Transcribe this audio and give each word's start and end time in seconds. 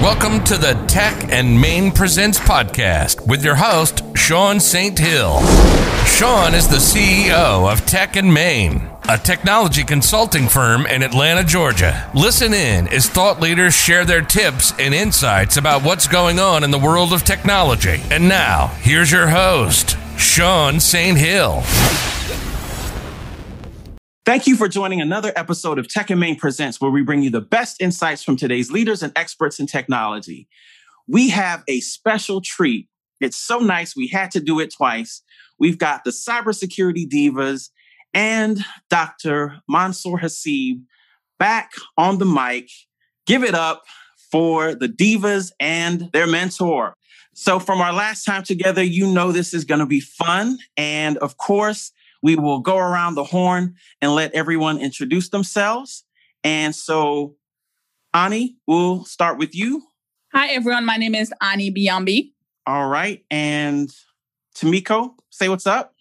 Welcome 0.00 0.44
to 0.44 0.56
the 0.56 0.74
Tech 0.86 1.32
and 1.32 1.60
Main 1.60 1.90
Presents 1.90 2.38
podcast 2.38 3.26
with 3.26 3.44
your 3.44 3.56
host, 3.56 4.04
Sean 4.16 4.60
St. 4.60 4.96
Hill. 4.96 5.40
Sean 6.06 6.54
is 6.54 6.68
the 6.68 6.76
CEO 6.76 7.70
of 7.70 7.84
Tech 7.84 8.14
and 8.14 8.32
Main, 8.32 8.88
a 9.08 9.18
technology 9.18 9.82
consulting 9.82 10.46
firm 10.46 10.86
in 10.86 11.02
Atlanta, 11.02 11.42
Georgia. 11.42 12.08
Listen 12.14 12.54
in 12.54 12.86
as 12.88 13.08
thought 13.08 13.40
leaders 13.40 13.74
share 13.74 14.04
their 14.04 14.22
tips 14.22 14.72
and 14.78 14.94
insights 14.94 15.56
about 15.56 15.82
what's 15.82 16.06
going 16.06 16.38
on 16.38 16.62
in 16.62 16.70
the 16.70 16.78
world 16.78 17.12
of 17.12 17.24
technology. 17.24 18.00
And 18.12 18.28
now, 18.28 18.68
here's 18.80 19.10
your 19.10 19.26
host, 19.26 19.98
Sean 20.16 20.78
St. 20.78 21.18
Hill. 21.18 21.64
Thank 24.28 24.46
you 24.46 24.56
for 24.56 24.68
joining 24.68 25.00
another 25.00 25.32
episode 25.36 25.78
of 25.78 25.88
Tech 25.88 26.10
and 26.10 26.20
Main 26.20 26.36
Presents, 26.36 26.82
where 26.82 26.90
we 26.90 27.02
bring 27.02 27.22
you 27.22 27.30
the 27.30 27.40
best 27.40 27.80
insights 27.80 28.22
from 28.22 28.36
today's 28.36 28.70
leaders 28.70 29.02
and 29.02 29.10
experts 29.16 29.58
in 29.58 29.66
technology. 29.66 30.46
We 31.06 31.30
have 31.30 31.64
a 31.66 31.80
special 31.80 32.42
treat. 32.42 32.90
It's 33.22 33.38
so 33.38 33.60
nice, 33.60 33.96
we 33.96 34.06
had 34.06 34.30
to 34.32 34.40
do 34.40 34.60
it 34.60 34.70
twice. 34.70 35.22
We've 35.58 35.78
got 35.78 36.04
the 36.04 36.10
cybersecurity 36.10 37.08
divas 37.08 37.70
and 38.12 38.62
Dr. 38.90 39.60
Mansur 39.66 40.18
Hasib 40.18 40.82
back 41.38 41.70
on 41.96 42.18
the 42.18 42.26
mic. 42.26 42.68
Give 43.26 43.42
it 43.42 43.54
up 43.54 43.84
for 44.30 44.74
the 44.74 44.90
divas 44.90 45.52
and 45.58 46.10
their 46.12 46.26
mentor. 46.26 46.92
So, 47.32 47.58
from 47.58 47.80
our 47.80 47.94
last 47.94 48.24
time 48.24 48.42
together, 48.42 48.82
you 48.82 49.06
know 49.06 49.32
this 49.32 49.54
is 49.54 49.64
going 49.64 49.80
to 49.80 49.86
be 49.86 50.00
fun. 50.00 50.58
And 50.76 51.16
of 51.16 51.38
course, 51.38 51.92
we 52.22 52.36
will 52.36 52.60
go 52.60 52.76
around 52.76 53.14
the 53.14 53.24
horn 53.24 53.74
and 54.00 54.14
let 54.14 54.32
everyone 54.34 54.78
introduce 54.78 55.28
themselves. 55.28 56.04
And 56.44 56.74
so, 56.74 57.36
Ani, 58.14 58.56
we'll 58.66 59.04
start 59.04 59.38
with 59.38 59.54
you. 59.54 59.82
Hi, 60.32 60.48
everyone. 60.48 60.84
My 60.84 60.96
name 60.96 61.14
is 61.14 61.32
Ani 61.40 61.70
Biambi. 61.70 62.32
All 62.66 62.88
right. 62.88 63.24
And 63.30 63.90
Tamiko, 64.56 65.14
say 65.30 65.48
what's 65.48 65.66
up. 65.66 65.94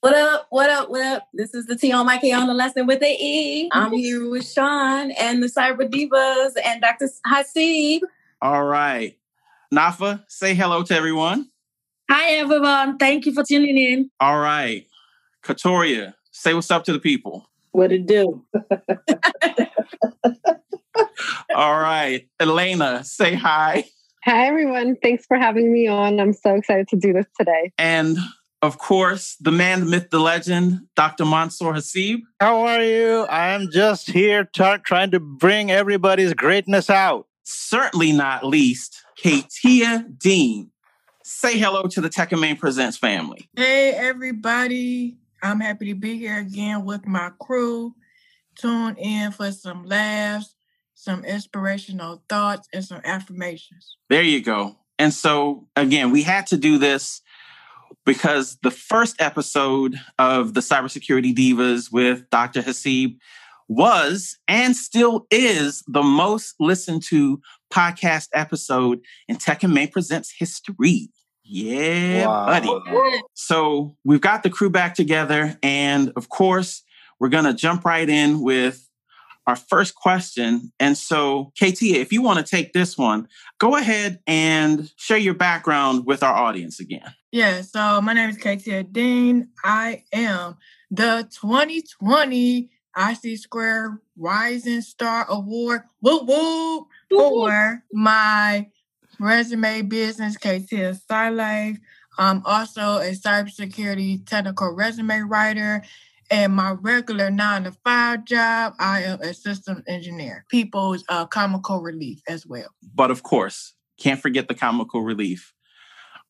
What 0.00 0.14
up? 0.14 0.46
What 0.50 0.70
up? 0.70 0.90
What 0.90 1.02
up? 1.02 1.28
This 1.34 1.54
is 1.54 1.66
the 1.66 1.76
T 1.76 1.92
on 1.92 2.06
my 2.06 2.16
K 2.16 2.32
on 2.32 2.46
the 2.46 2.54
lesson 2.54 2.86
with 2.86 3.00
the 3.00 3.06
E. 3.06 3.68
I'm 3.72 3.92
here 3.92 4.30
with 4.30 4.50
Sean 4.50 5.10
and 5.12 5.42
the 5.42 5.46
Cyber 5.46 5.90
Divas 5.90 6.52
and 6.64 6.80
Dr. 6.80 7.08
Hasib. 7.26 8.00
All 8.40 8.64
right. 8.64 9.18
Nafa, 9.72 10.24
say 10.28 10.54
hello 10.54 10.82
to 10.84 10.94
everyone. 10.94 11.50
Hi, 12.10 12.32
everyone. 12.32 12.96
Thank 12.96 13.26
you 13.26 13.32
for 13.32 13.44
tuning 13.44 13.76
in. 13.76 14.10
All 14.18 14.40
right. 14.40 14.86
Katoria, 15.42 16.14
say 16.30 16.54
what's 16.54 16.70
up 16.70 16.84
to 16.84 16.92
the 16.92 16.98
people. 16.98 17.46
What 17.72 17.92
it 17.92 18.06
do? 18.06 18.44
All 21.54 21.78
right. 21.78 22.28
Elena, 22.38 23.04
say 23.04 23.34
hi. 23.34 23.84
Hi, 24.24 24.46
everyone. 24.46 24.96
Thanks 25.02 25.24
for 25.26 25.36
having 25.38 25.72
me 25.72 25.86
on. 25.86 26.20
I'm 26.20 26.32
so 26.32 26.54
excited 26.54 26.88
to 26.88 26.96
do 26.96 27.12
this 27.12 27.26
today. 27.38 27.72
And 27.78 28.18
of 28.62 28.76
course, 28.78 29.36
the 29.40 29.50
man, 29.50 29.80
the 29.80 29.86
myth, 29.86 30.10
the 30.10 30.20
legend, 30.20 30.80
Dr. 30.94 31.24
Mansur 31.24 31.72
Hasib. 31.72 32.20
How 32.40 32.60
are 32.66 32.82
you? 32.82 33.26
I'm 33.30 33.70
just 33.70 34.10
here 34.10 34.44
t- 34.44 34.76
trying 34.84 35.12
to 35.12 35.20
bring 35.20 35.70
everybody's 35.70 36.34
greatness 36.34 36.90
out. 36.90 37.26
Certainly 37.44 38.12
not 38.12 38.44
least, 38.44 39.02
Katia 39.16 40.06
Dean. 40.18 40.70
Say 41.24 41.58
hello 41.58 41.84
to 41.84 42.00
the 42.00 42.10
Tech 42.10 42.32
and 42.32 42.40
Main 42.40 42.56
Presents 42.56 42.98
family. 42.98 43.48
Hey, 43.56 43.92
everybody. 43.92 45.16
I'm 45.42 45.60
happy 45.60 45.86
to 45.86 45.94
be 45.94 46.18
here 46.18 46.38
again 46.38 46.84
with 46.84 47.06
my 47.06 47.30
crew. 47.40 47.94
Tune 48.56 48.96
in 48.96 49.32
for 49.32 49.52
some 49.52 49.84
laughs, 49.84 50.54
some 50.94 51.24
inspirational 51.24 52.22
thoughts, 52.28 52.68
and 52.72 52.84
some 52.84 53.00
affirmations. 53.04 53.96
There 54.08 54.22
you 54.22 54.42
go. 54.42 54.76
And 54.98 55.14
so, 55.14 55.66
again, 55.76 56.10
we 56.10 56.22
had 56.22 56.46
to 56.48 56.56
do 56.56 56.76
this 56.76 57.22
because 58.04 58.58
the 58.62 58.70
first 58.70 59.20
episode 59.20 59.98
of 60.18 60.54
the 60.54 60.60
Cybersecurity 60.60 61.34
Divas 61.34 61.90
with 61.90 62.28
Dr. 62.30 62.60
Hasib 62.62 63.16
was 63.68 64.36
and 64.48 64.76
still 64.76 65.26
is 65.30 65.84
the 65.86 66.02
most 66.02 66.56
listened 66.58 67.04
to 67.04 67.40
podcast 67.72 68.28
episode 68.34 69.00
in 69.28 69.36
Tech 69.36 69.62
and 69.62 69.72
Main 69.72 69.88
Presents 69.88 70.34
history. 70.36 71.08
Yeah, 71.52 72.26
wow. 72.28 72.46
buddy. 72.46 73.22
So 73.34 73.96
we've 74.04 74.20
got 74.20 74.44
the 74.44 74.50
crew 74.50 74.70
back 74.70 74.94
together. 74.94 75.58
And 75.64 76.12
of 76.14 76.28
course, 76.28 76.84
we're 77.18 77.28
going 77.28 77.44
to 77.44 77.54
jump 77.54 77.84
right 77.84 78.08
in 78.08 78.40
with 78.40 78.88
our 79.48 79.56
first 79.56 79.96
question. 79.96 80.72
And 80.78 80.96
so, 80.96 81.52
KT, 81.60 81.82
if 81.82 82.12
you 82.12 82.22
want 82.22 82.38
to 82.38 82.48
take 82.48 82.72
this 82.72 82.96
one, 82.96 83.26
go 83.58 83.74
ahead 83.74 84.20
and 84.28 84.92
share 84.94 85.16
your 85.16 85.34
background 85.34 86.06
with 86.06 86.22
our 86.22 86.34
audience 86.34 86.78
again. 86.78 87.14
Yeah, 87.32 87.62
so 87.62 88.00
my 88.00 88.12
name 88.12 88.30
is 88.30 88.36
KT 88.36 88.92
Dean. 88.92 89.48
I 89.64 90.04
am 90.12 90.56
the 90.88 91.28
2020 91.40 92.70
IC 92.96 93.38
Square 93.38 94.00
Rising 94.16 94.82
Star 94.82 95.26
Award 95.28 95.82
whoop, 96.00 96.28
whoop, 96.28 96.86
for 97.10 97.82
my 97.92 98.68
resume 99.20 99.82
business, 99.82 100.36
KT 100.36 100.96
Life. 101.10 101.78
I'm 102.18 102.42
also 102.44 102.98
a 102.98 103.12
cybersecurity 103.12 104.26
technical 104.26 104.74
resume 104.74 105.20
writer. 105.20 105.82
And 106.30 106.54
my 106.54 106.72
regular 106.72 107.30
nine 107.30 107.64
to 107.64 107.72
five 107.84 108.24
job, 108.24 108.74
I 108.78 109.02
am 109.02 109.20
a 109.20 109.34
systems 109.34 109.82
engineer, 109.88 110.44
people's 110.48 111.04
uh, 111.08 111.26
comical 111.26 111.80
relief 111.80 112.22
as 112.28 112.46
well. 112.46 112.68
But 112.94 113.10
of 113.10 113.22
course, 113.22 113.74
can't 113.98 114.20
forget 114.20 114.46
the 114.48 114.54
comical 114.54 115.02
relief. 115.02 115.52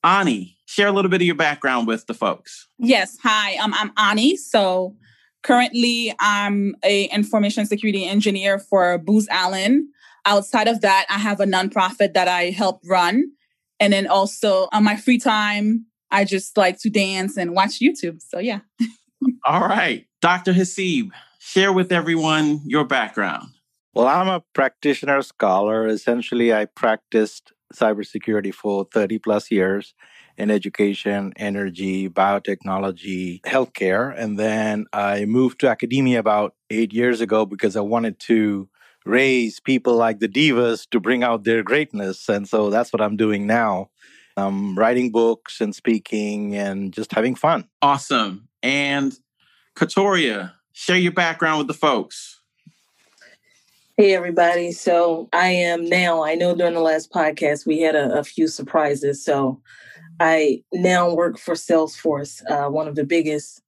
Ani, 0.02 0.56
share 0.64 0.88
a 0.88 0.92
little 0.92 1.10
bit 1.10 1.20
of 1.20 1.26
your 1.26 1.34
background 1.34 1.86
with 1.86 2.06
the 2.06 2.14
folks. 2.14 2.66
Yes. 2.78 3.18
Hi, 3.22 3.56
um, 3.56 3.74
I'm 3.74 3.92
Ani. 3.98 4.36
So 4.36 4.96
currently, 5.42 6.14
I'm 6.18 6.74
a 6.82 7.04
information 7.06 7.66
security 7.66 8.06
engineer 8.06 8.58
for 8.58 8.96
Booz 8.96 9.28
Allen. 9.28 9.90
Outside 10.26 10.69
of 10.69 10.81
that, 10.82 11.06
I 11.08 11.19
have 11.19 11.41
a 11.41 11.47
nonprofit 11.47 12.14
that 12.14 12.28
I 12.28 12.50
help 12.50 12.81
run. 12.84 13.32
And 13.78 13.92
then 13.92 14.06
also 14.06 14.69
on 14.72 14.84
my 14.84 14.97
free 14.97 15.19
time, 15.19 15.86
I 16.10 16.25
just 16.25 16.56
like 16.56 16.78
to 16.81 16.91
dance 16.91 17.36
and 17.36 17.54
watch 17.54 17.81
YouTube. 17.81 18.20
So 18.20 18.38
yeah. 18.38 18.60
All 19.47 19.60
right. 19.60 20.06
Dr. 20.20 20.53
Hasib, 20.53 21.10
share 21.38 21.72
with 21.72 21.92
everyone 21.92 22.60
your 22.64 22.84
background. 22.84 23.48
Well, 23.94 24.06
I'm 24.06 24.28
a 24.28 24.42
practitioner 24.53 25.22
scholar. 25.22 25.86
Essentially, 25.86 26.54
I 26.54 26.66
practiced 26.66 27.53
cybersecurity 27.75 28.54
for 28.54 28.86
30 28.92 29.19
plus 29.19 29.50
years 29.50 29.94
in 30.36 30.50
education, 30.50 31.32
energy, 31.36 32.09
biotechnology, 32.09 33.42
healthcare. 33.42 34.14
And 34.16 34.38
then 34.38 34.86
I 34.92 35.26
moved 35.26 35.60
to 35.60 35.69
academia 35.69 36.19
about 36.19 36.54
eight 36.70 36.94
years 36.94 37.20
ago 37.20 37.44
because 37.44 37.76
I 37.76 37.82
wanted 37.82 38.19
to 38.20 38.69
raise 39.06 39.60
people 39.60 39.96
like 39.96 40.20
the 40.20 40.28
divas 40.28 40.88
to 40.90 41.00
bring 41.00 41.22
out 41.22 41.44
their 41.44 41.62
greatness. 41.62 42.28
And 42.28 42.48
so 42.48 42.70
that's 42.70 42.92
what 42.92 43.00
I'm 43.00 43.16
doing 43.16 43.46
now. 43.46 43.90
I'm 44.36 44.78
writing 44.78 45.10
books 45.10 45.60
and 45.60 45.74
speaking 45.74 46.54
and 46.54 46.92
just 46.92 47.12
having 47.12 47.34
fun. 47.34 47.68
Awesome. 47.82 48.48
And 48.62 49.12
Katoria, 49.76 50.52
share 50.72 50.96
your 50.96 51.12
background 51.12 51.58
with 51.58 51.66
the 51.66 51.74
folks. 51.74 52.40
Hey, 53.96 54.14
everybody. 54.14 54.72
So 54.72 55.28
I 55.32 55.48
am 55.48 55.84
now, 55.86 56.24
I 56.24 56.34
know 56.34 56.54
during 56.54 56.74
the 56.74 56.80
last 56.80 57.12
podcast 57.12 57.66
we 57.66 57.80
had 57.80 57.94
a, 57.94 58.18
a 58.18 58.24
few 58.24 58.48
surprises. 58.48 59.22
So 59.22 59.60
I 60.18 60.62
now 60.72 61.14
work 61.14 61.38
for 61.38 61.54
Salesforce, 61.54 62.42
uh, 62.50 62.70
one 62.70 62.88
of 62.88 62.94
the 62.94 63.04
biggest 63.04 63.62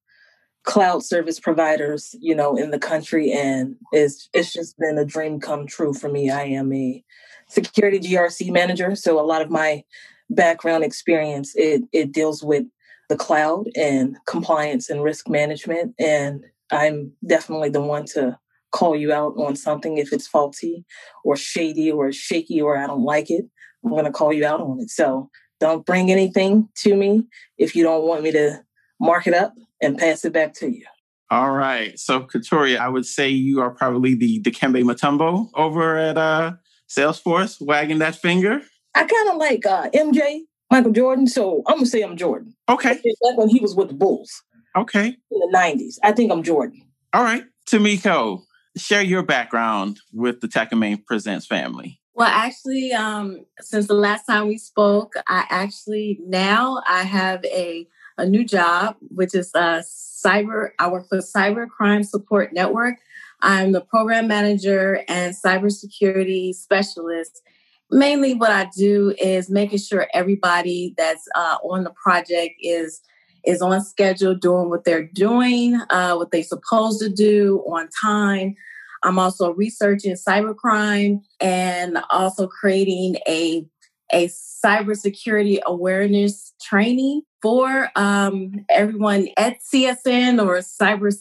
cloud 0.64 1.04
service 1.04 1.40
providers, 1.40 2.14
you 2.20 2.34
know, 2.34 2.56
in 2.56 2.70
the 2.70 2.78
country, 2.78 3.32
and 3.32 3.76
it's 3.92 4.28
it's 4.32 4.52
just 4.52 4.78
been 4.78 4.98
a 4.98 5.04
dream 5.04 5.40
come 5.40 5.66
true 5.66 5.92
for 5.92 6.08
me. 6.08 6.30
I 6.30 6.44
am 6.44 6.72
a 6.72 7.04
security 7.48 7.98
GRC 7.98 8.52
manager, 8.52 8.94
so 8.94 9.18
a 9.18 9.26
lot 9.26 9.42
of 9.42 9.50
my 9.50 9.84
background 10.30 10.84
experience 10.84 11.52
it 11.56 11.82
it 11.92 12.12
deals 12.12 12.42
with 12.42 12.64
the 13.08 13.16
cloud 13.16 13.68
and 13.76 14.16
compliance 14.26 14.88
and 14.88 15.02
risk 15.02 15.28
management, 15.28 15.94
and 15.98 16.44
I'm 16.70 17.12
definitely 17.26 17.70
the 17.70 17.82
one 17.82 18.06
to 18.14 18.38
call 18.70 18.96
you 18.96 19.12
out 19.12 19.34
on 19.36 19.54
something 19.54 19.98
if 19.98 20.12
it's 20.12 20.26
faulty 20.26 20.84
or 21.24 21.36
shady 21.36 21.90
or 21.90 22.10
shaky 22.10 22.60
or 22.60 22.76
I 22.76 22.86
don't 22.86 23.04
like 23.04 23.30
it. 23.30 23.44
I'm 23.84 23.90
going 23.90 24.06
to 24.06 24.10
call 24.10 24.32
you 24.32 24.46
out 24.46 24.62
on 24.62 24.80
it. 24.80 24.88
So 24.88 25.28
don't 25.60 25.84
bring 25.84 26.10
anything 26.10 26.68
to 26.76 26.96
me 26.96 27.24
if 27.58 27.76
you 27.76 27.84
don't 27.84 28.04
want 28.04 28.22
me 28.22 28.32
to 28.32 28.64
mark 28.98 29.26
it 29.26 29.34
up 29.34 29.52
and 29.82 29.98
pass 29.98 30.24
it 30.24 30.32
back 30.32 30.54
to 30.54 30.70
you. 30.70 30.86
All 31.30 31.50
right. 31.50 31.98
So, 31.98 32.20
Katoria, 32.20 32.78
I 32.78 32.88
would 32.88 33.06
say 33.06 33.28
you 33.28 33.60
are 33.60 33.70
probably 33.70 34.14
the 34.14 34.40
Dikembe 34.42 34.82
Mutombo 34.82 35.48
over 35.54 35.96
at 35.96 36.18
uh, 36.18 36.52
Salesforce, 36.88 37.60
wagging 37.60 37.98
that 37.98 38.16
finger. 38.16 38.60
I 38.94 39.04
kind 39.04 39.30
of 39.30 39.36
like 39.36 39.64
uh, 39.64 39.88
MJ, 39.90 40.40
Michael 40.70 40.92
Jordan. 40.92 41.26
So 41.26 41.62
I'm 41.66 41.76
going 41.76 41.84
to 41.84 41.90
say 41.90 42.02
I'm 42.02 42.16
Jordan. 42.16 42.54
Okay. 42.68 43.00
Like 43.22 43.38
when 43.38 43.48
he 43.48 43.60
was 43.60 43.74
with 43.74 43.88
the 43.88 43.94
Bulls. 43.94 44.30
Okay. 44.76 45.06
In 45.06 45.38
the 45.38 45.52
90s. 45.54 45.96
I 46.02 46.12
think 46.12 46.30
I'm 46.30 46.42
Jordan. 46.42 46.82
All 47.12 47.22
right. 47.22 47.44
Tamiko, 47.70 48.42
share 48.76 49.02
your 49.02 49.22
background 49.22 50.00
with 50.12 50.40
the 50.40 50.48
Tech 50.48 50.70
and 50.70 50.80
Main 50.80 51.02
Presents 51.06 51.46
family. 51.46 51.98
Well, 52.14 52.28
actually, 52.28 52.92
um, 52.92 53.46
since 53.60 53.86
the 53.86 53.94
last 53.94 54.26
time 54.26 54.48
we 54.48 54.58
spoke, 54.58 55.14
I 55.28 55.46
actually 55.48 56.18
now 56.26 56.82
I 56.86 57.04
have 57.04 57.42
a 57.46 57.86
a 58.22 58.26
new 58.26 58.44
job, 58.44 58.96
which 59.00 59.34
is 59.34 59.50
a 59.54 59.82
cyber. 60.24 60.70
I 60.78 60.88
work 60.88 61.08
for 61.08 61.18
Cyber 61.18 61.68
Crime 61.68 62.04
Support 62.04 62.52
Network. 62.52 62.94
I'm 63.42 63.72
the 63.72 63.80
program 63.80 64.28
manager 64.28 65.02
and 65.08 65.34
cybersecurity 65.34 66.54
specialist. 66.54 67.42
Mainly, 67.90 68.34
what 68.34 68.52
I 68.52 68.70
do 68.76 69.12
is 69.20 69.50
making 69.50 69.80
sure 69.80 70.06
everybody 70.14 70.94
that's 70.96 71.26
uh, 71.34 71.56
on 71.64 71.82
the 71.82 71.92
project 72.02 72.54
is 72.60 73.02
is 73.44 73.60
on 73.60 73.82
schedule, 73.84 74.36
doing 74.36 74.70
what 74.70 74.84
they're 74.84 75.08
doing, 75.08 75.74
uh, 75.90 76.14
what 76.14 76.30
they're 76.30 76.44
supposed 76.44 77.00
to 77.00 77.08
do 77.08 77.58
on 77.66 77.88
time. 78.00 78.54
I'm 79.02 79.18
also 79.18 79.52
researching 79.52 80.14
cybercrime 80.14 81.22
and 81.40 81.98
also 82.10 82.46
creating 82.46 83.16
a 83.28 83.66
a 84.12 84.28
cybersecurity 84.28 85.60
awareness 85.66 86.52
training 86.62 87.22
for 87.42 87.90
um, 87.96 88.64
everyone 88.70 89.28
at 89.36 89.58
CSN 89.60 90.40
or 90.40 90.58
cyber 90.58 91.12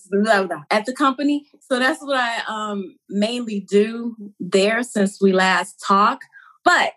at 0.70 0.86
the 0.86 0.94
company. 0.94 1.48
So 1.60 1.80
that's 1.80 2.02
what 2.02 2.16
I 2.16 2.44
um, 2.48 2.96
mainly 3.10 3.62
do 3.62 4.16
there 4.40 4.84
since 4.84 5.20
we 5.20 5.34
last 5.34 5.84
talked. 5.86 6.26
But 6.64 6.94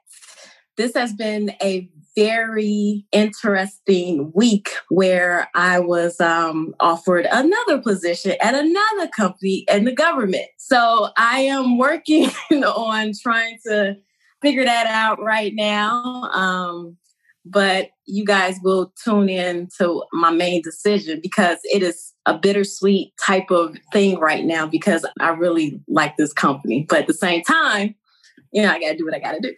this 0.77 0.95
has 0.95 1.15
been 1.15 1.53
a 1.63 1.89
very 2.17 3.07
interesting 3.11 4.31
week 4.35 4.71
where 4.89 5.49
I 5.55 5.81
was 5.81 6.21
um, 6.21 6.75
offered 6.79 7.27
another 7.31 7.81
position 7.81 8.35
at 8.41 8.55
another 8.55 9.09
company 9.09 9.65
in 9.69 9.85
the 9.85 9.93
government. 9.93 10.47
So 10.59 11.09
I 11.17 11.41
am 11.41 11.79
working 11.79 12.31
on 12.53 13.13
trying 13.21 13.59
to 13.67 13.97
figure 14.43 14.65
that 14.65 14.87
out 14.87 15.21
right 15.21 15.53
now. 15.55 16.25
Um, 16.33 16.99
but 17.45 17.91
you 18.07 18.25
guys 18.25 18.59
will 18.63 18.93
tune 19.03 19.29
in 19.29 19.69
to 19.79 20.05
my 20.13 20.31
main 20.31 20.63
decision 20.63 21.21
because 21.23 21.59
it 21.65 21.83
is 21.83 22.13
a 22.27 22.37
bittersweet 22.37 23.13
type 23.25 23.51
of 23.51 23.77
thing 23.93 24.19
right 24.19 24.45
now 24.45 24.67
because 24.67 25.07
I 25.21 25.31
really 25.31 25.81
like 25.89 26.17
this 26.17 26.33
company. 26.33 26.87
But 26.89 27.01
at 27.01 27.07
the 27.07 27.15
same 27.15 27.43
time, 27.43 27.95
you 28.53 28.63
know, 28.63 28.71
I 28.71 28.81
got 28.81 28.91
to 28.91 28.97
do 28.97 29.05
what 29.05 29.15
I 29.15 29.19
got 29.19 29.33
to 29.33 29.41
do. 29.41 29.55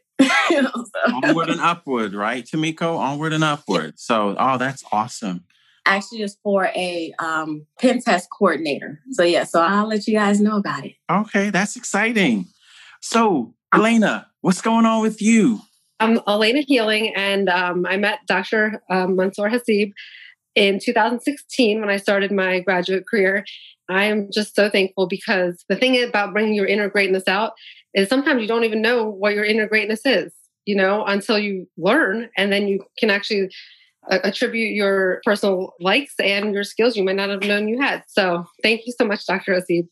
you 0.51 0.63
know, 0.63 0.71
so. 0.75 1.15
Onward 1.15 1.51
and 1.51 1.61
upward, 1.61 2.15
right, 2.15 2.45
Tamiko? 2.45 2.99
Onward 2.99 3.33
and 3.33 3.45
upward. 3.45 3.99
So, 3.99 4.35
oh, 4.39 4.59
that's 4.59 4.85
awesome. 4.91 5.45
Actually, 5.85 6.23
it's 6.23 6.37
for 6.43 6.67
a 6.75 7.13
um, 7.19 7.67
pen 7.79 8.01
test 8.01 8.29
coordinator. 8.37 9.01
So, 9.13 9.23
yeah, 9.23 9.45
so 9.45 9.61
I'll 9.61 9.87
let 9.87 10.07
you 10.09 10.15
guys 10.15 10.41
know 10.41 10.57
about 10.57 10.85
it. 10.85 10.95
Okay, 11.11 11.51
that's 11.51 11.77
exciting. 11.77 12.47
So, 13.01 13.55
Elena, 13.73 14.27
what's 14.41 14.63
going 14.63 14.87
on 14.87 15.03
with 15.03 15.21
you? 15.21 15.61
I'm 15.99 16.21
Elena 16.29 16.61
Healing, 16.61 17.15
and 17.17 17.49
um, 17.49 17.87
I 17.89 17.97
met 17.97 18.19
Dr. 18.27 18.83
Um, 18.91 19.17
Mansur 19.17 19.49
Hasib 19.49 19.93
in 20.55 20.79
2016 20.79 21.81
when 21.81 21.89
I 21.89 21.97
started 21.97 22.31
my 22.33 22.61
graduate 22.61 23.05
career. 23.09 23.45
I 23.89 24.05
am 24.05 24.29
just 24.33 24.55
so 24.55 24.69
thankful 24.69 25.07
because 25.07 25.65
the 25.69 25.77
thing 25.77 26.03
about 26.03 26.35
bringing 26.35 26.55
your 26.55 26.67
inner 26.67 26.91
greatness 26.91 27.25
out 27.27 27.53
is 27.95 28.09
sometimes 28.09 28.43
you 28.43 28.49
don't 28.49 28.65
even 28.65 28.83
know 28.83 29.09
what 29.09 29.35
your 29.35 29.45
inner 29.45 29.67
greatness 29.67 30.01
is, 30.05 30.35
you 30.67 30.77
know, 30.77 31.03
until 31.05 31.39
you 31.39 31.67
learn, 31.79 32.29
and 32.37 32.53
then 32.53 32.69
you 32.69 32.85
can 32.99 33.09
actually 33.09 33.49
uh, 34.11 34.19
attribute 34.23 34.75
your 34.75 35.23
personal 35.25 35.73
likes 35.81 36.15
and 36.23 36.53
your 36.53 36.65
skills 36.65 36.95
you 36.95 37.05
might 37.05 37.17
not 37.17 37.31
have 37.31 37.43
known 37.43 37.69
you 37.69 37.81
had. 37.81 38.03
So, 38.09 38.45
thank 38.63 38.83
you 38.87 38.93
so 38.99 39.07
much, 39.07 39.25
Dr. 39.27 39.55
Hasib. 39.55 39.89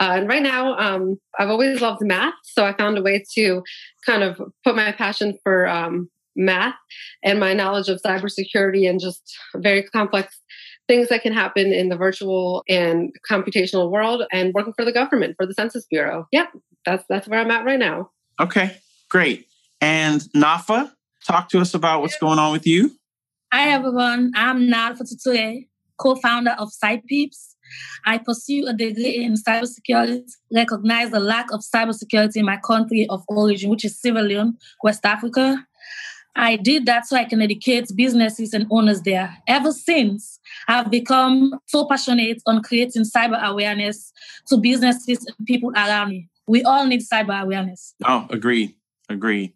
Uh, 0.00 0.14
and 0.16 0.28
right 0.28 0.42
now, 0.42 0.76
um, 0.78 1.18
I've 1.38 1.50
always 1.50 1.80
loved 1.80 2.02
math, 2.02 2.34
so 2.44 2.64
I 2.64 2.72
found 2.72 2.96
a 2.96 3.02
way 3.02 3.22
to 3.34 3.62
kind 4.06 4.22
of 4.22 4.40
put 4.64 4.74
my 4.74 4.92
passion 4.92 5.38
for 5.42 5.68
um, 5.68 6.08
math 6.34 6.74
and 7.22 7.38
my 7.38 7.52
knowledge 7.52 7.88
of 7.88 8.00
cybersecurity 8.00 8.88
and 8.88 9.00
just 9.00 9.36
very 9.56 9.82
complex 9.82 10.40
things 10.88 11.08
that 11.08 11.22
can 11.22 11.32
happen 11.32 11.72
in 11.72 11.90
the 11.90 11.96
virtual 11.96 12.64
and 12.68 13.12
computational 13.30 13.90
world 13.90 14.24
and 14.32 14.52
working 14.54 14.72
for 14.72 14.84
the 14.84 14.92
government 14.92 15.36
for 15.36 15.46
the 15.46 15.54
census 15.54 15.86
bureau. 15.90 16.26
Yep 16.32 16.48
that's 16.84 17.04
that's 17.08 17.28
where 17.28 17.40
i'm 17.40 17.50
at 17.50 17.64
right 17.64 17.78
now. 17.78 18.10
Okay 18.40 18.76
great. 19.08 19.46
And 19.80 20.20
nafa 20.34 20.90
talk 21.26 21.48
to 21.50 21.60
us 21.60 21.74
about 21.74 22.00
what's 22.00 22.18
going 22.18 22.38
on 22.38 22.52
with 22.52 22.66
you. 22.66 22.92
Hi 23.52 23.70
everyone. 23.70 24.32
I'm 24.34 24.68
nafa 24.68 25.02
tutuye 25.02 25.68
co-founder 25.98 26.56
of 26.58 26.70
SciPeeps 26.70 27.51
I 28.04 28.18
pursue 28.18 28.66
a 28.66 28.72
degree 28.72 29.24
in 29.24 29.34
cybersecurity, 29.34 30.24
recognize 30.52 31.10
the 31.10 31.20
lack 31.20 31.52
of 31.52 31.60
cybersecurity 31.60 32.36
in 32.36 32.46
my 32.46 32.58
country 32.58 33.06
of 33.08 33.24
origin, 33.28 33.70
which 33.70 33.84
is 33.84 34.00
Sierra 34.00 34.22
Leone, 34.22 34.56
West 34.82 35.04
Africa. 35.04 35.66
I 36.34 36.56
did 36.56 36.86
that 36.86 37.06
so 37.06 37.16
I 37.16 37.24
can 37.24 37.42
educate 37.42 37.88
businesses 37.94 38.54
and 38.54 38.66
owners 38.70 39.02
there. 39.02 39.36
Ever 39.46 39.72
since, 39.72 40.40
I've 40.66 40.90
become 40.90 41.58
so 41.66 41.86
passionate 41.86 42.42
on 42.46 42.62
creating 42.62 43.02
cyber 43.04 43.40
awareness 43.42 44.12
to 44.48 44.56
businesses 44.56 45.26
and 45.26 45.46
people 45.46 45.70
around 45.72 46.08
me. 46.08 46.28
We 46.46 46.62
all 46.62 46.86
need 46.86 47.02
cyber 47.02 47.40
awareness. 47.40 47.94
Oh, 48.04 48.26
agreed. 48.30 48.74
Agreed. 49.08 49.52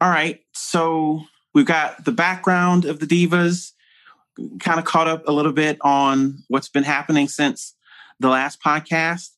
All 0.00 0.10
right. 0.10 0.40
So 0.52 1.22
we've 1.54 1.66
got 1.66 2.04
the 2.04 2.12
background 2.12 2.84
of 2.84 3.00
the 3.00 3.06
divas 3.06 3.72
kind 4.60 4.78
of 4.78 4.84
caught 4.84 5.08
up 5.08 5.26
a 5.26 5.32
little 5.32 5.52
bit 5.52 5.78
on 5.80 6.42
what's 6.48 6.68
been 6.68 6.84
happening 6.84 7.28
since 7.28 7.74
the 8.20 8.28
last 8.28 8.62
podcast. 8.62 9.30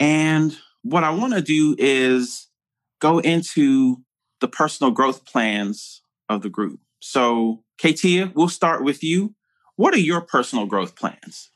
And 0.00 0.56
what 0.82 1.04
I 1.04 1.10
want 1.10 1.34
to 1.34 1.42
do 1.42 1.74
is 1.78 2.48
go 3.00 3.18
into 3.18 4.02
the 4.40 4.48
personal 4.48 4.90
growth 4.90 5.24
plans 5.24 6.02
of 6.28 6.42
the 6.42 6.48
group. 6.48 6.80
So, 7.00 7.64
Katia, 7.78 8.32
we'll 8.34 8.48
start 8.48 8.84
with 8.84 9.02
you. 9.02 9.34
What 9.76 9.94
are 9.94 9.98
your 10.00 10.20
personal 10.20 10.66
growth 10.66 10.96
plans? 10.96 11.50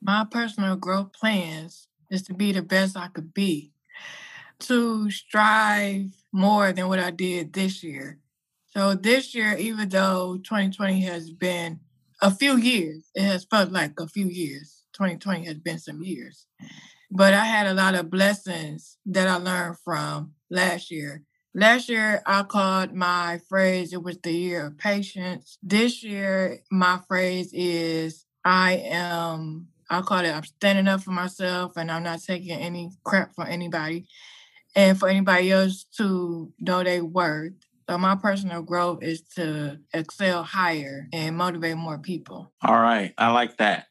My 0.00 0.24
personal 0.30 0.76
growth 0.76 1.12
plans 1.12 1.88
is 2.10 2.22
to 2.22 2.34
be 2.34 2.52
the 2.52 2.62
best 2.62 2.96
I 2.96 3.08
could 3.08 3.34
be, 3.34 3.72
to 4.60 5.10
strive 5.10 6.10
more 6.32 6.72
than 6.72 6.88
what 6.88 6.98
I 6.98 7.10
did 7.10 7.52
this 7.52 7.82
year. 7.82 8.18
So, 8.66 8.94
this 8.94 9.34
year, 9.34 9.56
even 9.56 9.88
though 9.88 10.38
2020 10.38 11.00
has 11.02 11.30
been 11.30 11.80
a 12.20 12.30
few 12.30 12.56
years. 12.56 13.10
It 13.14 13.22
has 13.22 13.44
felt 13.44 13.70
like 13.70 13.98
a 13.98 14.08
few 14.08 14.26
years. 14.26 14.82
2020 14.94 15.46
has 15.46 15.58
been 15.58 15.78
some 15.78 16.02
years. 16.02 16.46
But 17.10 17.34
I 17.34 17.44
had 17.44 17.66
a 17.66 17.74
lot 17.74 17.94
of 17.94 18.10
blessings 18.10 18.96
that 19.06 19.28
I 19.28 19.36
learned 19.36 19.76
from 19.84 20.32
last 20.50 20.90
year. 20.90 21.22
Last 21.54 21.88
year, 21.88 22.20
I 22.26 22.42
called 22.42 22.92
my 22.92 23.40
phrase, 23.48 23.92
it 23.92 24.02
was 24.02 24.18
the 24.18 24.32
year 24.32 24.66
of 24.66 24.78
patience. 24.78 25.56
This 25.62 26.02
year, 26.02 26.60
my 26.70 26.98
phrase 27.06 27.50
is, 27.52 28.24
I 28.44 28.82
am, 28.86 29.68
I 29.88 30.00
call 30.00 30.24
it, 30.24 30.34
I'm 30.34 30.42
standing 30.42 30.88
up 30.88 31.02
for 31.02 31.12
myself 31.12 31.76
and 31.76 31.92
I'm 31.92 32.02
not 32.02 32.22
taking 32.22 32.58
any 32.58 32.90
crap 33.04 33.36
from 33.36 33.46
anybody. 33.48 34.06
And 34.74 34.98
for 34.98 35.08
anybody 35.08 35.52
else 35.52 35.84
to 35.98 36.52
know 36.58 36.82
their 36.82 37.04
worth 37.04 37.52
so 37.88 37.98
my 37.98 38.14
personal 38.16 38.62
growth 38.62 39.02
is 39.02 39.22
to 39.36 39.78
excel 39.92 40.42
higher 40.42 41.06
and 41.12 41.36
motivate 41.36 41.76
more 41.76 41.98
people. 41.98 42.52
All 42.62 42.80
right. 42.80 43.12
I 43.18 43.30
like 43.30 43.58
that. 43.58 43.86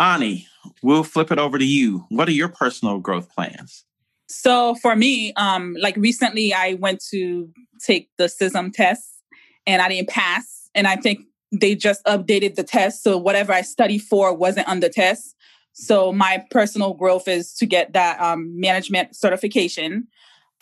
Ani, 0.00 0.46
we'll 0.82 1.04
flip 1.04 1.30
it 1.30 1.38
over 1.38 1.58
to 1.58 1.64
you. 1.64 2.04
What 2.08 2.28
are 2.28 2.32
your 2.32 2.48
personal 2.48 2.98
growth 2.98 3.32
plans? 3.34 3.84
So 4.28 4.74
for 4.76 4.94
me, 4.94 5.32
um, 5.34 5.76
like 5.80 5.96
recently 5.96 6.52
I 6.52 6.74
went 6.74 7.02
to 7.10 7.48
take 7.84 8.10
the 8.18 8.24
CISM 8.24 8.72
test 8.72 9.22
and 9.66 9.80
I 9.80 9.88
didn't 9.88 10.08
pass. 10.08 10.68
And 10.74 10.86
I 10.86 10.96
think 10.96 11.20
they 11.52 11.74
just 11.74 12.04
updated 12.04 12.56
the 12.56 12.64
test. 12.64 13.02
So 13.02 13.16
whatever 13.16 13.52
I 13.52 13.62
studied 13.62 14.00
for 14.00 14.34
wasn't 14.34 14.68
on 14.68 14.80
the 14.80 14.88
test. 14.88 15.34
So 15.72 16.12
my 16.12 16.44
personal 16.50 16.92
growth 16.94 17.28
is 17.28 17.54
to 17.54 17.66
get 17.66 17.92
that 17.92 18.20
um, 18.20 18.58
management 18.60 19.14
certification. 19.14 20.08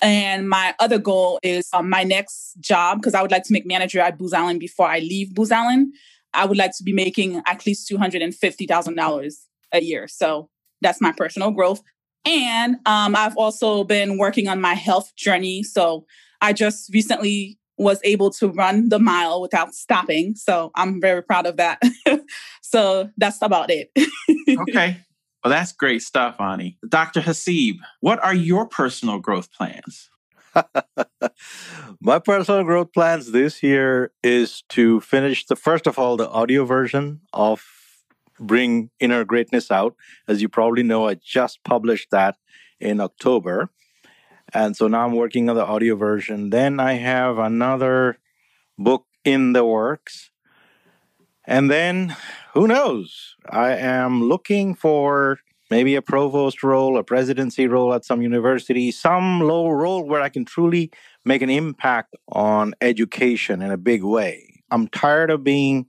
And 0.03 0.49
my 0.49 0.75
other 0.79 0.99
goal 0.99 1.41
is 1.43 1.69
um, 1.73 1.89
my 1.89 2.05
next 2.05 2.57
job, 2.61 2.99
because 2.99 3.15
I 3.15 3.23
would 3.23 3.31
like 3.31 3.45
to 3.45 3.53
make 3.53 3.67
manager 3.67 4.01
at 4.01 4.19
Booz 4.19 4.33
Allen 4.33 4.59
before 4.59 4.87
I 4.87 4.99
leave 4.99 5.35
Booz 5.35 5.51
Allen. 5.51 5.93
I 6.35 6.45
would 6.45 6.59
like 6.59 6.77
to 6.77 6.85
be 6.85 6.93
making 6.93 7.43
at 7.47 7.67
least 7.67 7.91
$250,000 7.91 9.35
a 9.73 9.83
year. 9.83 10.07
So 10.07 10.51
that's 10.83 11.01
my 11.01 11.13
personal 11.13 11.51
growth. 11.51 11.81
And 12.27 12.77
um, 12.87 13.17
I've 13.17 13.37
also 13.37 13.85
been 13.85 14.19
working 14.19 14.49
on 14.49 14.61
my 14.61 14.75
health 14.75 15.15
journey. 15.17 15.63
So 15.63 16.05
I 16.41 16.53
just 16.53 16.93
recently 16.93 17.59
was 17.79 18.01
able 18.05 18.31
to 18.31 18.49
run 18.49 18.89
the 18.89 18.99
mile 18.99 19.41
without 19.41 19.75
stopping. 19.75 20.35
So 20.35 20.71
I'm 20.75 21.01
very 21.01 21.23
proud 21.23 21.47
of 21.47 21.57
that. 21.57 21.81
so 22.63 23.11
that's 23.17 23.41
about 23.43 23.71
it. 23.71 23.91
okay. 24.61 24.99
Well, 25.47 25.55
that's 25.55 25.71
great 25.71 26.03
stuff, 26.03 26.41
Ani. 26.41 26.77
Dr. 26.89 27.21
Hasib, 27.21 27.77
what 28.01 28.19
are 28.19 28.35
your 28.35 28.67
personal 28.67 29.21
growth 29.21 29.53
plans? 29.53 30.11
My 32.01 32.19
personal 32.19 32.65
growth 32.65 32.93
plans 32.93 33.31
this 33.31 33.63
year 33.63 34.11
is 34.25 34.65
to 34.71 35.01
finish 35.01 35.47
the 35.47 35.55
first 35.55 35.87
of 35.87 36.01
all 36.01 36.17
the 36.17 36.29
audio 36.29 36.65
version 36.65 37.21
of 37.33 37.65
Bring 38.41 38.91
Inner 38.99 39.25
Greatness 39.25 39.71
Out. 39.71 39.95
As 40.27 40.43
you 40.43 40.49
probably 40.49 40.83
know, 40.83 41.07
I 41.07 41.15
just 41.15 41.63
published 41.63 42.11
that 42.11 42.39
in 42.81 43.01
October. 43.01 43.71
And 44.53 44.77
so 44.77 44.89
now 44.89 45.05
I'm 45.05 45.15
working 45.15 45.49
on 45.49 45.55
the 45.55 45.65
audio 45.65 45.95
version. 45.95 46.51
Then 46.51 46.81
I 46.81 46.95
have 46.95 47.39
another 47.39 48.19
book 48.77 49.07
in 49.25 49.53
the 49.53 49.65
works. 49.65 50.33
And 51.47 51.71
then 51.71 52.17
who 52.55 52.67
knows? 52.67 53.37
I 53.49 53.73
am 53.77 54.25
looking 54.25 54.75
for 54.75 55.39
maybe 55.71 55.95
a 55.95 56.03
provost 56.03 56.63
role, 56.63 56.99
a 56.99 57.05
presidency 57.05 57.67
role 57.67 57.93
at 57.95 58.05
some 58.05 58.23
university, 58.23 58.91
some 58.91 59.41
low 59.41 59.69
role 59.69 60.05
where 60.05 60.21
I 60.21 60.29
can 60.29 60.45
truly 60.45 60.91
make 61.25 61.43
an 61.43 61.51
impact 61.51 62.15
on 62.29 62.75
education 62.81 63.63
in 63.63 63.71
a 63.71 63.77
big 63.77 64.03
way. 64.03 64.63
I'm 64.71 64.89
tired 64.89 65.31
of 65.31 65.45
being 65.45 65.87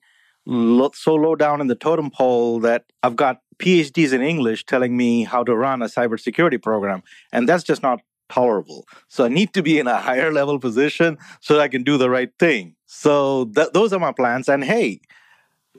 so 0.47 1.15
low 1.15 1.35
down 1.35 1.61
in 1.61 1.67
the 1.67 1.75
totem 1.75 2.09
pole 2.09 2.59
that 2.61 2.85
I've 3.03 3.15
got 3.15 3.41
PhDs 3.59 4.13
in 4.13 4.21
English 4.21 4.65
telling 4.65 4.95
me 4.95 5.23
how 5.23 5.43
to 5.43 5.55
run 5.55 5.81
a 5.81 5.85
cybersecurity 5.85 6.61
program. 6.61 7.03
And 7.31 7.49
that's 7.49 7.63
just 7.63 7.83
not 7.83 8.01
tolerable. 8.29 8.85
So 9.07 9.25
I 9.25 9.29
need 9.29 9.53
to 9.53 9.63
be 9.63 9.79
in 9.79 9.87
a 9.87 9.97
higher 9.97 10.31
level 10.31 10.59
position 10.59 11.17
so 11.41 11.59
I 11.59 11.67
can 11.67 11.83
do 11.83 11.97
the 11.97 12.09
right 12.09 12.29
thing. 12.39 12.75
So 12.85 13.45
th- 13.55 13.69
those 13.73 13.93
are 13.93 13.99
my 13.99 14.11
plans. 14.11 14.47
And 14.47 14.63
hey, 14.63 15.01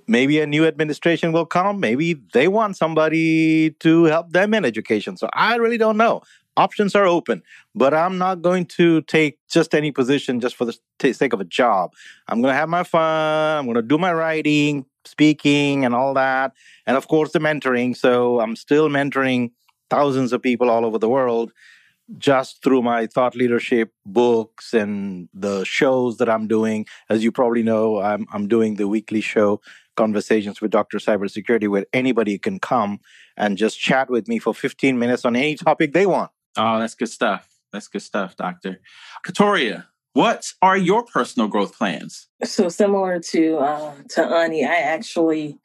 maybe 0.08 0.40
a 0.40 0.46
new 0.46 0.66
administration 0.66 1.32
will 1.32 1.46
come. 1.46 1.78
Maybe 1.78 2.14
they 2.32 2.48
want 2.48 2.76
somebody 2.76 3.70
to 3.80 4.04
help 4.04 4.32
them 4.32 4.54
in 4.54 4.64
education. 4.64 5.16
So 5.16 5.28
I 5.34 5.56
really 5.56 5.78
don't 5.78 5.98
know. 5.98 6.22
Options 6.56 6.96
are 6.96 7.06
open, 7.06 7.42
but 7.74 7.94
I'm 7.94 8.18
not 8.18 8.42
going 8.42 8.66
to 8.66 9.02
take 9.02 9.38
just 9.48 9.76
any 9.76 9.92
position 9.92 10.40
just 10.40 10.56
for 10.56 10.64
the 10.64 10.76
sake 11.12 11.32
of 11.32 11.40
a 11.40 11.44
job. 11.44 11.92
I'm 12.26 12.42
going 12.42 12.52
to 12.52 12.58
have 12.58 12.68
my 12.68 12.82
fun. 12.82 13.58
I'm 13.58 13.64
going 13.66 13.76
to 13.76 13.82
do 13.82 13.96
my 13.96 14.12
writing, 14.12 14.84
speaking, 15.04 15.84
and 15.84 15.94
all 15.94 16.14
that. 16.14 16.54
And 16.84 16.96
of 16.96 17.06
course, 17.06 17.30
the 17.30 17.38
mentoring. 17.38 17.96
So 17.96 18.40
I'm 18.40 18.56
still 18.56 18.88
mentoring 18.88 19.52
thousands 19.88 20.32
of 20.32 20.42
people 20.42 20.68
all 20.68 20.84
over 20.84 20.98
the 20.98 21.08
world 21.08 21.52
just 22.16 22.62
through 22.62 22.82
my 22.82 23.06
thought 23.06 23.36
leadership 23.36 23.92
books 24.06 24.72
and 24.72 25.28
the 25.34 25.62
shows 25.64 26.16
that 26.16 26.28
I'm 26.28 26.48
doing. 26.48 26.86
As 27.10 27.22
you 27.22 27.30
probably 27.30 27.62
know, 27.62 28.00
I'm, 28.00 28.26
I'm 28.32 28.48
doing 28.48 28.76
the 28.76 28.88
weekly 28.88 29.20
show 29.20 29.60
conversations 29.98 30.60
with 30.60 30.70
Dr. 30.70 30.98
Cybersecurity 30.98 31.68
where 31.68 31.84
anybody 31.92 32.38
can 32.38 32.60
come 32.60 33.00
and 33.36 33.58
just 33.58 33.78
chat 33.78 34.08
with 34.08 34.28
me 34.28 34.38
for 34.38 34.54
15 34.54 34.96
minutes 34.98 35.24
on 35.24 35.34
any 35.34 35.56
topic 35.56 35.92
they 35.92 36.06
want. 36.06 36.30
Oh, 36.56 36.78
that's 36.78 36.94
good 36.94 37.08
stuff. 37.08 37.48
That's 37.72 37.88
good 37.88 38.02
stuff, 38.02 38.36
Doctor. 38.36 38.80
Katoria, 39.26 39.86
what 40.12 40.52
are 40.62 40.76
your 40.76 41.04
personal 41.04 41.48
growth 41.48 41.76
plans? 41.76 42.28
So 42.44 42.68
similar 42.68 43.20
to 43.32 43.56
uh, 43.58 43.94
to 44.10 44.24
Ani, 44.24 44.64
I 44.64 44.74
actually, 44.74 45.58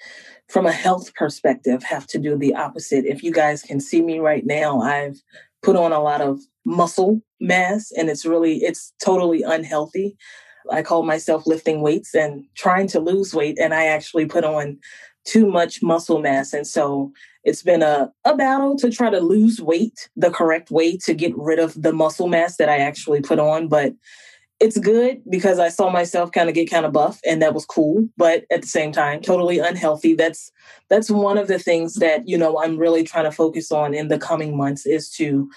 from 0.49 0.65
a 0.65 0.71
health 0.71 1.13
perspective, 1.13 1.83
have 1.83 2.07
to 2.07 2.17
do 2.17 2.35
the 2.35 2.55
opposite. 2.55 3.05
If 3.05 3.23
you 3.23 3.31
guys 3.31 3.61
can 3.61 3.79
see 3.79 4.01
me 4.01 4.19
right 4.19 4.45
now, 4.45 4.81
I've 4.81 5.21
put 5.61 5.75
on 5.75 5.91
a 5.93 6.01
lot 6.01 6.21
of 6.21 6.41
muscle 6.65 7.21
mass, 7.39 7.91
and 7.95 8.09
it's 8.09 8.25
really 8.25 8.57
it's 8.57 8.93
totally 9.03 9.43
unhealthy. 9.43 10.17
I 10.71 10.81
call 10.81 11.03
myself 11.03 11.45
lifting 11.45 11.81
weights 11.81 12.13
and 12.15 12.45
trying 12.55 12.87
to 12.87 12.99
lose 12.99 13.33
weight. 13.33 13.57
And 13.59 13.73
I 13.73 13.85
actually 13.85 14.25
put 14.25 14.43
on 14.43 14.77
too 15.25 15.49
much 15.49 15.81
muscle 15.81 16.19
mass. 16.19 16.53
And 16.53 16.67
so 16.67 17.11
it's 17.43 17.63
been 17.63 17.81
a, 17.81 18.11
a 18.25 18.35
battle 18.35 18.75
to 18.77 18.89
try 18.89 19.09
to 19.09 19.19
lose 19.19 19.61
weight 19.61 20.09
the 20.15 20.31
correct 20.31 20.71
way 20.71 20.97
to 20.97 21.13
get 21.13 21.33
rid 21.37 21.59
of 21.59 21.81
the 21.81 21.93
muscle 21.93 22.27
mass 22.27 22.57
that 22.57 22.69
I 22.69 22.77
actually 22.77 23.21
put 23.21 23.39
on. 23.39 23.67
But 23.67 23.93
it's 24.59 24.77
good 24.77 25.21
because 25.29 25.59
I 25.59 25.67
saw 25.67 25.89
myself 25.89 26.31
kind 26.31 26.47
of 26.47 26.55
get 26.55 26.69
kind 26.69 26.85
of 26.85 26.93
buff 26.93 27.19
and 27.25 27.41
that 27.41 27.53
was 27.53 27.65
cool, 27.65 28.07
but 28.15 28.45
at 28.49 28.61
the 28.61 28.67
same 28.67 28.93
time, 28.93 29.21
totally 29.21 29.59
unhealthy. 29.59 30.13
That's 30.13 30.51
that's 30.89 31.09
one 31.09 31.37
of 31.37 31.47
the 31.47 31.59
things 31.59 31.95
that, 31.95 32.27
you 32.27 32.37
know, 32.37 32.61
I'm 32.63 32.77
really 32.77 33.03
trying 33.03 33.25
to 33.25 33.31
focus 33.31 33.71
on 33.71 33.93
in 33.93 34.07
the 34.07 34.17
coming 34.17 34.55
months 34.55 34.85
is 34.85 35.09
to 35.15 35.49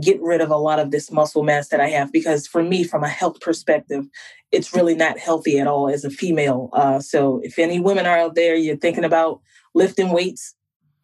get 0.00 0.20
rid 0.20 0.40
of 0.40 0.50
a 0.50 0.56
lot 0.56 0.78
of 0.78 0.90
this 0.90 1.10
muscle 1.10 1.42
mass 1.42 1.68
that 1.68 1.80
I 1.80 1.88
have 1.88 2.12
because 2.12 2.46
for 2.46 2.62
me, 2.62 2.84
from 2.84 3.02
a 3.02 3.08
health 3.08 3.40
perspective, 3.40 4.06
it's 4.52 4.74
really 4.74 4.94
not 4.94 5.18
healthy 5.18 5.58
at 5.58 5.66
all 5.66 5.88
as 5.88 6.04
a 6.04 6.10
female. 6.10 6.70
Uh, 6.72 7.00
so 7.00 7.40
if 7.42 7.58
any 7.58 7.80
women 7.80 8.06
are 8.06 8.18
out 8.18 8.34
there, 8.34 8.54
you're 8.54 8.76
thinking 8.76 9.04
about 9.04 9.40
lifting 9.74 10.10
weights, 10.10 10.54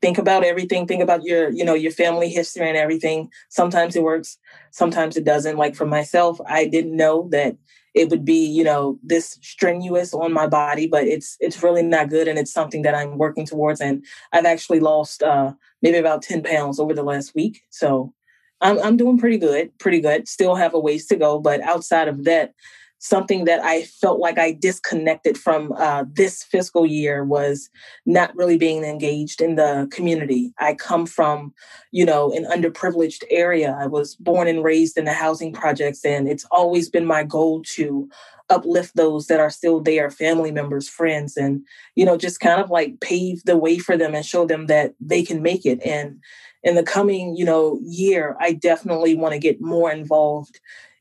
think 0.01 0.19
about 0.19 0.45
everything. 0.45 0.87
Think 0.87 1.03
about 1.03 1.25
your, 1.25 1.51
you 1.51 1.65
know, 1.65 1.75
your 1.75 1.93
family 1.93 2.29
history 2.29 2.69
and 2.69 2.77
everything. 2.77 3.31
Sometimes 3.49 3.97
it 3.97 4.03
works, 4.03 4.39
sometimes 4.71 5.17
it 5.17 5.25
doesn't. 5.25 5.57
Like 5.57 5.75
for 5.75 5.87
myself, 5.87 6.41
I 6.47 6.67
didn't 6.67 6.97
know 6.97 7.29
that 7.31 7.57
it 7.95 8.11
would 8.11 8.25
be, 8.27 8.47
you 8.47 8.63
know, 8.63 8.99
this 9.03 9.39
strenuous 9.41 10.13
on 10.13 10.33
my 10.33 10.47
body, 10.47 10.87
but 10.87 11.05
it's 11.05 11.37
it's 11.41 11.63
really 11.63 11.83
not 11.83 12.11
good, 12.11 12.29
and 12.29 12.39
it's 12.39 12.53
something 12.53 12.83
that 12.83 12.95
I'm 12.95 13.17
working 13.17 13.47
towards. 13.47 13.81
And 13.81 14.05
I've 14.33 14.45
actually 14.45 14.81
lost 14.81 15.23
uh, 15.23 15.55
maybe 15.81 15.97
about 15.97 16.21
ten 16.21 16.43
pounds 16.43 16.79
over 16.79 16.93
the 16.93 17.03
last 17.03 17.35
week. 17.35 17.63
So 17.71 18.13
I'm, 18.61 18.79
I'm 18.79 18.97
doing 18.97 19.19
pretty 19.19 19.39
good, 19.39 19.77
pretty 19.79 20.01
good. 20.01 20.29
Still 20.29 20.55
have 20.55 20.75
a 20.75 20.79
ways 20.79 21.07
to 21.07 21.17
go, 21.17 21.39
but 21.39 21.61
outside 21.61 22.09
of 22.09 22.25
that, 22.25 22.55
something 22.99 23.45
that 23.45 23.63
I 23.63 23.83
felt 23.83 24.21
like 24.21 24.39
I 24.39 24.53
disconnected 24.53 25.37
from 25.37 25.73
uh, 25.73 26.05
this 26.11 26.43
fiscal 26.43 26.87
year 26.87 27.25
was 27.25 27.69
not 28.07 28.35
really 28.35 28.57
being 28.57 28.85
engaged 28.85 29.41
in 29.41 29.57
the 29.57 29.89
community. 29.93 30.53
I 30.59 30.75
come 30.75 31.07
from, 31.07 31.53
you 31.93 32.05
know, 32.05 32.33
an 32.33 32.45
underprivileged 32.45 33.25
area. 33.31 33.77
I 33.79 33.87
was 33.87 34.17
born 34.17 34.49
and 34.49 34.65
raised 34.65 34.97
in 34.97 35.05
the 35.05 35.13
housing 35.13 35.53
projects, 35.53 36.05
and 36.05 36.27
it's 36.27 36.47
always 36.51 36.89
been 36.89 37.07
my 37.07 37.23
goal 37.23 37.63
to 37.75 38.09
uplift 38.49 38.95
those 38.95 39.27
that 39.27 39.41
are 39.41 39.51
still 39.51 39.81
there 39.81 40.09
family 40.09 40.53
members 40.53 40.89
friends 40.89 41.37
and 41.37 41.65
you 41.97 42.05
know 42.05 42.17
just 42.17 42.39
kind 42.39 42.61
of 42.61 42.71
like 42.71 43.01
pave 43.01 43.43
the 43.45 43.57
way 43.57 43.77
for 43.77 43.97
them 43.97 44.15
and 44.15 44.25
show 44.25 44.47
them 44.47 44.67
that 44.67 44.95
they 45.01 45.25
can 45.25 45.43
make 45.43 45.67
it 45.67 45.81
and 45.85 46.21
in 46.67 46.75
the 46.75 46.83
coming, 46.83 47.37
you 47.37 47.45
know, 47.45 47.79
year, 47.85 48.37
I 48.41 48.53
definitely 48.53 49.15
want 49.15 49.33
to 49.33 49.39
get 49.39 49.61
more 49.61 49.91
involved 49.93 50.59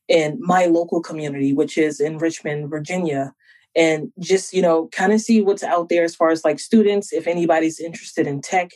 in 0.07 0.37
my 0.39 0.65
local 0.67 1.01
community, 1.01 1.53
which 1.53 1.75
is 1.75 1.99
in 1.99 2.19
Richmond, 2.19 2.69
Virginia, 2.69 3.33
and 3.75 4.11
just, 4.19 4.53
you 4.53 4.61
know, 4.61 4.87
kind 4.91 5.11
of 5.11 5.19
see 5.19 5.41
what's 5.41 5.63
out 5.63 5.89
there 5.89 6.03
as 6.03 6.15
far 6.15 6.29
as 6.29 6.45
like 6.45 6.59
students, 6.59 7.11
if 7.11 7.25
anybody's 7.25 7.79
interested 7.79 8.27
in 8.27 8.41
tech 8.41 8.73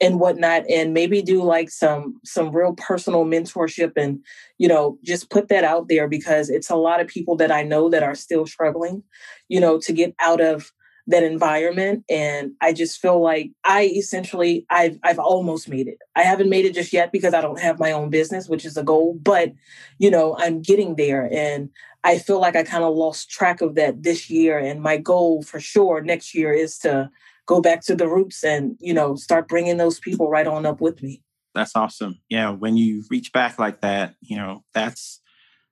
and 0.00 0.20
whatnot, 0.20 0.62
and 0.70 0.94
maybe 0.94 1.22
do 1.22 1.42
like 1.42 1.70
some 1.70 2.20
some 2.24 2.54
real 2.54 2.74
personal 2.74 3.24
mentorship 3.24 3.94
and, 3.96 4.20
you 4.58 4.68
know, 4.68 4.96
just 5.04 5.30
put 5.30 5.48
that 5.48 5.64
out 5.64 5.88
there 5.88 6.06
because 6.06 6.50
it's 6.50 6.70
a 6.70 6.76
lot 6.76 7.00
of 7.00 7.08
people 7.08 7.34
that 7.34 7.50
I 7.50 7.64
know 7.64 7.90
that 7.90 8.04
are 8.04 8.14
still 8.14 8.46
struggling, 8.46 9.02
you 9.48 9.58
know, 9.58 9.76
to 9.80 9.92
get 9.92 10.14
out 10.20 10.40
of 10.40 10.70
that 11.08 11.24
environment 11.24 12.04
and 12.08 12.52
i 12.60 12.72
just 12.72 13.00
feel 13.00 13.20
like 13.20 13.50
i 13.64 13.86
essentially 13.86 14.64
i've 14.70 14.98
i've 15.02 15.18
almost 15.18 15.68
made 15.68 15.88
it. 15.88 15.98
I 16.14 16.22
haven't 16.22 16.50
made 16.50 16.64
it 16.64 16.74
just 16.74 16.92
yet 16.92 17.12
because 17.12 17.34
i 17.34 17.40
don't 17.40 17.60
have 17.60 17.80
my 17.80 17.92
own 17.92 18.10
business 18.10 18.48
which 18.48 18.64
is 18.64 18.76
a 18.76 18.82
goal 18.82 19.18
but 19.20 19.52
you 19.98 20.10
know 20.10 20.36
i'm 20.38 20.62
getting 20.62 20.94
there 20.96 21.28
and 21.32 21.70
i 22.04 22.18
feel 22.18 22.40
like 22.40 22.56
i 22.56 22.62
kind 22.62 22.84
of 22.84 22.94
lost 22.94 23.30
track 23.30 23.60
of 23.60 23.74
that 23.74 24.02
this 24.02 24.30
year 24.30 24.58
and 24.58 24.82
my 24.82 24.96
goal 24.96 25.42
for 25.42 25.58
sure 25.58 26.02
next 26.02 26.34
year 26.34 26.52
is 26.52 26.78
to 26.78 27.10
go 27.48 27.60
back 27.60 27.80
to 27.80 27.96
the 27.96 28.06
roots 28.06 28.44
and 28.44 28.76
you 28.78 28.94
know 28.94 29.16
start 29.16 29.48
bringing 29.48 29.78
those 29.78 29.98
people 29.98 30.28
right 30.28 30.46
on 30.46 30.66
up 30.66 30.80
with 30.80 31.02
me. 31.02 31.22
That's 31.54 31.74
awesome. 31.74 32.20
Yeah 32.28 32.50
when 32.50 32.76
you 32.76 33.02
reach 33.10 33.32
back 33.32 33.58
like 33.58 33.80
that 33.80 34.14
you 34.20 34.36
know 34.36 34.62
that's 34.74 35.20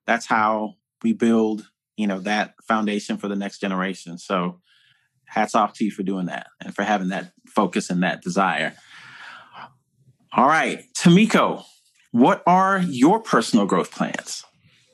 that's 0.06 0.26
how 0.26 0.74
we 1.02 1.12
build 1.12 1.68
you 1.96 2.06
know 2.06 2.20
that 2.20 2.54
foundation 2.66 3.18
for 3.18 3.28
the 3.28 3.36
next 3.36 3.58
generation. 3.58 4.18
So 4.18 4.60
hats 5.26 5.54
off 5.54 5.72
to 5.74 5.84
you 5.84 5.90
for 5.90 6.02
doing 6.02 6.26
that 6.26 6.46
and 6.64 6.74
for 6.74 6.82
having 6.82 7.08
that 7.08 7.32
focus 7.46 7.90
and 7.90 8.02
that 8.02 8.22
desire. 8.22 8.74
All 10.32 10.46
right, 10.46 10.84
Tamiko, 10.94 11.64
what 12.12 12.42
are 12.46 12.80
your 12.80 13.20
personal 13.20 13.66
growth 13.66 13.90
plans? 13.90 14.44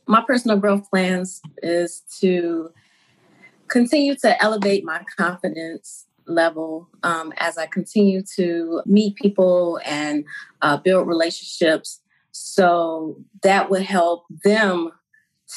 My 0.07 0.23
personal 0.27 0.57
growth 0.57 0.89
plans 0.91 1.41
is 1.63 2.03
to 2.21 2.71
continue 3.69 4.15
to 4.17 4.43
elevate 4.43 4.85
my 4.85 5.03
confidence 5.17 6.07
level 6.27 6.89
um, 7.03 7.33
as 7.39 7.59
I 7.59 7.67
continue 7.67 8.23
to 8.37 8.83
meet 8.87 9.17
people 9.17 9.81
and 9.85 10.25
uh, 10.61 10.77
build 10.77 11.09
relationships. 11.09 12.01
So 12.33 13.17
that 13.43 13.71
would 13.71 13.83
help 13.83 14.25
them 14.45 14.93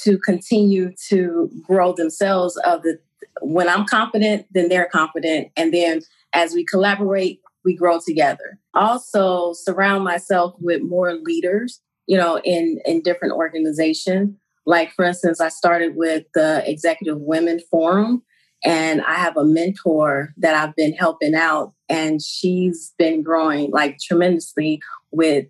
to 0.03 0.17
continue 0.17 0.91
to 1.07 1.49
grow 1.63 1.93
themselves 1.93 2.57
of 2.57 2.83
the 2.83 2.99
when 3.41 3.69
I'm 3.69 3.85
confident, 3.85 4.45
then 4.51 4.69
they're 4.69 4.89
confident. 4.91 5.49
And 5.55 5.73
then 5.73 6.01
as 6.33 6.53
we 6.53 6.65
collaborate, 6.65 7.41
we 7.63 7.75
grow 7.75 7.99
together. 8.05 8.59
Also, 8.73 9.53
surround 9.53 10.03
myself 10.03 10.55
with 10.59 10.81
more 10.83 11.13
leaders, 11.13 11.81
you 12.07 12.17
know, 12.17 12.39
in, 12.43 12.79
in 12.85 13.01
different 13.01 13.33
organizations. 13.33 14.35
Like, 14.65 14.91
for 14.93 15.05
instance, 15.05 15.39
I 15.39 15.49
started 15.49 15.95
with 15.95 16.25
the 16.33 16.63
Executive 16.69 17.19
Women 17.19 17.59
Forum, 17.69 18.23
and 18.63 19.01
I 19.01 19.15
have 19.15 19.37
a 19.37 19.45
mentor 19.45 20.33
that 20.37 20.55
I've 20.55 20.75
been 20.75 20.93
helping 20.93 21.35
out, 21.35 21.73
and 21.89 22.21
she's 22.21 22.93
been 22.97 23.21
growing 23.21 23.71
like 23.71 23.97
tremendously 23.99 24.81
with 25.11 25.45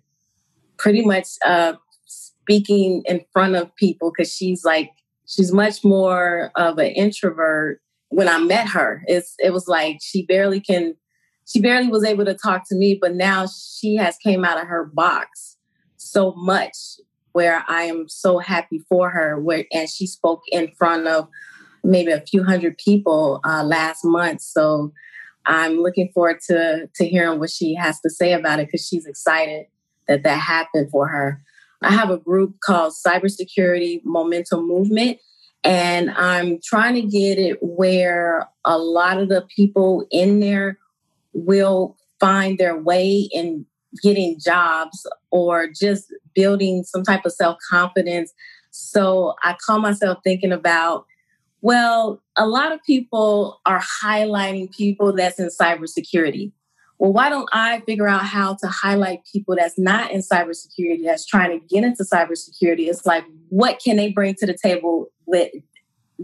pretty 0.76 1.02
much 1.02 1.28
uh, 1.44 1.74
speaking 2.06 3.02
in 3.06 3.24
front 3.32 3.56
of 3.56 3.74
people 3.76 4.12
because 4.14 4.32
she's 4.34 4.64
like 4.64 4.90
she's 5.26 5.52
much 5.52 5.84
more 5.84 6.50
of 6.56 6.78
an 6.78 6.88
introvert 6.88 7.80
when 8.08 8.28
i 8.28 8.38
met 8.38 8.68
her 8.68 9.02
it's 9.06 9.34
it 9.38 9.52
was 9.52 9.68
like 9.68 9.98
she 10.02 10.24
barely 10.26 10.60
can 10.60 10.94
she 11.46 11.60
barely 11.60 11.88
was 11.88 12.04
able 12.04 12.24
to 12.24 12.34
talk 12.34 12.62
to 12.68 12.74
me 12.74 12.98
but 13.00 13.14
now 13.14 13.46
she 13.46 13.96
has 13.96 14.16
came 14.18 14.44
out 14.44 14.60
of 14.60 14.66
her 14.66 14.84
box 14.84 15.56
so 15.96 16.32
much 16.36 16.76
where 17.36 17.62
I 17.68 17.82
am 17.82 18.08
so 18.08 18.38
happy 18.38 18.82
for 18.88 19.10
her. 19.10 19.38
Where 19.38 19.66
and 19.70 19.90
she 19.90 20.06
spoke 20.06 20.40
in 20.50 20.72
front 20.78 21.06
of 21.06 21.28
maybe 21.84 22.10
a 22.10 22.22
few 22.22 22.42
hundred 22.42 22.78
people 22.78 23.40
uh, 23.44 23.62
last 23.62 24.06
month. 24.06 24.40
So 24.40 24.90
I'm 25.44 25.82
looking 25.82 26.10
forward 26.14 26.38
to 26.46 26.88
to 26.94 27.06
hearing 27.06 27.38
what 27.38 27.50
she 27.50 27.74
has 27.74 28.00
to 28.00 28.08
say 28.08 28.32
about 28.32 28.60
it 28.60 28.68
because 28.68 28.88
she's 28.88 29.04
excited 29.04 29.66
that 30.08 30.22
that 30.22 30.38
happened 30.38 30.90
for 30.90 31.08
her. 31.08 31.42
I 31.82 31.92
have 31.92 32.10
a 32.10 32.18
group 32.18 32.56
called 32.60 32.94
Cybersecurity 32.94 34.00
Momentum 34.04 34.66
Movement, 34.66 35.18
and 35.62 36.10
I'm 36.10 36.58
trying 36.64 36.94
to 36.94 37.02
get 37.02 37.38
it 37.38 37.58
where 37.60 38.48
a 38.64 38.78
lot 38.78 39.18
of 39.18 39.28
the 39.28 39.46
people 39.54 40.06
in 40.10 40.40
there 40.40 40.78
will 41.32 41.96
find 42.18 42.58
their 42.58 42.76
way 42.76 43.28
in 43.32 43.66
getting 44.02 44.38
jobs 44.38 45.06
or 45.30 45.68
just 45.68 46.12
building 46.34 46.84
some 46.84 47.02
type 47.02 47.24
of 47.24 47.32
self 47.32 47.58
confidence. 47.68 48.32
So 48.70 49.34
I 49.42 49.56
call 49.64 49.78
myself 49.78 50.18
thinking 50.22 50.52
about, 50.52 51.06
well, 51.62 52.22
a 52.36 52.46
lot 52.46 52.72
of 52.72 52.82
people 52.84 53.60
are 53.66 53.82
highlighting 54.02 54.74
people 54.74 55.14
that's 55.14 55.38
in 55.38 55.48
cybersecurity. 55.48 56.52
Well, 56.98 57.12
why 57.12 57.28
don't 57.28 57.48
I 57.52 57.80
figure 57.80 58.08
out 58.08 58.24
how 58.24 58.54
to 58.54 58.68
highlight 58.68 59.20
people 59.30 59.56
that's 59.56 59.78
not 59.78 60.10
in 60.10 60.20
cybersecurity, 60.20 61.04
that's 61.04 61.26
trying 61.26 61.58
to 61.58 61.66
get 61.66 61.84
into 61.84 62.04
cybersecurity? 62.04 62.88
It's 62.88 63.04
like, 63.04 63.24
what 63.48 63.80
can 63.84 63.96
they 63.96 64.10
bring 64.10 64.34
to 64.36 64.46
the 64.46 64.56
table 64.56 65.08
with 65.26 65.50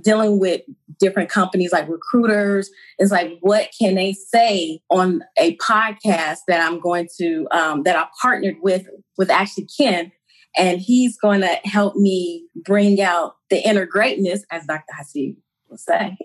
dealing 0.00 0.38
with 0.38 0.62
different 0.98 1.28
companies 1.28 1.72
like 1.72 1.88
recruiters 1.88 2.70
It's 2.98 3.10
like 3.10 3.38
what 3.40 3.68
can 3.78 3.94
they 3.94 4.12
say 4.12 4.80
on 4.90 5.22
a 5.38 5.56
podcast 5.56 6.38
that 6.48 6.60
i'm 6.66 6.80
going 6.80 7.08
to 7.18 7.46
um, 7.50 7.82
that 7.82 7.96
i 7.96 8.06
partnered 8.20 8.56
with 8.62 8.86
with 9.18 9.30
actually 9.30 9.66
ken 9.76 10.12
and 10.56 10.80
he's 10.80 11.18
going 11.18 11.40
to 11.40 11.58
help 11.64 11.96
me 11.96 12.46
bring 12.64 13.00
out 13.00 13.34
the 13.50 13.58
inner 13.66 13.86
greatness 13.86 14.44
as 14.50 14.64
dr 14.66 14.84
hasib 14.98 15.36
will 15.68 15.76
say 15.76 16.16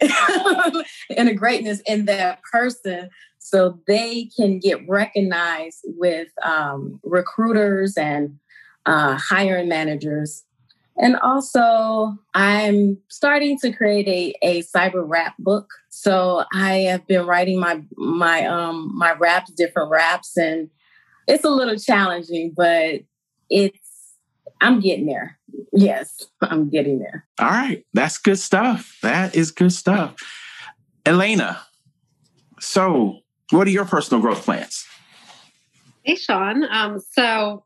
inner 1.18 1.34
greatness 1.34 1.82
in 1.88 2.06
that 2.06 2.40
person 2.52 3.10
so 3.50 3.80
they 3.88 4.30
can 4.38 4.60
get 4.60 4.88
recognized 4.88 5.86
with 5.86 6.30
um, 6.44 7.00
recruiters 7.04 7.98
and 7.98 8.38
uh, 8.86 9.18
hiring 9.18 9.68
managers 9.68 10.44
and 11.00 11.16
also, 11.18 12.18
I'm 12.34 12.98
starting 13.08 13.58
to 13.60 13.72
create 13.72 14.08
a, 14.08 14.34
a 14.42 14.64
cyber 14.64 15.04
rap 15.06 15.36
book. 15.38 15.70
So 15.90 16.44
I 16.54 16.78
have 16.80 17.06
been 17.08 17.26
writing 17.26 17.60
my 17.60 17.84
my 17.96 18.46
um 18.46 18.92
my 18.98 19.14
raps, 19.14 19.52
different 19.52 19.92
raps, 19.92 20.36
and 20.38 20.70
it's 21.28 21.44
a 21.44 21.50
little 21.50 21.78
challenging, 21.78 22.54
but 22.56 23.02
it's 23.50 23.80
I'm 24.60 24.80
getting 24.80 25.06
there. 25.06 25.38
Yes, 25.72 26.26
I'm 26.42 26.70
getting 26.70 27.00
there. 27.00 27.28
All 27.40 27.48
right, 27.48 27.86
that's 27.94 28.18
good 28.18 28.40
stuff. 28.40 28.98
That 29.04 29.36
is 29.36 29.52
good 29.52 29.74
stuff. 29.74 30.16
Elena, 31.06 31.62
so 32.60 33.20
what 33.52 33.68
are 33.68 33.72
your 33.72 33.86
personal 33.86 34.22
growth 34.22 34.44
plans? 34.44 34.86
Hey, 36.04 36.16
Sean. 36.16 36.64
Um, 36.70 37.00
so 37.12 37.64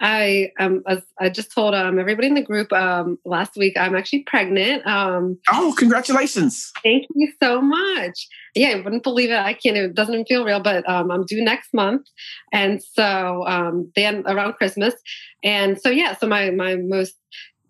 I 0.00 0.50
um 0.58 0.82
I 1.18 1.28
just 1.30 1.52
told 1.52 1.74
um 1.74 1.98
everybody 1.98 2.28
in 2.28 2.34
the 2.34 2.42
group 2.42 2.70
um 2.72 3.18
last 3.24 3.56
week 3.56 3.78
I'm 3.78 3.96
actually 3.96 4.24
pregnant. 4.24 4.86
Um 4.86 5.38
Oh, 5.50 5.74
congratulations. 5.78 6.70
Thank 6.82 7.06
you 7.14 7.32
so 7.42 7.62
much. 7.62 8.28
Yeah, 8.54 8.70
I 8.70 8.80
wouldn't 8.80 9.02
believe 9.02 9.30
it. 9.30 9.38
I 9.38 9.54
can't 9.54 9.76
it 9.76 9.94
doesn't 9.94 10.12
even 10.12 10.26
feel 10.26 10.44
real, 10.44 10.60
but 10.60 10.86
um 10.88 11.10
I'm 11.10 11.24
due 11.24 11.42
next 11.42 11.72
month. 11.72 12.06
And 12.52 12.82
so 12.82 13.46
um 13.46 13.90
then 13.96 14.22
around 14.26 14.54
Christmas. 14.54 14.94
And 15.42 15.80
so 15.80 15.88
yeah, 15.88 16.14
so 16.14 16.26
my 16.26 16.50
my 16.50 16.76
most 16.76 17.14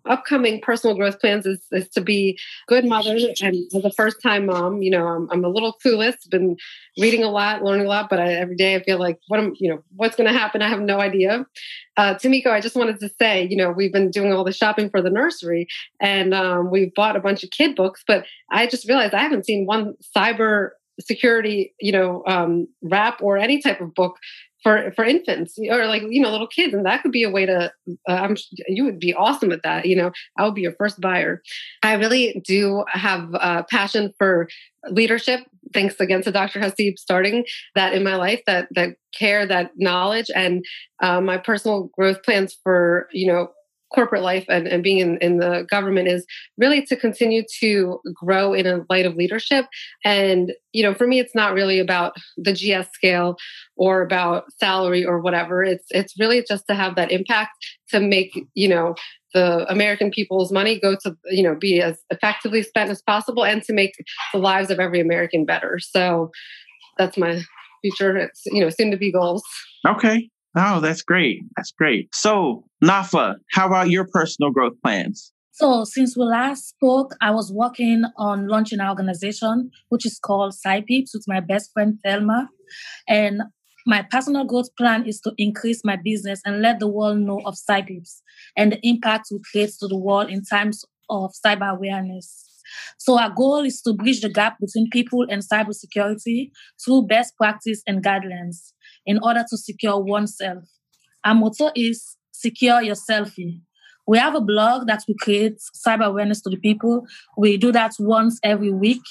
upcoming 0.09 0.61
personal 0.61 0.95
growth 0.95 1.19
plans 1.19 1.45
is, 1.45 1.65
is 1.71 1.87
to 1.89 2.01
be 2.01 2.37
good 2.67 2.85
mother 2.85 3.17
and 3.41 3.55
as 3.75 3.85
a 3.85 3.91
first 3.91 4.17
time 4.21 4.45
mom 4.45 4.81
you 4.81 4.91
know 4.91 5.07
I'm, 5.07 5.29
I'm 5.31 5.45
a 5.45 5.49
little 5.49 5.75
clueless 5.85 6.15
been 6.29 6.57
reading 6.99 7.23
a 7.23 7.29
lot 7.29 7.63
learning 7.63 7.85
a 7.85 7.89
lot 7.89 8.09
but 8.09 8.19
I, 8.19 8.33
every 8.33 8.55
day 8.55 8.75
i 8.75 8.83
feel 8.83 8.99
like 8.99 9.19
what 9.27 9.39
am 9.39 9.53
you 9.59 9.69
know 9.69 9.83
what's 9.97 10.15
going 10.15 10.31
to 10.31 10.37
happen? 10.37 10.61
I 10.61 10.69
have 10.69 10.81
no 10.81 10.99
idea. 10.99 11.45
Uh, 11.97 12.13
Tamiko, 12.13 12.47
I 12.47 12.61
just 12.61 12.75
wanted 12.75 12.99
to 12.99 13.09
say, 13.19 13.47
you 13.49 13.57
know, 13.57 13.71
we've 13.71 13.91
been 13.91 14.11
doing 14.11 14.31
all 14.31 14.43
the 14.43 14.53
shopping 14.53 14.89
for 14.89 15.01
the 15.01 15.09
nursery 15.09 15.67
and 15.99 16.33
um, 16.33 16.71
we've 16.71 16.93
bought 16.93 17.15
a 17.15 17.19
bunch 17.19 17.43
of 17.43 17.49
kid 17.49 17.75
books, 17.75 18.03
but 18.07 18.25
I 18.51 18.67
just 18.67 18.87
realized 18.87 19.13
I 19.13 19.23
haven't 19.23 19.45
seen 19.45 19.65
one 19.65 19.95
cyber 20.15 20.69
security, 20.99 21.73
you 21.79 21.91
know, 21.91 22.23
um, 22.25 22.67
rap 22.81 23.19
or 23.21 23.37
any 23.37 23.61
type 23.61 23.81
of 23.81 23.93
book 23.93 24.17
for 24.63 24.91
for 24.95 25.05
infants 25.05 25.57
or 25.69 25.85
like 25.85 26.03
you 26.09 26.21
know 26.21 26.31
little 26.31 26.47
kids 26.47 26.73
and 26.73 26.85
that 26.85 27.01
could 27.01 27.11
be 27.11 27.23
a 27.23 27.29
way 27.29 27.45
to 27.45 27.71
uh, 28.09 28.11
i'm 28.11 28.35
you 28.67 28.83
would 28.83 28.99
be 28.99 29.13
awesome 29.13 29.51
at 29.51 29.61
that 29.63 29.85
you 29.85 29.95
know 29.95 30.11
i 30.37 30.43
would 30.43 30.55
be 30.55 30.61
your 30.61 30.73
first 30.73 30.99
buyer. 30.99 31.41
I 31.83 31.93
really 31.93 32.41
do 32.45 32.83
have 32.89 33.33
a 33.33 33.65
passion 33.69 34.13
for 34.17 34.47
leadership 34.89 35.41
thanks 35.73 35.99
again 35.99 36.21
to 36.21 36.31
dr 36.31 36.59
hasib 36.59 36.97
starting 36.97 37.45
that 37.75 37.93
in 37.93 38.03
my 38.03 38.15
life 38.15 38.41
that 38.47 38.67
that 38.71 38.95
care 39.17 39.45
that 39.45 39.71
knowledge 39.75 40.27
and 40.35 40.65
uh, 41.01 41.21
my 41.21 41.37
personal 41.37 41.89
growth 41.97 42.23
plans 42.23 42.57
for 42.63 43.07
you 43.11 43.27
know 43.27 43.49
corporate 43.93 44.23
life 44.23 44.45
and, 44.49 44.67
and 44.67 44.83
being 44.83 44.99
in, 44.99 45.17
in 45.17 45.37
the 45.37 45.65
government 45.69 46.07
is 46.07 46.25
really 46.57 46.85
to 46.85 46.95
continue 46.95 47.43
to 47.59 47.99
grow 48.13 48.53
in 48.53 48.65
a 48.65 48.85
light 48.89 49.05
of 49.05 49.15
leadership. 49.15 49.65
And, 50.03 50.53
you 50.73 50.83
know, 50.83 50.93
for 50.93 51.07
me, 51.07 51.19
it's 51.19 51.35
not 51.35 51.53
really 51.53 51.79
about 51.79 52.15
the 52.35 52.53
GS 52.53 52.89
scale 52.93 53.37
or 53.75 54.01
about 54.01 54.45
salary 54.59 55.05
or 55.05 55.19
whatever. 55.19 55.63
It's 55.63 55.85
it's 55.91 56.19
really 56.19 56.43
just 56.47 56.67
to 56.67 56.75
have 56.75 56.95
that 56.95 57.11
impact 57.11 57.51
to 57.89 57.99
make, 57.99 58.37
you 58.53 58.67
know, 58.67 58.95
the 59.33 59.69
American 59.71 60.11
people's 60.11 60.51
money 60.51 60.79
go 60.79 60.95
to, 61.03 61.15
you 61.25 61.43
know, 61.43 61.55
be 61.55 61.81
as 61.81 61.99
effectively 62.09 62.63
spent 62.63 62.89
as 62.89 63.01
possible 63.01 63.45
and 63.45 63.63
to 63.63 63.73
make 63.73 63.93
the 64.33 64.39
lives 64.39 64.69
of 64.69 64.79
every 64.79 64.99
American 64.99 65.45
better. 65.45 65.79
So 65.79 66.31
that's 66.97 67.17
my 67.17 67.41
future, 67.81 68.17
it's, 68.17 68.43
you 68.47 68.61
know, 68.61 68.69
soon 68.69 68.91
to 68.91 68.97
be 68.97 69.11
goals. 69.11 69.43
Okay. 69.87 70.29
Oh, 70.59 70.79
that's 70.79 71.03
great. 71.03 71.43
That's 71.55 71.71
great. 71.71 72.13
So, 72.15 72.63
Nafa, 72.83 73.35
how 73.51 73.67
about 73.67 73.91
your 73.91 74.07
personal 74.11 74.49
growth 74.49 74.73
plans? 74.83 75.31
So, 75.51 75.83
since 75.83 76.17
we 76.17 76.23
last 76.23 76.69
spoke, 76.69 77.13
I 77.21 77.29
was 77.29 77.51
working 77.53 78.05
on 78.17 78.47
launching 78.47 78.79
an 78.79 78.87
organization 78.87 79.69
which 79.89 80.05
is 80.05 80.17
called 80.17 80.55
SciPeeps 80.65 81.11
with 81.13 81.25
my 81.27 81.41
best 81.41 81.71
friend 81.73 81.99
Thelma. 82.03 82.49
And 83.07 83.43
my 83.85 84.01
personal 84.09 84.45
growth 84.45 84.75
plan 84.77 85.05
is 85.05 85.21
to 85.21 85.33
increase 85.37 85.81
my 85.85 85.95
business 85.95 86.41
and 86.43 86.61
let 86.61 86.79
the 86.79 86.87
world 86.87 87.19
know 87.19 87.39
of 87.45 87.55
SciPeeps 87.55 88.21
and 88.55 88.71
the 88.71 88.79
impact 88.81 89.27
we 89.31 89.39
create 89.51 89.71
to 89.79 89.87
the 89.87 89.97
world 89.97 90.29
in 90.29 90.43
times 90.43 90.83
of 91.09 91.33
cyber 91.45 91.71
awareness. 91.71 92.43
So 92.97 93.17
our 93.19 93.29
goal 93.29 93.63
is 93.63 93.81
to 93.83 93.93
bridge 93.93 94.21
the 94.21 94.29
gap 94.29 94.57
between 94.59 94.89
people 94.89 95.25
and 95.29 95.41
cybersecurity 95.41 96.51
through 96.83 97.07
best 97.07 97.35
practice 97.37 97.81
and 97.87 98.03
guidelines 98.03 98.73
in 99.07 99.17
order 99.23 99.43
to 99.49 99.57
secure 99.57 99.99
oneself. 99.99 100.63
Our 101.23 101.33
motto 101.33 101.71
is 101.75 102.17
secure 102.31 102.83
your 102.83 102.95
selfie. 102.95 103.61
We 104.05 104.17
have 104.19 104.35
a 104.35 104.41
blog 104.41 104.87
that 104.87 105.03
we 105.07 105.15
create 105.19 105.57
cyber 105.75 106.05
awareness 106.05 106.41
to 106.43 106.49
the 106.49 106.57
people. 106.57 107.05
We 107.37 107.57
do 107.57 107.71
that 107.71 107.93
once 107.99 108.39
every 108.43 108.71
week, 108.71 109.01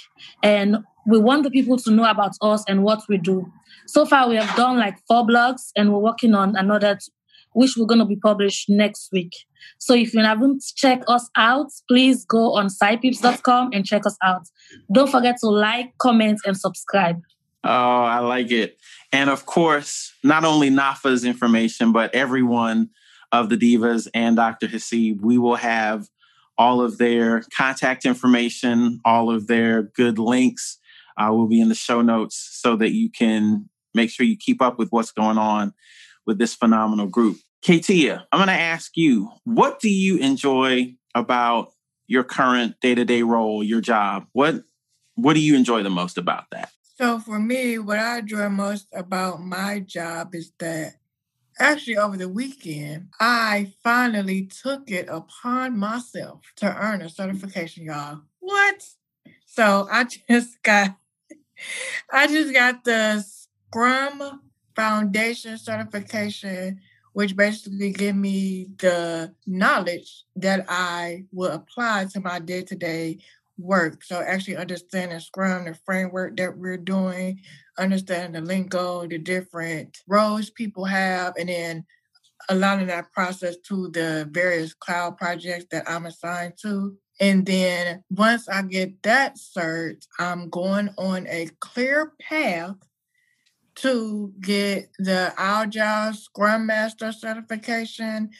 and 0.42 0.78
we 1.06 1.18
want 1.18 1.42
the 1.42 1.50
people 1.50 1.76
to 1.78 1.90
know 1.90 2.04
about 2.04 2.32
us 2.40 2.64
and 2.66 2.82
what 2.82 3.02
we 3.08 3.18
do. 3.18 3.50
So 3.86 4.06
far, 4.06 4.28
we 4.28 4.36
have 4.36 4.56
done 4.56 4.78
like 4.78 4.96
four 5.06 5.26
blogs, 5.26 5.70
and 5.76 5.92
we're 5.92 5.98
working 5.98 6.34
on 6.34 6.56
another, 6.56 6.98
which 7.52 7.74
we're 7.76 7.86
going 7.86 7.98
to 7.98 8.06
be 8.06 8.16
published 8.16 8.70
next 8.70 9.10
week. 9.12 9.32
So 9.78 9.94
if 9.94 10.14
you 10.14 10.22
haven't 10.22 10.62
checked 10.76 11.04
us 11.08 11.28
out, 11.36 11.66
please 11.88 12.24
go 12.24 12.54
on 12.54 12.68
scipeeps.com 12.68 13.70
and 13.74 13.84
check 13.84 14.06
us 14.06 14.16
out. 14.22 14.46
Don't 14.92 15.10
forget 15.10 15.36
to 15.40 15.48
like, 15.48 15.92
comment, 15.98 16.40
and 16.46 16.56
subscribe. 16.56 17.20
Oh, 17.66 18.02
I 18.02 18.20
like 18.20 18.50
it. 18.50 18.78
And 19.12 19.28
of 19.28 19.46
course, 19.46 20.12
not 20.22 20.44
only 20.44 20.70
NAFA's 20.70 21.24
information, 21.24 21.92
but 21.92 22.14
everyone 22.14 22.90
of 23.32 23.48
the 23.48 23.56
Divas 23.56 24.08
and 24.14 24.36
Dr. 24.36 24.68
Hasib, 24.68 25.20
we 25.20 25.36
will 25.36 25.56
have 25.56 26.06
all 26.58 26.80
of 26.80 26.98
their 26.98 27.42
contact 27.56 28.04
information, 28.04 29.00
all 29.04 29.30
of 29.30 29.46
their 29.46 29.82
good 29.82 30.18
links 30.18 30.78
uh, 31.16 31.28
will 31.30 31.48
be 31.48 31.60
in 31.60 31.68
the 31.68 31.74
show 31.74 32.02
notes 32.02 32.48
so 32.52 32.76
that 32.76 32.92
you 32.92 33.10
can 33.10 33.68
make 33.94 34.10
sure 34.10 34.24
you 34.26 34.36
keep 34.36 34.62
up 34.62 34.78
with 34.78 34.90
what's 34.90 35.12
going 35.12 35.38
on 35.38 35.72
with 36.26 36.38
this 36.38 36.54
phenomenal 36.54 37.06
group. 37.06 37.38
Katia, 37.62 38.26
I'm 38.30 38.38
going 38.38 38.48
to 38.48 38.52
ask 38.52 38.92
you, 38.96 39.30
what 39.44 39.80
do 39.80 39.88
you 39.88 40.18
enjoy 40.18 40.94
about 41.14 41.72
your 42.06 42.22
current 42.22 42.76
day-to-day 42.80 43.22
role, 43.22 43.64
your 43.64 43.80
job? 43.80 44.26
What 44.32 44.62
what 45.14 45.32
do 45.32 45.40
you 45.40 45.56
enjoy 45.56 45.82
the 45.82 45.90
most 45.90 46.18
about 46.18 46.44
that? 46.52 46.70
So 46.98 47.18
for 47.18 47.38
me, 47.38 47.78
what 47.78 47.98
I 47.98 48.18
enjoy 48.18 48.48
most 48.48 48.86
about 48.94 49.42
my 49.42 49.80
job 49.80 50.34
is 50.34 50.52
that 50.58 50.94
actually 51.58 51.98
over 51.98 52.16
the 52.16 52.28
weekend, 52.28 53.08
I 53.20 53.72
finally 53.82 54.46
took 54.46 54.90
it 54.90 55.06
upon 55.08 55.78
myself 55.78 56.40
to 56.56 56.74
earn 56.74 57.02
a 57.02 57.10
certification, 57.10 57.84
y'all. 57.84 58.22
What? 58.40 58.88
So 59.44 59.88
I 59.90 60.04
just 60.30 60.62
got 60.62 60.96
I 62.10 62.26
just 62.26 62.52
got 62.52 62.84
the 62.84 63.20
Scrum 63.20 64.40
Foundation 64.74 65.58
certification 65.58 66.80
which 67.16 67.34
basically 67.34 67.92
give 67.92 68.14
me 68.14 68.68
the 68.76 69.32
knowledge 69.46 70.24
that 70.36 70.66
I 70.68 71.24
will 71.32 71.50
apply 71.50 72.04
to 72.12 72.20
my 72.20 72.38
day 72.40 72.60
to 72.64 72.76
day 72.76 73.20
work. 73.58 74.04
So 74.04 74.20
actually 74.20 74.56
understanding 74.56 75.20
Scrum, 75.20 75.64
the 75.64 75.74
framework 75.84 76.36
that 76.36 76.56
we're 76.56 76.76
doing, 76.76 77.40
understanding 77.78 78.32
the 78.32 78.46
lingo, 78.46 79.06
the 79.06 79.18
different 79.18 79.98
roles 80.06 80.50
people 80.50 80.84
have, 80.84 81.34
and 81.38 81.48
then 81.48 81.86
aligning 82.48 82.86
that 82.88 83.12
process 83.12 83.56
to 83.68 83.90
the 83.90 84.28
various 84.30 84.74
cloud 84.74 85.16
projects 85.16 85.66
that 85.70 85.88
I'm 85.88 86.06
assigned 86.06 86.54
to. 86.62 86.96
And 87.18 87.46
then 87.46 88.04
once 88.10 88.48
I 88.48 88.62
get 88.62 89.02
that 89.02 89.36
cert, 89.36 90.06
I'm 90.18 90.50
going 90.50 90.90
on 90.98 91.26
a 91.28 91.48
clear 91.60 92.12
path 92.20 92.76
to 93.76 94.32
get 94.40 94.90
the 94.98 95.32
Agile 95.36 96.12
Scrum 96.14 96.66
Master 96.66 97.12
certification, 97.12 98.30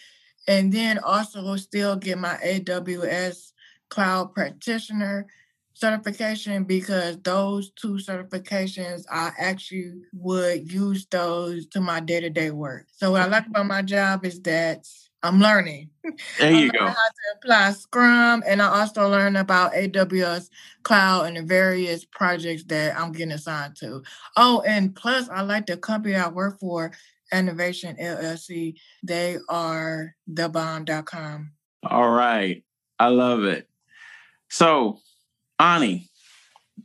and 0.48 0.72
then 0.72 0.98
also 0.98 1.56
still 1.56 1.96
get 1.96 2.18
my 2.18 2.36
AWS 2.44 3.52
Cloud 3.88 4.34
Practitioner 4.34 5.26
certification 5.76 6.64
because 6.64 7.18
those 7.18 7.70
two 7.72 7.94
certifications 7.94 9.04
I 9.10 9.30
actually 9.38 9.92
would 10.14 10.72
use 10.72 11.06
those 11.10 11.66
to 11.68 11.82
my 11.82 12.00
day 12.00 12.20
to 12.20 12.30
day 12.30 12.50
work. 12.50 12.86
So 12.92 13.12
what 13.12 13.20
I 13.20 13.26
like 13.26 13.42
mm-hmm. 13.42 13.50
about 13.50 13.66
my 13.66 13.82
job 13.82 14.24
is 14.24 14.40
that 14.42 14.88
I'm 15.22 15.38
learning. 15.38 15.90
There 16.38 16.52
you 16.52 16.70
go. 16.70 16.86
How 16.86 16.92
to 16.94 17.36
apply 17.36 17.72
Scrum, 17.72 18.42
and 18.46 18.62
I 18.62 18.80
also 18.80 19.08
learn 19.08 19.34
about 19.34 19.72
AWS 19.72 20.50
Cloud 20.84 21.26
and 21.26 21.36
the 21.36 21.42
various 21.42 22.04
projects 22.04 22.62
that 22.68 22.98
I'm 22.98 23.10
getting 23.12 23.32
assigned 23.32 23.76
to. 23.80 24.02
Oh, 24.36 24.62
and 24.66 24.94
plus, 24.94 25.28
I 25.28 25.42
like 25.42 25.66
the 25.66 25.76
company 25.76 26.14
I 26.14 26.28
work 26.28 26.60
for, 26.60 26.92
Innovation 27.32 27.96
LLC. 28.00 28.76
They 29.02 29.38
are 29.48 30.14
thebomb.com. 30.30 31.50
All 31.82 32.10
right. 32.10 32.62
I 33.00 33.08
love 33.08 33.42
it. 33.44 33.68
So, 34.48 34.98
Ani, 35.58 36.08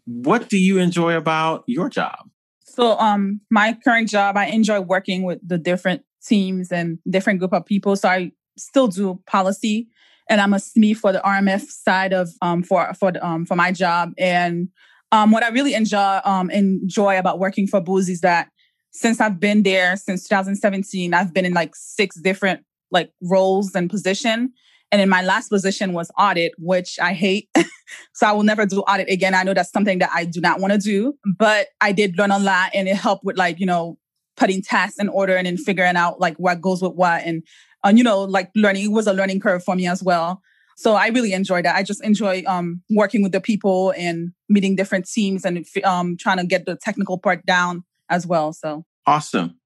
what 0.06 0.50
do 0.50 0.58
you 0.58 0.80
enjoy 0.80 1.15
about 1.15 1.63
your 1.67 1.89
job? 1.89 2.30
So, 2.63 2.97
um, 3.00 3.41
my 3.50 3.78
current 3.84 4.10
job, 4.10 4.38
I 4.38 4.45
enjoy 4.47 4.80
working 4.82 5.24
with 5.24 5.39
the 5.47 5.58
different 5.58 6.04
teams 6.26 6.71
and 6.71 7.00
different 7.10 7.39
group 7.39 7.54
of 7.54 7.65
people. 7.65 7.95
So 7.95 8.08
I 8.08 8.32
still 8.58 8.88
do 8.88 9.19
policy, 9.28 9.88
and 10.30 10.39
I'm 10.39 10.54
a 10.54 10.58
SME 10.58 10.95
for 10.95 11.12
the 11.12 11.19
RMF 11.19 11.62
side 11.62 12.13
of 12.13 12.30
um 12.41 12.63
for 12.63 12.93
for 12.93 13.12
the, 13.12 13.26
um 13.26 13.45
for 13.45 13.56
my 13.56 13.71
job. 13.71 14.12
And 14.17 14.69
um, 15.12 15.32
what 15.32 15.43
I 15.43 15.50
really 15.50 15.74
enjoy 15.74 16.19
um 16.24 16.50
enjoy 16.50 17.17
about 17.17 17.39
working 17.39 17.67
for 17.67 17.82
Booz 17.82 18.10
is 18.10 18.21
that 18.21 18.50
since 18.91 19.21
I've 19.21 19.39
been 19.39 19.63
there 19.63 19.95
since 19.95 20.28
2017, 20.28 21.13
I've 21.13 21.34
been 21.34 21.45
in 21.45 21.54
like 21.54 21.76
six 21.76 22.19
different 22.19 22.63
like 22.91 23.12
roles 23.21 23.74
and 23.74 23.89
position. 23.89 24.54
And 24.91 25.01
in 25.01 25.10
my 25.10 25.21
last 25.21 25.49
position 25.49 25.93
was 25.93 26.12
audit, 26.17 26.54
which 26.58 26.99
I 26.99 27.13
hate. 27.13 27.49
so 28.13 28.27
I 28.27 28.32
will 28.34 28.43
never 28.43 28.65
do 28.65 28.82
audit 28.82 29.10
again. 29.10 29.34
I 29.34 29.43
know 29.43 29.54
that's 29.54 29.71
something 29.71 29.99
that 29.99 30.10
I 30.13 30.25
do 30.25 30.41
not 30.41 30.60
want 30.60 30.73
to 30.73 30.80
do, 30.80 31.13
but 31.38 31.67
I 31.80 31.91
did 31.91 32.17
learn 32.17 32.32
a 32.32 32.39
lot 32.39 32.71
and 32.73 32.88
it 32.88 32.95
helped 32.95 33.23
with 33.23 33.38
like, 33.38 33.60
you 33.60 33.65
know, 33.65 33.97
putting 34.38 34.62
tasks 34.62 34.99
in 34.99 35.10
order 35.10 35.36
and 35.36 35.45
then 35.45 35.58
figuring 35.58 35.95
out 35.95 36.19
like 36.19 36.36
what 36.38 36.62
goes 36.62 36.82
with 36.82 36.93
what 36.93 37.21
and 37.23 37.43
uh, 37.86 37.91
you 37.95 38.04
know 38.04 38.21
like 38.21 38.49
learning 38.56 38.91
was 38.91 39.08
a 39.08 39.13
learning 39.13 39.39
curve 39.39 39.63
for 39.63 39.75
me 39.75 39.88
as 39.88 40.01
well 40.01 40.41
so 40.77 40.93
i 40.93 41.08
really 41.10 41.34
enjoyed 41.34 41.65
that 41.65 41.75
i 41.75 41.84
just 41.84 42.04
enjoy 42.04 42.41
um, 42.47 42.82
working 42.89 43.21
with 43.21 43.32
the 43.32 43.41
people 43.41 43.93
and 43.97 44.32
meeting 44.49 44.75
different 44.75 45.08
teams 45.08 45.45
and 45.45 45.65
um, 45.84 46.17
trying 46.17 46.38
to 46.38 46.45
get 46.45 46.65
the 46.65 46.75
technical 46.75 47.17
part 47.17 47.45
down 47.45 47.84
as 48.10 48.25
well 48.25 48.54
so 48.54 48.84
awesome 49.06 49.60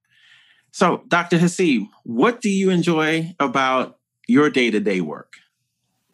so 0.72 1.04
dr 1.08 1.38
hasib 1.38 1.88
what 2.04 2.42
do 2.42 2.50
you 2.50 2.70
enjoy 2.70 3.34
about 3.40 3.98
your 4.28 4.50
day-to-day 4.50 5.02
work 5.02 5.36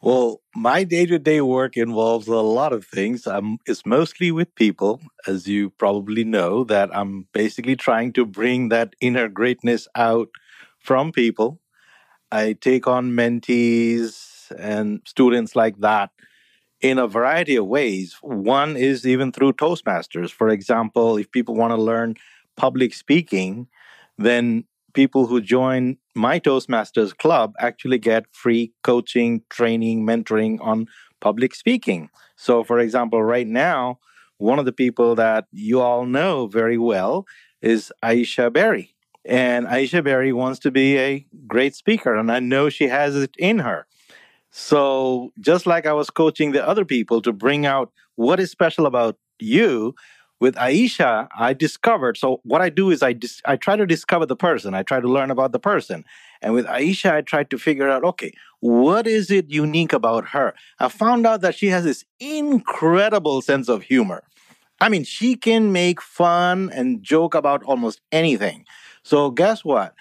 well, 0.01 0.41
my 0.55 0.83
day 0.83 1.05
to 1.05 1.19
day 1.19 1.41
work 1.41 1.77
involves 1.77 2.27
a 2.27 2.35
lot 2.37 2.73
of 2.73 2.85
things. 2.85 3.27
Um, 3.27 3.59
it's 3.67 3.85
mostly 3.85 4.31
with 4.31 4.53
people, 4.55 4.99
as 5.27 5.47
you 5.47 5.69
probably 5.69 6.23
know, 6.23 6.63
that 6.63 6.89
I'm 6.91 7.27
basically 7.33 7.75
trying 7.75 8.13
to 8.13 8.25
bring 8.25 8.69
that 8.69 8.95
inner 8.99 9.27
greatness 9.27 9.87
out 9.95 10.29
from 10.79 11.11
people. 11.11 11.59
I 12.31 12.53
take 12.53 12.87
on 12.87 13.11
mentees 13.11 14.51
and 14.57 15.01
students 15.05 15.55
like 15.55 15.77
that 15.81 16.09
in 16.81 16.97
a 16.97 17.07
variety 17.07 17.55
of 17.55 17.67
ways. 17.67 18.17
One 18.21 18.75
is 18.75 19.05
even 19.05 19.31
through 19.31 19.53
Toastmasters. 19.53 20.31
For 20.31 20.49
example, 20.49 21.17
if 21.17 21.31
people 21.31 21.53
want 21.53 21.71
to 21.71 21.81
learn 21.81 22.15
public 22.57 22.95
speaking, 22.95 23.67
then 24.17 24.63
people 24.93 25.27
who 25.27 25.41
join 25.41 25.97
my 26.15 26.39
Toastmasters 26.39 27.15
club 27.17 27.53
actually 27.59 27.97
get 27.97 28.25
free 28.31 28.73
coaching, 28.83 29.43
training, 29.49 30.05
mentoring 30.05 30.59
on 30.61 30.87
public 31.19 31.55
speaking. 31.55 32.09
So, 32.35 32.63
for 32.63 32.79
example, 32.79 33.23
right 33.23 33.47
now, 33.47 33.99
one 34.37 34.59
of 34.59 34.65
the 34.65 34.73
people 34.73 35.15
that 35.15 35.45
you 35.51 35.79
all 35.81 36.05
know 36.05 36.47
very 36.47 36.77
well 36.77 37.25
is 37.61 37.91
Aisha 38.03 38.51
Berry. 38.51 38.95
And 39.23 39.67
Aisha 39.67 40.03
Berry 40.03 40.33
wants 40.33 40.59
to 40.61 40.71
be 40.71 40.97
a 40.97 41.25
great 41.47 41.75
speaker, 41.75 42.15
and 42.15 42.31
I 42.31 42.39
know 42.39 42.69
she 42.69 42.87
has 42.87 43.15
it 43.15 43.35
in 43.37 43.59
her. 43.59 43.85
So, 44.49 45.31
just 45.39 45.65
like 45.67 45.85
I 45.85 45.93
was 45.93 46.09
coaching 46.09 46.51
the 46.51 46.67
other 46.67 46.83
people 46.83 47.21
to 47.21 47.31
bring 47.31 47.65
out 47.65 47.91
what 48.15 48.39
is 48.39 48.51
special 48.51 48.85
about 48.85 49.17
you, 49.39 49.95
with 50.41 50.55
Aisha, 50.55 51.27
I 51.37 51.53
discovered. 51.53 52.17
So 52.17 52.41
what 52.43 52.61
I 52.61 52.69
do 52.69 52.89
is 52.89 53.03
I 53.03 53.13
dis- 53.13 53.41
I 53.45 53.55
try 53.55 53.75
to 53.77 53.85
discover 53.85 54.25
the 54.25 54.35
person. 54.35 54.73
I 54.73 54.81
try 54.81 54.99
to 54.99 55.07
learn 55.07 55.29
about 55.29 55.51
the 55.53 55.59
person. 55.59 56.03
And 56.41 56.53
with 56.53 56.65
Aisha, 56.65 57.13
I 57.13 57.21
tried 57.21 57.51
to 57.51 57.59
figure 57.59 57.87
out, 57.87 58.03
okay, 58.03 58.33
what 58.59 59.05
is 59.05 59.29
it 59.29 59.51
unique 59.51 59.93
about 59.93 60.29
her? 60.29 60.55
I 60.79 60.89
found 60.89 61.27
out 61.27 61.41
that 61.41 61.53
she 61.53 61.67
has 61.67 61.83
this 61.83 62.03
incredible 62.19 63.43
sense 63.43 63.69
of 63.69 63.83
humor. 63.83 64.23
I 64.81 64.89
mean, 64.89 65.03
she 65.03 65.35
can 65.35 65.71
make 65.71 66.01
fun 66.01 66.71
and 66.73 67.03
joke 67.03 67.35
about 67.35 67.61
almost 67.63 68.01
anything. 68.11 68.65
So 69.03 69.29
guess 69.29 69.63
what? 69.63 69.93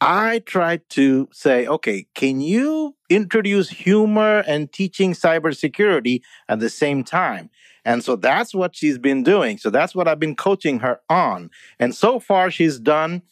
I 0.00 0.38
tried 0.40 0.88
to 0.90 1.28
say, 1.32 1.66
okay, 1.66 2.06
can 2.14 2.40
you 2.40 2.96
introduce 3.10 3.68
humor 3.68 4.42
and 4.46 4.72
teaching 4.72 5.12
cybersecurity 5.12 6.22
at 6.48 6.60
the 6.60 6.70
same 6.70 7.04
time? 7.04 7.50
And 7.84 8.02
so 8.02 8.16
that's 8.16 8.54
what 8.54 8.74
she's 8.74 8.98
been 8.98 9.22
doing. 9.22 9.58
So 9.58 9.70
that's 9.70 9.94
what 9.94 10.08
I've 10.08 10.20
been 10.20 10.36
coaching 10.36 10.80
her 10.80 11.00
on. 11.08 11.50
And 11.78 11.94
so 11.94 12.18
far, 12.18 12.50
she's 12.50 12.78
done 12.78 13.22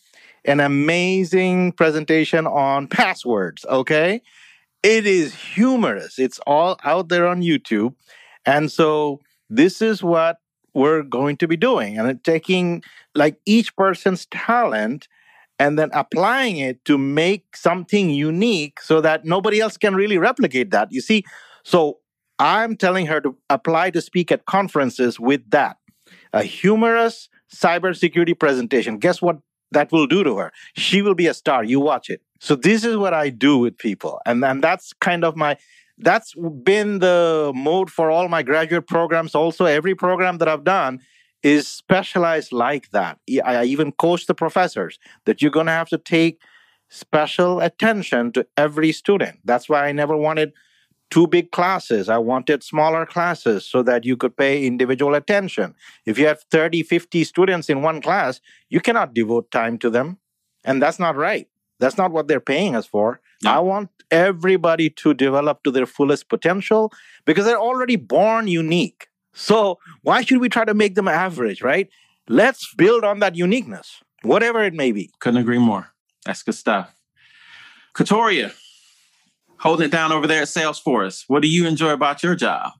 an 0.44 0.60
amazing 0.60 1.72
presentation 1.72 2.46
on 2.46 2.86
passwords. 2.88 3.64
Okay. 3.66 4.22
It 4.82 5.06
is 5.06 5.34
humorous, 5.34 6.18
it's 6.18 6.38
all 6.46 6.78
out 6.84 7.08
there 7.08 7.26
on 7.26 7.42
YouTube. 7.42 7.94
And 8.46 8.70
so 8.70 9.20
this 9.50 9.82
is 9.82 10.02
what 10.02 10.38
we're 10.72 11.02
going 11.02 11.36
to 11.38 11.48
be 11.48 11.56
doing 11.56 11.98
and 11.98 12.22
taking 12.22 12.84
like 13.14 13.40
each 13.44 13.74
person's 13.74 14.26
talent 14.26 15.08
and 15.58 15.78
then 15.78 15.90
applying 15.92 16.58
it 16.58 16.84
to 16.84 16.96
make 16.96 17.56
something 17.56 18.10
unique 18.10 18.80
so 18.80 19.00
that 19.00 19.24
nobody 19.24 19.60
else 19.60 19.76
can 19.76 19.94
really 19.94 20.18
replicate 20.18 20.70
that. 20.70 20.88
You 20.90 21.00
see, 21.00 21.24
so 21.64 21.98
I'm 22.38 22.76
telling 22.76 23.06
her 23.06 23.20
to 23.20 23.36
apply 23.50 23.90
to 23.90 24.00
speak 24.00 24.30
at 24.30 24.46
conferences 24.46 25.18
with 25.18 25.50
that 25.50 25.76
a 26.32 26.42
humorous 26.42 27.28
cybersecurity 27.54 28.38
presentation. 28.38 28.98
Guess 28.98 29.20
what 29.22 29.38
that 29.72 29.92
will 29.92 30.06
do 30.06 30.24
to 30.24 30.36
her? 30.38 30.52
She 30.74 31.02
will 31.02 31.14
be 31.14 31.26
a 31.26 31.34
star. 31.34 31.64
You 31.64 31.80
watch 31.80 32.10
it. 32.10 32.22
So 32.40 32.54
this 32.54 32.84
is 32.84 32.96
what 32.96 33.14
I 33.14 33.30
do 33.30 33.58
with 33.58 33.76
people. 33.78 34.20
And 34.26 34.44
and 34.44 34.62
that's 34.62 34.92
kind 34.94 35.24
of 35.24 35.36
my 35.36 35.56
that's 35.98 36.34
been 36.62 37.00
the 37.00 37.52
mode 37.54 37.90
for 37.90 38.10
all 38.10 38.28
my 38.28 38.42
graduate 38.42 38.86
programs. 38.86 39.34
Also, 39.34 39.64
every 39.64 39.94
program 39.94 40.38
that 40.38 40.48
I've 40.48 40.64
done 40.64 41.00
is 41.42 41.68
specialized 41.68 42.52
like 42.52 42.90
that. 42.90 43.18
I 43.44 43.64
even 43.64 43.92
coach 43.92 44.26
the 44.26 44.34
professors 44.34 44.98
that 45.24 45.40
you're 45.40 45.50
going 45.50 45.66
to 45.66 45.72
have 45.72 45.88
to 45.90 45.98
take 45.98 46.40
special 46.88 47.60
attention 47.60 48.32
to 48.32 48.46
every 48.56 48.92
student. 48.92 49.40
That's 49.44 49.68
why 49.68 49.86
I 49.86 49.92
never 49.92 50.16
wanted 50.16 50.52
two 51.10 51.26
big 51.26 51.50
classes. 51.52 52.08
I 52.08 52.18
wanted 52.18 52.62
smaller 52.62 53.06
classes 53.06 53.64
so 53.66 53.82
that 53.82 54.04
you 54.04 54.16
could 54.16 54.36
pay 54.36 54.66
individual 54.66 55.14
attention. 55.14 55.74
If 56.06 56.18
you 56.18 56.26
have 56.26 56.42
30, 56.50 56.82
50 56.82 57.24
students 57.24 57.68
in 57.68 57.82
one 57.82 58.00
class, 58.00 58.40
you 58.68 58.80
cannot 58.80 59.14
devote 59.14 59.50
time 59.50 59.78
to 59.78 59.90
them. 59.90 60.18
And 60.64 60.82
that's 60.82 60.98
not 60.98 61.16
right. 61.16 61.48
That's 61.80 61.96
not 61.96 62.10
what 62.10 62.28
they're 62.28 62.40
paying 62.40 62.74
us 62.74 62.86
for. 62.86 63.20
No. 63.42 63.52
I 63.52 63.58
want 63.60 63.90
everybody 64.10 64.90
to 64.90 65.14
develop 65.14 65.62
to 65.62 65.70
their 65.70 65.86
fullest 65.86 66.28
potential 66.28 66.92
because 67.24 67.44
they're 67.44 67.60
already 67.60 67.96
born 67.96 68.48
unique. 68.48 69.06
So 69.38 69.78
why 70.02 70.22
should 70.22 70.40
we 70.40 70.48
try 70.48 70.64
to 70.64 70.74
make 70.74 70.96
them 70.96 71.06
average, 71.06 71.62
right? 71.62 71.88
Let's 72.28 72.74
build 72.74 73.04
on 73.04 73.20
that 73.20 73.36
uniqueness, 73.36 74.02
whatever 74.22 74.64
it 74.64 74.74
may 74.74 74.90
be. 74.90 75.12
Couldn't 75.20 75.40
agree 75.40 75.58
more. 75.58 75.92
That's 76.26 76.42
good 76.42 76.56
stuff. 76.56 76.92
Katoria, 77.94 78.52
holding 79.60 79.86
it 79.86 79.92
down 79.92 80.10
over 80.10 80.26
there 80.26 80.42
at 80.42 80.48
Salesforce. 80.48 81.24
What 81.28 81.42
do 81.42 81.48
you 81.48 81.68
enjoy 81.68 81.90
about 81.92 82.22
your 82.22 82.34
job? 82.34 82.72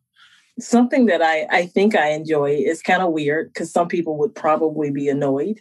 Something 0.59 1.07
that 1.07 1.23
I, 1.23 1.47
I 1.49 1.67
think 1.67 1.95
I 1.95 2.09
enjoy 2.09 2.51
is 2.51 2.83
kind 2.83 3.03
of 3.03 3.13
weird 3.13 3.53
because 3.53 3.71
some 3.71 3.87
people 3.87 4.19
would 4.19 4.35
probably 4.35 4.91
be 4.91 5.09
annoyed. 5.09 5.61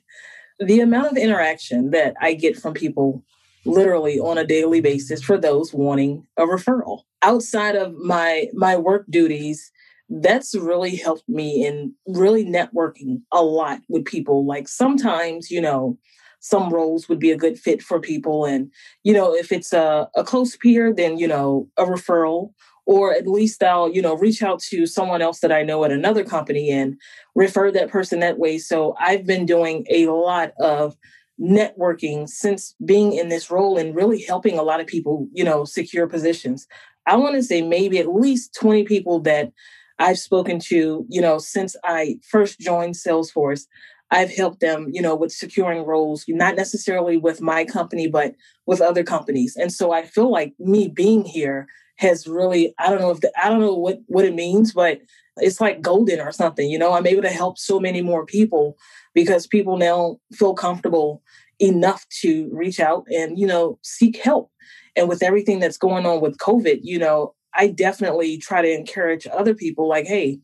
The 0.60 0.80
amount 0.80 1.12
of 1.12 1.18
interaction 1.18 1.92
that 1.92 2.16
I 2.20 2.34
get 2.34 2.58
from 2.58 2.74
people 2.74 3.24
literally 3.66 4.20
on 4.20 4.40
a 4.40 4.48
daily 4.48 4.82
basis 4.82 5.22
for 5.22 5.38
those 5.38 5.72
wanting 5.76 6.26
a 6.38 6.44
referral. 6.44 7.04
Outside 7.22 7.76
of 7.76 7.94
my 7.94 8.48
my 8.54 8.76
work 8.76 9.06
duties, 9.10 9.72
that's 10.10 10.56
really 10.56 10.96
helped 10.96 11.28
me 11.28 11.66
in 11.66 11.94
really 12.08 12.46
networking 12.46 13.22
a 13.32 13.44
lot 13.44 13.82
with 13.90 14.06
people. 14.06 14.46
Like 14.46 14.68
sometimes, 14.68 15.52
you 15.52 15.62
know, 15.62 15.98
some 16.40 16.70
roles 16.70 17.10
would 17.10 17.20
be 17.20 17.32
a 17.32 17.38
good 17.38 17.60
fit 17.60 17.82
for 17.82 18.00
people. 18.00 18.46
And, 18.46 18.72
you 19.04 19.14
know, 19.14 19.34
if 19.34 19.52
it's 19.52 19.74
a, 19.74 20.08
a 20.16 20.24
close 20.24 20.56
peer, 20.56 20.94
then, 20.94 21.18
you 21.18 21.28
know, 21.28 21.68
a 21.78 21.84
referral, 21.84 22.54
or 22.86 23.14
at 23.14 23.28
least 23.28 23.62
I'll, 23.62 23.92
you 23.92 24.02
know, 24.02 24.16
reach 24.16 24.42
out 24.42 24.60
to 24.70 24.86
someone 24.86 25.22
else 25.22 25.40
that 25.40 25.52
I 25.52 25.64
know 25.64 25.84
at 25.84 25.92
another 25.92 26.24
company 26.24 26.70
and 26.70 26.96
refer 27.36 27.72
that 27.72 27.90
person 27.90 28.20
that 28.20 28.40
way. 28.40 28.60
So 28.60 28.96
I've 29.00 29.26
been 29.26 29.46
doing 29.46 29.86
a 29.90 30.08
lot 30.08 30.52
of 30.60 30.96
networking 31.40 32.28
since 32.30 32.76
being 32.84 33.14
in 33.14 33.30
this 33.30 33.52
role 33.52 33.78
and 33.78 33.96
really 33.96 34.22
helping 34.22 34.58
a 34.58 34.64
lot 34.64 34.80
of 34.80 34.88
people, 34.88 35.28
you 35.34 35.44
know, 35.44 35.66
secure 35.66 36.08
positions. 36.08 36.66
I 37.06 37.16
want 37.16 37.36
to 37.36 37.44
say 37.44 37.62
maybe 37.62 38.00
at 38.00 38.14
least 38.14 38.56
20 38.56 38.84
people 38.84 39.20
that 39.22 39.52
I've 40.00 40.20
spoken 40.20 40.60
to, 40.60 41.06
you 41.10 41.22
know, 41.22 41.38
since 41.38 41.76
I 41.84 42.20
first 42.30 42.60
joined 42.60 42.96
Salesforce. 42.96 43.66
I've 44.10 44.34
helped 44.34 44.62
them, 44.62 44.88
you 44.94 45.02
know, 45.02 45.16
with 45.16 45.34
securing 45.34 45.84
roles, 45.86 46.24
not 46.30 46.56
necessarily 46.56 47.18
with 47.18 47.42
my 47.42 47.66
company, 47.66 48.08
but 48.08 48.36
with 48.66 48.80
other 48.80 49.04
companies. 49.04 49.58
And 49.58 49.72
so 49.72 49.92
I 49.92 50.04
feel 50.04 50.32
like 50.32 50.54
me 50.60 50.88
being 50.88 51.26
here 51.26 51.68
has 51.98 52.26
really, 52.26 52.74
I 52.80 52.90
don't 52.90 53.02
know 53.02 53.12
if 53.12 53.20
the, 53.20 53.32
I 53.44 53.50
don't 53.50 53.60
know 53.60 53.74
what 53.74 54.00
what 54.08 54.24
it 54.24 54.34
means, 54.34 54.72
but 54.72 55.02
it's 55.38 55.60
like 55.60 55.82
golden 55.82 56.20
or 56.20 56.32
something. 56.32 56.70
You 56.70 56.80
know, 56.80 56.94
I'm 56.94 57.08
able 57.08 57.24
to 57.24 57.30
help 57.30 57.58
so 57.58 57.80
many 57.80 58.02
more 58.02 58.26
people 58.26 58.78
because 59.14 59.48
people 59.48 59.78
now 59.78 60.20
feel 60.34 60.54
comfortable 60.54 61.22
enough 61.60 62.06
to 62.22 62.50
reach 62.54 62.80
out 62.80 63.06
and 63.10 63.38
you 63.38 63.48
know 63.48 63.80
seek 63.82 64.18
help. 64.18 64.52
And 64.96 65.08
with 65.10 65.22
everything 65.22 65.60
that's 65.60 65.78
going 65.78 66.06
on 66.06 66.22
with 66.22 66.38
COVID, 66.38 66.80
you 66.82 66.98
know, 66.98 67.36
I 67.54 67.68
definitely 67.68 68.38
try 68.38 68.62
to 68.62 68.72
encourage 68.72 69.28
other 69.28 69.56
people 69.56 69.88
like, 69.88 70.06
hey, 70.06 70.40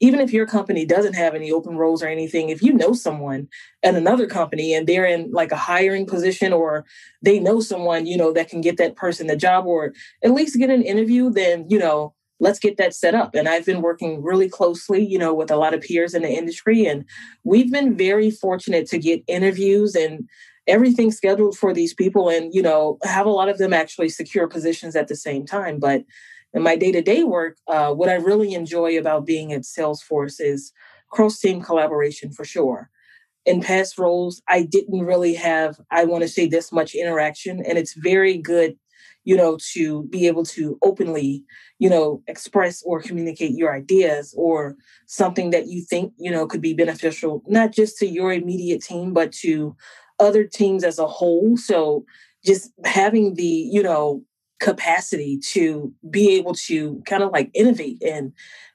even 0.00 0.20
if 0.20 0.32
your 0.32 0.46
company 0.46 0.84
doesn't 0.84 1.14
have 1.14 1.34
any 1.34 1.50
open 1.50 1.76
roles 1.76 2.02
or 2.02 2.08
anything, 2.08 2.48
if 2.48 2.62
you 2.62 2.72
know 2.72 2.92
someone 2.92 3.48
at 3.82 3.94
another 3.94 4.26
company 4.26 4.74
and 4.74 4.86
they're 4.86 5.06
in 5.06 5.30
like 5.30 5.52
a 5.52 5.56
hiring 5.56 6.04
position 6.04 6.52
or 6.52 6.84
they 7.22 7.38
know 7.38 7.60
someone, 7.60 8.06
you 8.06 8.16
know, 8.16 8.32
that 8.32 8.48
can 8.48 8.60
get 8.60 8.76
that 8.76 8.96
person 8.96 9.28
the 9.28 9.36
job 9.36 9.66
or 9.66 9.94
at 10.22 10.32
least 10.32 10.58
get 10.58 10.70
an 10.70 10.82
interview, 10.82 11.30
then, 11.30 11.66
you 11.68 11.78
know, 11.78 12.12
let's 12.40 12.58
get 12.58 12.76
that 12.76 12.94
set 12.94 13.14
up. 13.14 13.34
And 13.34 13.48
I've 13.48 13.64
been 13.64 13.82
working 13.82 14.22
really 14.22 14.48
closely, 14.48 15.04
you 15.04 15.18
know, 15.18 15.32
with 15.32 15.50
a 15.50 15.56
lot 15.56 15.74
of 15.74 15.80
peers 15.80 16.12
in 16.12 16.22
the 16.22 16.30
industry. 16.30 16.84
And 16.84 17.04
we've 17.44 17.70
been 17.70 17.96
very 17.96 18.30
fortunate 18.30 18.86
to 18.88 18.98
get 18.98 19.22
interviews 19.28 19.94
and 19.94 20.28
everything 20.66 21.12
scheduled 21.12 21.56
for 21.56 21.72
these 21.72 21.94
people 21.94 22.28
and, 22.28 22.52
you 22.52 22.62
know, 22.62 22.98
have 23.04 23.26
a 23.26 23.30
lot 23.30 23.48
of 23.48 23.58
them 23.58 23.72
actually 23.72 24.08
secure 24.08 24.48
positions 24.48 24.96
at 24.96 25.08
the 25.08 25.16
same 25.16 25.46
time. 25.46 25.78
But 25.78 26.02
in 26.54 26.62
my 26.62 26.76
day 26.76 26.92
to 26.92 27.02
day 27.02 27.24
work, 27.24 27.58
uh, 27.66 27.92
what 27.92 28.08
I 28.08 28.14
really 28.14 28.54
enjoy 28.54 28.96
about 28.96 29.26
being 29.26 29.52
at 29.52 29.62
Salesforce 29.62 30.36
is 30.38 30.72
cross 31.10 31.38
team 31.40 31.60
collaboration 31.60 32.32
for 32.32 32.44
sure. 32.44 32.88
In 33.44 33.60
past 33.60 33.98
roles, 33.98 34.40
I 34.48 34.62
didn't 34.62 35.04
really 35.04 35.34
have, 35.34 35.78
I 35.90 36.04
want 36.04 36.22
to 36.22 36.28
say, 36.28 36.46
this 36.46 36.72
much 36.72 36.94
interaction. 36.94 37.62
And 37.68 37.76
it's 37.76 37.94
very 37.94 38.38
good, 38.38 38.76
you 39.24 39.36
know, 39.36 39.58
to 39.74 40.04
be 40.04 40.26
able 40.26 40.44
to 40.46 40.78
openly, 40.82 41.44
you 41.78 41.90
know, 41.90 42.22
express 42.26 42.82
or 42.86 43.02
communicate 43.02 43.52
your 43.52 43.74
ideas 43.74 44.32
or 44.36 44.76
something 45.06 45.50
that 45.50 45.66
you 45.66 45.82
think, 45.82 46.12
you 46.16 46.30
know, 46.30 46.46
could 46.46 46.62
be 46.62 46.72
beneficial, 46.72 47.42
not 47.46 47.72
just 47.72 47.98
to 47.98 48.06
your 48.06 48.32
immediate 48.32 48.82
team, 48.82 49.12
but 49.12 49.32
to 49.32 49.76
other 50.20 50.44
teams 50.44 50.84
as 50.84 50.98
a 50.98 51.06
whole. 51.06 51.56
So 51.56 52.04
just 52.44 52.70
having 52.84 53.34
the, 53.34 53.44
you 53.44 53.82
know, 53.82 54.22
capacity 54.64 55.38
to 55.38 55.92
be 56.08 56.34
able 56.36 56.54
to 56.54 57.02
kind 57.04 57.22
of 57.22 57.30
like 57.32 57.50
innovate 57.52 58.02
and 58.02 58.32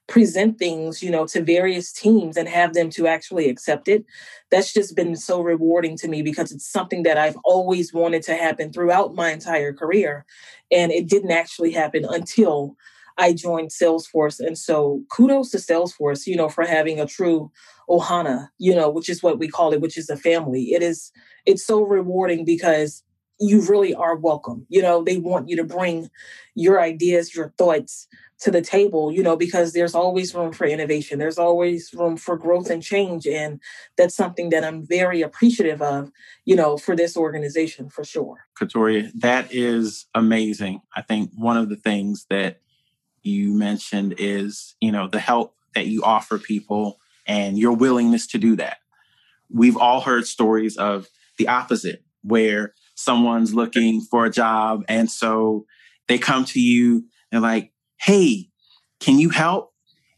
present 0.08 0.60
things 0.60 1.02
you 1.02 1.10
know 1.10 1.26
to 1.26 1.42
various 1.42 1.92
teams 1.92 2.38
and 2.38 2.48
have 2.48 2.76
them 2.76 2.92
to 2.92 3.08
actually 3.08 3.50
accept 3.50 3.88
it. 3.88 4.06
That's 4.52 4.72
just 4.72 4.96
been 4.96 5.16
so 5.16 5.42
rewarding 5.42 5.98
to 5.98 6.08
me 6.08 6.22
because 6.22 6.52
it's 6.52 6.72
something 6.72 7.02
that 7.04 7.18
i've 7.18 7.38
always 7.44 7.92
wanted 7.92 8.22
to 8.24 8.36
happen 8.36 8.72
throughout 8.72 9.16
my 9.16 9.32
entire 9.32 9.74
career 9.74 10.26
and 10.72 10.92
it 10.92 11.08
didn't 11.10 11.32
actually 11.32 11.72
happen 11.72 12.06
until 12.08 12.76
i 13.18 13.34
joined 13.34 13.72
salesforce. 13.72 14.40
And 14.40 14.60
so 14.60 15.02
kudos 15.10 15.50
to 15.52 15.58
salesforce 15.58 16.28
you 16.28 16.36
know 16.36 16.50
for 16.50 16.66
having 16.66 17.00
a 17.00 17.08
true 17.08 17.52
ohana 17.90 18.50
you 18.60 18.76
know 18.76 18.92
which 18.92 19.10
is 19.10 19.24
what 19.24 19.40
we 19.40 19.48
call 19.48 19.74
it 19.74 19.82
which 19.82 19.98
is 19.98 20.08
a 20.12 20.18
family. 20.18 20.66
It 20.66 20.84
is 20.84 21.12
it's 21.48 21.66
so 21.66 21.82
rewarding 21.82 22.46
because 22.46 23.04
you 23.40 23.62
really 23.62 23.94
are 23.94 24.16
welcome. 24.16 24.66
You 24.70 24.82
know, 24.82 25.04
they 25.04 25.18
want 25.18 25.50
you 25.50 25.56
to 25.58 25.64
bring 25.64 26.10
your 26.56 26.82
ideas, 26.82 27.36
your 27.36 27.54
thoughts 27.58 28.08
to 28.42 28.52
the 28.52 28.62
table, 28.62 29.12
you 29.12 29.22
know, 29.22 29.36
because 29.36 29.74
there's 29.74 29.96
always 29.96 30.34
room 30.34 30.54
for 30.54 30.66
innovation. 30.66 31.20
There's 31.20 31.38
always 31.38 31.94
room 31.94 32.16
for 32.16 32.38
growth 32.38 32.70
and 32.70 32.82
change. 32.82 33.28
And 33.28 33.60
that's 33.98 34.16
something 34.16 34.50
that 34.50 34.64
I'm 34.64 34.86
very 34.86 35.22
appreciative 35.22 35.82
of, 35.82 36.12
you 36.46 36.56
know, 36.56 36.78
for 36.78 36.96
this 36.96 37.18
organization 37.18 37.90
for 37.90 38.04
sure. 38.04 38.46
Katoria, 38.58 39.12
that 39.16 39.54
is 39.54 40.06
amazing. 40.16 40.82
I 40.96 41.02
think 41.02 41.32
one 41.36 41.58
of 41.58 41.70
the 41.70 41.76
things 41.76 42.26
that 42.30 42.62
you 43.24 43.54
mentioned 43.54 44.16
is, 44.18 44.76
you 44.80 44.92
know, 44.92 45.08
the 45.08 45.20
help 45.20 45.56
that 45.76 45.88
you 45.88 46.04
offer 46.04 46.38
people 46.40 47.00
and 47.28 47.60
your 47.60 47.74
willingness 47.74 48.26
to 48.28 48.38
do 48.38 48.56
that. 48.56 48.78
We've 49.50 49.78
all 49.78 50.02
heard 50.02 50.26
stories 50.26 50.78
of 50.78 51.08
the 51.38 51.48
opposite, 51.48 52.04
where 52.22 52.74
someone's 53.00 53.54
looking 53.54 54.02
for 54.02 54.26
a 54.26 54.30
job. 54.30 54.84
And 54.90 55.10
so 55.10 55.66
they 56.08 56.18
come 56.18 56.44
to 56.46 56.60
you 56.60 57.06
and 57.32 57.42
like, 57.42 57.72
hey, 57.98 58.50
can 59.00 59.20
you 59.20 59.30
help? 59.30 59.72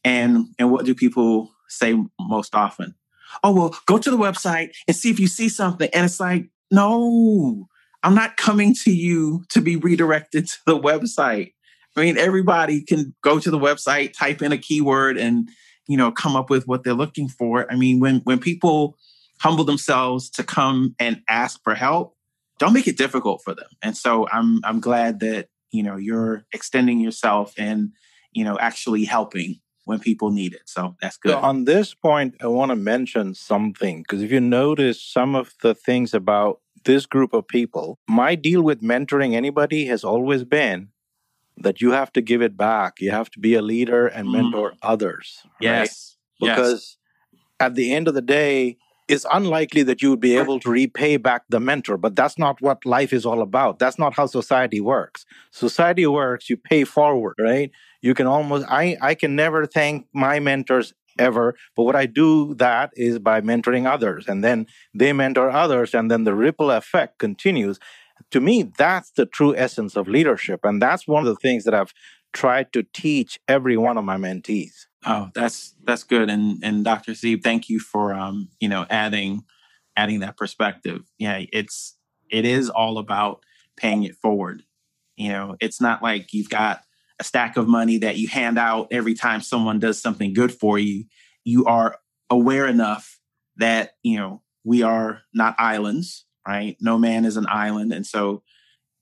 And 0.03 0.47
and 0.57 0.71
what 0.71 0.85
do 0.85 0.95
people 0.95 1.51
say 1.67 1.95
most 2.19 2.55
often? 2.55 2.95
Oh, 3.43 3.53
well, 3.53 3.75
go 3.85 3.97
to 3.97 4.09
the 4.09 4.17
website 4.17 4.71
and 4.87 4.95
see 4.95 5.11
if 5.11 5.19
you 5.19 5.27
see 5.27 5.47
something. 5.47 5.89
And 5.93 6.05
it's 6.05 6.19
like, 6.19 6.49
no, 6.71 7.67
I'm 8.03 8.15
not 8.15 8.35
coming 8.35 8.73
to 8.83 8.91
you 8.91 9.43
to 9.49 9.61
be 9.61 9.75
redirected 9.75 10.47
to 10.47 10.57
the 10.65 10.79
website. 10.79 11.53
I 11.95 12.01
mean, 12.01 12.17
everybody 12.17 12.83
can 12.83 13.13
go 13.21 13.39
to 13.39 13.51
the 13.51 13.59
website, 13.59 14.13
type 14.17 14.41
in 14.41 14.51
a 14.51 14.57
keyword, 14.57 15.17
and 15.17 15.49
you 15.87 15.97
know, 15.97 16.11
come 16.11 16.35
up 16.35 16.49
with 16.49 16.67
what 16.67 16.83
they're 16.83 16.93
looking 16.93 17.27
for. 17.27 17.71
I 17.71 17.75
mean, 17.75 17.99
when 17.99 18.21
when 18.23 18.39
people 18.39 18.97
humble 19.39 19.65
themselves 19.65 20.29
to 20.31 20.43
come 20.43 20.95
and 20.99 21.21
ask 21.27 21.59
for 21.63 21.75
help, 21.75 22.15
don't 22.61 22.73
make 22.73 22.87
it 22.87 22.95
difficult 22.95 23.41
for 23.43 23.55
them. 23.55 23.69
And 23.81 23.97
so 23.97 24.27
I'm 24.31 24.61
I'm 24.63 24.79
glad 24.79 25.19
that 25.21 25.47
you 25.71 25.81
know 25.81 25.97
you're 25.97 26.45
extending 26.53 26.99
yourself 26.99 27.53
and 27.57 27.91
you 28.33 28.43
know 28.43 28.57
actually 28.59 29.03
helping 29.03 29.59
when 29.85 29.99
people 29.99 30.29
need 30.29 30.53
it. 30.53 30.61
So 30.65 30.95
that's 31.01 31.17
good. 31.17 31.31
So 31.31 31.39
on 31.39 31.65
this 31.65 31.95
point, 31.95 32.35
I 32.39 32.47
want 32.47 32.69
to 32.69 32.75
mention 32.75 33.33
something 33.33 34.03
because 34.03 34.21
if 34.21 34.31
you 34.31 34.39
notice 34.39 35.01
some 35.01 35.35
of 35.35 35.55
the 35.63 35.73
things 35.73 36.13
about 36.13 36.61
this 36.85 37.07
group 37.07 37.33
of 37.33 37.47
people, 37.47 37.97
my 38.07 38.35
deal 38.35 38.61
with 38.61 38.81
mentoring 38.81 39.33
anybody 39.33 39.85
has 39.85 40.03
always 40.03 40.43
been 40.43 40.89
that 41.57 41.81
you 41.81 41.91
have 41.91 42.13
to 42.13 42.21
give 42.21 42.43
it 42.43 42.55
back. 42.55 43.01
You 43.01 43.09
have 43.09 43.31
to 43.31 43.39
be 43.39 43.55
a 43.55 43.61
leader 43.61 44.05
and 44.05 44.27
mm. 44.27 44.33
mentor 44.33 44.71
mm. 44.71 44.77
others. 44.83 45.41
Yes. 45.59 46.15
Right? 46.39 46.51
Because 46.51 46.97
yes. 47.33 47.39
at 47.59 47.75
the 47.75 47.91
end 47.91 48.07
of 48.07 48.13
the 48.13 48.21
day, 48.21 48.77
it's 49.11 49.25
unlikely 49.31 49.83
that 49.83 50.01
you 50.01 50.09
would 50.11 50.19
be 50.19 50.37
able 50.37 50.59
to 50.61 50.69
repay 50.69 51.17
back 51.17 51.43
the 51.49 51.59
mentor, 51.59 51.97
but 51.97 52.15
that's 52.15 52.37
not 52.37 52.61
what 52.61 52.85
life 52.85 53.13
is 53.13 53.25
all 53.25 53.41
about. 53.41 53.79
That's 53.79 53.99
not 53.99 54.13
how 54.15 54.25
society 54.25 54.81
works. 54.81 55.25
Society 55.51 56.07
works, 56.07 56.49
you 56.49 56.57
pay 56.57 56.83
forward, 56.83 57.35
right? 57.39 57.71
You 58.01 58.13
can 58.13 58.27
almost, 58.27 58.65
I, 58.69 58.97
I 59.01 59.15
can 59.15 59.35
never 59.35 59.65
thank 59.65 60.07
my 60.13 60.39
mentors 60.39 60.93
ever, 61.19 61.55
but 61.75 61.83
what 61.83 61.95
I 61.95 62.05
do 62.05 62.55
that 62.55 62.91
is 62.95 63.19
by 63.19 63.41
mentoring 63.41 63.85
others, 63.85 64.27
and 64.27 64.43
then 64.43 64.65
they 64.93 65.13
mentor 65.13 65.49
others, 65.49 65.93
and 65.93 66.09
then 66.09 66.23
the 66.23 66.33
ripple 66.33 66.71
effect 66.71 67.19
continues. 67.19 67.79
To 68.31 68.39
me, 68.39 68.71
that's 68.77 69.11
the 69.11 69.25
true 69.25 69.55
essence 69.55 69.95
of 69.97 70.07
leadership. 70.07 70.61
And 70.63 70.81
that's 70.81 71.07
one 71.07 71.25
of 71.25 71.27
the 71.27 71.41
things 71.41 71.63
that 71.63 71.73
I've 71.73 71.93
tried 72.33 72.71
to 72.73 72.83
teach 72.93 73.39
every 73.47 73.77
one 73.77 73.97
of 73.97 74.05
my 74.05 74.17
mentees. 74.17 74.85
Oh, 75.05 75.29
that's 75.33 75.75
that's 75.83 76.03
good. 76.03 76.29
And 76.29 76.63
and 76.63 76.83
Dr. 76.83 77.15
Steve, 77.15 77.41
thank 77.43 77.69
you 77.69 77.79
for 77.79 78.13
um, 78.13 78.49
you 78.59 78.69
know, 78.69 78.85
adding 78.89 79.43
adding 79.95 80.19
that 80.19 80.37
perspective. 80.37 81.01
Yeah, 81.17 81.43
it's 81.51 81.97
it 82.29 82.45
is 82.45 82.69
all 82.69 82.97
about 82.97 83.43
paying 83.77 84.03
it 84.03 84.15
forward. 84.15 84.63
You 85.17 85.29
know, 85.29 85.55
it's 85.59 85.81
not 85.81 86.01
like 86.01 86.33
you've 86.33 86.49
got 86.49 86.81
a 87.19 87.23
stack 87.23 87.57
of 87.57 87.67
money 87.67 87.99
that 87.99 88.17
you 88.17 88.27
hand 88.27 88.57
out 88.57 88.87
every 88.91 89.13
time 89.13 89.41
someone 89.41 89.79
does 89.79 90.01
something 90.01 90.33
good 90.33 90.51
for 90.51 90.79
you. 90.79 91.05
You 91.43 91.65
are 91.65 91.97
aware 92.29 92.67
enough 92.67 93.19
that, 93.57 93.91
you 94.01 94.17
know, 94.17 94.41
we 94.63 94.81
are 94.81 95.21
not 95.33 95.55
islands, 95.59 96.25
right? 96.47 96.77
No 96.79 96.97
man 96.97 97.25
is 97.25 97.37
an 97.37 97.45
island. 97.49 97.93
And 97.93 98.05
so 98.05 98.41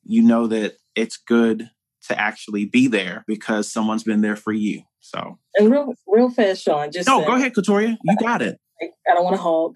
you 0.03 0.21
know 0.21 0.47
that 0.47 0.77
it's 0.95 1.17
good 1.17 1.69
to 2.09 2.19
actually 2.19 2.65
be 2.65 2.87
there 2.87 3.23
because 3.27 3.71
someone's 3.71 4.03
been 4.03 4.21
there 4.21 4.35
for 4.35 4.51
you. 4.51 4.83
So 4.99 5.39
and 5.55 5.71
real 5.71 5.93
real 6.07 6.29
fast, 6.29 6.63
Sean. 6.63 6.91
Just 6.91 7.07
no, 7.07 7.25
go 7.25 7.35
ahead, 7.35 7.53
Katoria. 7.53 7.97
You 8.03 8.17
got 8.17 8.41
it. 8.41 8.59
I, 8.81 9.13
don't 9.13 9.23
want 9.23 9.35
to 9.35 9.41
hog. 9.41 9.75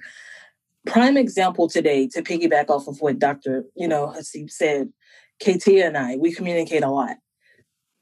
prime 0.85 1.17
example 1.17 1.67
today 1.67 2.07
to 2.09 2.21
piggyback 2.21 2.69
off 2.69 2.87
of 2.87 2.99
what 2.99 3.19
Dr. 3.19 3.65
You 3.75 3.87
know 3.87 4.07
Hasib 4.07 4.51
said. 4.51 4.89
Katia 5.39 5.87
and 5.87 5.97
I, 5.97 6.15
we 6.15 6.31
communicate 6.33 6.83
a 6.83 6.89
lot. 6.89 7.17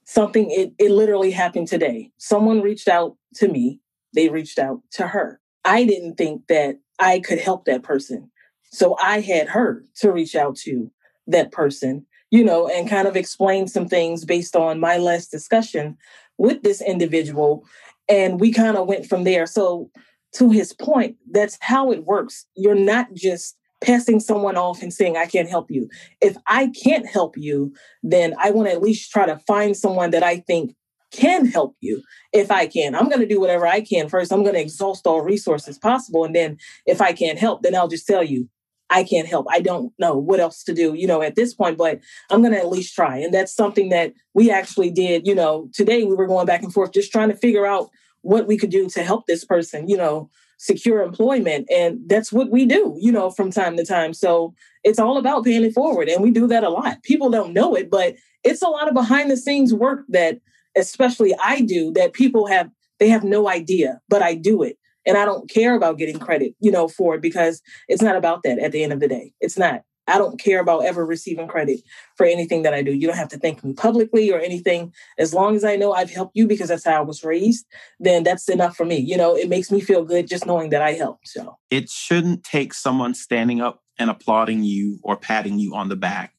Something 0.06 0.52
it, 0.52 0.74
it 0.78 0.92
literally 0.92 1.32
happened 1.32 1.68
today. 1.68 2.12
Someone 2.18 2.62
reached 2.62 2.88
out 2.88 3.16
to 3.36 3.48
me. 3.48 3.80
They 4.14 4.30
reached 4.30 4.60
out 4.60 4.82
to 4.94 5.08
her. 5.08 5.40
I 5.64 5.86
didn't 5.86 6.16
think 6.16 6.48
that 6.48 6.76
I 7.00 7.20
could 7.20 7.40
help 7.40 7.66
that 7.66 7.84
person. 7.84 8.30
So 8.72 8.96
I 9.02 9.22
had 9.22 9.50
her 9.50 9.86
to 9.98 10.12
reach 10.12 10.36
out 10.36 10.56
to 10.58 10.92
that 11.28 11.52
person, 11.52 12.06
you 12.32 12.44
know, 12.44 12.68
and 12.68 12.90
kind 12.90 13.08
of 13.08 13.16
explain 13.16 13.68
some 13.68 13.88
things 13.88 14.26
based 14.26 14.56
on 14.56 14.80
my 14.80 14.98
last 14.98 15.30
discussion 15.30 15.98
with 16.38 16.64
this 16.64 16.82
individual. 16.82 17.66
And 18.10 18.40
we 18.40 18.52
kind 18.52 18.78
of 18.78 18.88
went 18.88 19.06
from 19.06 19.24
there. 19.24 19.46
So, 19.46 19.92
to 20.36 20.50
his 20.50 20.74
point, 20.74 21.18
that's 21.30 21.58
how 21.60 21.92
it 21.92 22.06
works. 22.06 22.46
You're 22.56 22.74
not 22.74 23.14
just 23.14 23.58
passing 23.82 24.20
someone 24.20 24.56
off 24.56 24.82
and 24.82 24.94
saying, 24.94 25.18
I 25.18 25.26
can't 25.26 25.50
help 25.50 25.70
you. 25.70 25.90
If 26.22 26.38
I 26.48 26.68
can't 26.68 27.06
help 27.06 27.36
you, 27.36 27.74
then 28.02 28.34
I 28.40 28.52
want 28.52 28.70
to 28.70 28.74
at 28.74 28.82
least 28.82 29.12
try 29.12 29.26
to 29.26 29.40
find 29.40 29.76
someone 29.76 30.12
that 30.12 30.24
I 30.24 30.38
think 30.38 30.74
can 31.12 31.46
help 31.46 31.76
you 31.82 32.02
if 32.32 32.50
I 32.50 32.68
can. 32.68 32.96
I'm 32.96 33.10
going 33.10 33.20
to 33.20 33.28
do 33.28 33.42
whatever 33.42 33.68
I 33.68 33.82
can 33.82 34.08
first. 34.08 34.32
I'm 34.32 34.44
going 34.44 34.56
to 34.56 34.62
exhaust 34.62 35.06
all 35.06 35.22
resources 35.22 35.78
possible. 35.78 36.24
And 36.24 36.34
then 36.34 36.58
if 36.86 37.02
I 37.02 37.12
can't 37.12 37.38
help, 37.38 37.64
then 37.64 37.76
I'll 37.76 37.90
just 37.90 38.08
tell 38.08 38.24
you, 38.24 38.50
I 38.92 39.04
can't 39.06 39.28
help. 39.28 39.48
I 39.50 39.62
don't 39.62 39.94
know 39.98 40.16
what 40.18 40.42
else 40.42 40.64
to 40.66 40.74
do, 40.74 40.94
you 40.94 41.08
know, 41.08 41.22
at 41.22 41.36
this 41.36 41.54
point, 41.54 41.78
but 41.78 42.00
I'm 42.30 42.42
going 42.42 42.54
to 42.54 42.60
at 42.60 42.70
least 42.70 42.94
try. 42.94 43.18
And 43.18 43.34
that's 43.34 43.56
something 43.56 43.90
that 43.90 44.14
we 44.34 44.52
actually 44.52 44.92
did, 44.92 45.26
you 45.26 45.34
know, 45.34 45.70
today 45.74 46.04
we 46.04 46.14
were 46.14 46.28
going 46.28 46.46
back 46.46 46.62
and 46.62 46.74
forth, 46.74 46.92
just 46.92 47.12
trying 47.12 47.30
to 47.30 47.36
figure 47.36 47.66
out 47.66 47.90
what 48.22 48.48
we 48.48 48.58
could 48.58 48.70
do 48.70 48.90
to 48.90 49.02
help 49.02 49.26
this 49.26 49.46
person, 49.46 49.88
you 49.88 49.96
know, 49.96 50.30
secure 50.58 51.02
employment. 51.02 51.68
And 51.72 52.00
that's 52.06 52.32
what 52.32 52.52
we 52.52 52.66
do, 52.66 52.96
you 53.00 53.12
know, 53.12 53.32
from 53.32 53.50
time 53.50 53.78
to 53.78 53.86
time. 53.86 54.14
So 54.14 54.54
it's 54.84 55.00
all 55.00 55.18
about 55.18 55.46
paying 55.46 55.64
it 55.64 55.74
forward. 55.74 56.10
And 56.10 56.22
we 56.22 56.30
do 56.30 56.46
that 56.48 56.64
a 56.64 56.70
lot. 56.70 57.02
People 57.02 57.30
don't 57.30 57.54
know 57.54 57.74
it, 57.76 57.90
but 57.90 58.16
it's 58.44 58.62
a 58.62 58.68
lot 58.68 58.88
of 58.88 58.94
behind 58.94 59.32
the 59.32 59.38
scenes 59.38 59.74
work 59.74 60.04
that 60.10 60.40
especially 60.76 61.34
I 61.42 61.62
do 61.62 61.92
that 61.94 62.14
people 62.14 62.48
have 62.48 62.70
they 63.00 63.10
have 63.10 63.24
no 63.24 63.50
idea, 63.50 64.00
but 64.10 64.22
I 64.22 64.36
do 64.36 64.62
it 64.62 64.78
and 65.06 65.18
I 65.18 65.26
don't 65.26 65.50
care 65.50 65.76
about 65.76 65.98
getting 65.98 66.20
credit, 66.20 66.56
you 66.60 66.72
know, 66.72 66.88
for 66.88 67.16
it 67.16 67.22
because 67.22 67.62
it's 67.88 68.02
not 68.02 68.16
about 68.16 68.44
that 68.44 68.60
at 68.60 68.72
the 68.72 68.84
end 68.84 68.94
of 68.94 69.00
the 69.00 69.08
day. 69.08 69.34
It's 69.40 69.58
not. 69.58 69.84
I 70.08 70.18
don't 70.18 70.40
care 70.40 70.60
about 70.60 70.84
ever 70.84 71.06
receiving 71.06 71.48
credit 71.48 71.80
for 72.16 72.26
anything 72.26 72.64
that 72.64 72.74
I 72.74 72.82
do. 72.82 72.92
You 72.92 73.08
don't 73.08 73.18
have 73.18 73.30
to 73.30 73.38
thank 73.38 73.64
me 73.64 73.74
publicly 73.74 74.32
or 74.32 74.40
anything. 74.40 74.92
As 75.18 75.34
long 75.34 75.56
as 75.56 75.64
I 75.64 75.76
know 75.76 75.94
I've 75.94 76.10
helped 76.10 76.36
you 76.36 76.48
because 76.48 76.70
that's 76.70 76.86
how 76.86 76.98
I 76.98 77.02
was 77.02 77.24
raised, 77.24 77.66
then 78.00 78.24
that's 78.24 78.50
enough 78.50 78.76
for 78.76 78.86
me. 78.86 78.98
You 78.98 79.16
know, 79.16 79.36
it 79.36 79.48
makes 79.48 79.72
me 79.72 79.80
feel 79.80 80.04
good 80.04 80.28
just 80.28 80.46
knowing 80.46 80.70
that 80.72 80.82
I 80.82 80.94
helped. 80.94 81.28
So 81.28 81.58
it 81.70 81.90
shouldn't 81.90 82.44
take 82.44 82.74
someone 82.74 83.14
standing 83.14 83.62
up 83.62 83.84
and 83.98 84.10
applauding 84.10 84.64
you 84.64 85.00
or 85.04 85.16
patting 85.16 85.60
you 85.60 85.76
on 85.76 85.90
the 85.90 85.96
back 85.96 86.34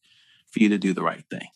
for 0.51 0.59
you 0.59 0.68
to 0.68 0.79
do 0.79 0.92
the 0.92 1.03
right 1.03 1.25
thing. 1.31 1.46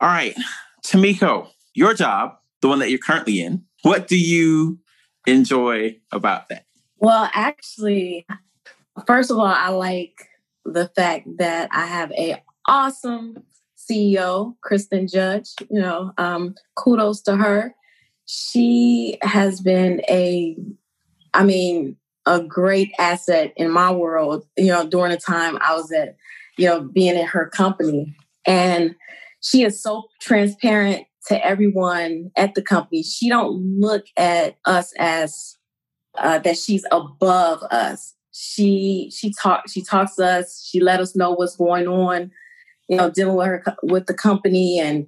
All 0.00 0.08
right, 0.08 0.36
Tamiko, 0.84 1.48
your 1.74 1.94
job, 1.94 2.36
the 2.60 2.68
one 2.68 2.80
that 2.80 2.90
you're 2.90 2.98
currently 2.98 3.40
in, 3.40 3.64
what 3.82 4.08
do 4.08 4.18
you 4.18 4.78
enjoy 5.30 5.98
about 6.12 6.48
that? 6.48 6.64
Well, 6.98 7.30
actually, 7.32 8.26
first 9.06 9.30
of 9.30 9.38
all, 9.38 9.46
I 9.46 9.68
like 9.68 10.28
the 10.64 10.88
fact 10.88 11.28
that 11.38 11.68
I 11.72 11.86
have 11.86 12.12
a 12.12 12.42
awesome 12.66 13.44
CEO, 13.76 14.56
Kristen 14.60 15.06
Judge. 15.06 15.54
You 15.70 15.80
know, 15.80 16.12
um, 16.18 16.54
kudos 16.76 17.22
to 17.22 17.36
her. 17.36 17.74
She 18.26 19.18
has 19.22 19.60
been 19.60 20.02
a, 20.08 20.56
I 21.32 21.44
mean, 21.44 21.96
a 22.26 22.42
great 22.42 22.92
asset 22.98 23.52
in 23.56 23.70
my 23.70 23.90
world. 23.90 24.46
You 24.56 24.66
know, 24.66 24.86
during 24.86 25.12
the 25.12 25.18
time 25.18 25.58
I 25.60 25.74
was 25.74 25.90
at, 25.92 26.16
you 26.56 26.66
know, 26.66 26.82
being 26.82 27.16
in 27.16 27.26
her 27.26 27.48
company, 27.48 28.14
and 28.46 28.94
she 29.40 29.62
is 29.62 29.80
so 29.80 30.04
transparent 30.20 31.06
to 31.28 31.46
everyone 31.46 32.30
at 32.36 32.54
the 32.54 32.62
company. 32.62 33.02
She 33.02 33.28
don't 33.28 33.78
look 33.78 34.06
at 34.16 34.56
us 34.64 34.92
as 34.98 35.56
uh, 36.16 36.38
that 36.40 36.56
she's 36.56 36.84
above 36.90 37.62
us. 37.70 38.14
She 38.32 39.10
she 39.14 39.32
talk 39.32 39.64
she 39.68 39.82
talks 39.82 40.16
to 40.16 40.26
us. 40.26 40.66
She 40.68 40.80
let 40.80 41.00
us 41.00 41.14
know 41.14 41.32
what's 41.32 41.56
going 41.56 41.86
on. 41.86 42.30
You 42.88 42.96
know, 42.96 43.10
dealing 43.10 43.36
with 43.36 43.46
her 43.46 43.64
with 43.82 44.06
the 44.06 44.14
company, 44.14 44.78
and 44.80 45.06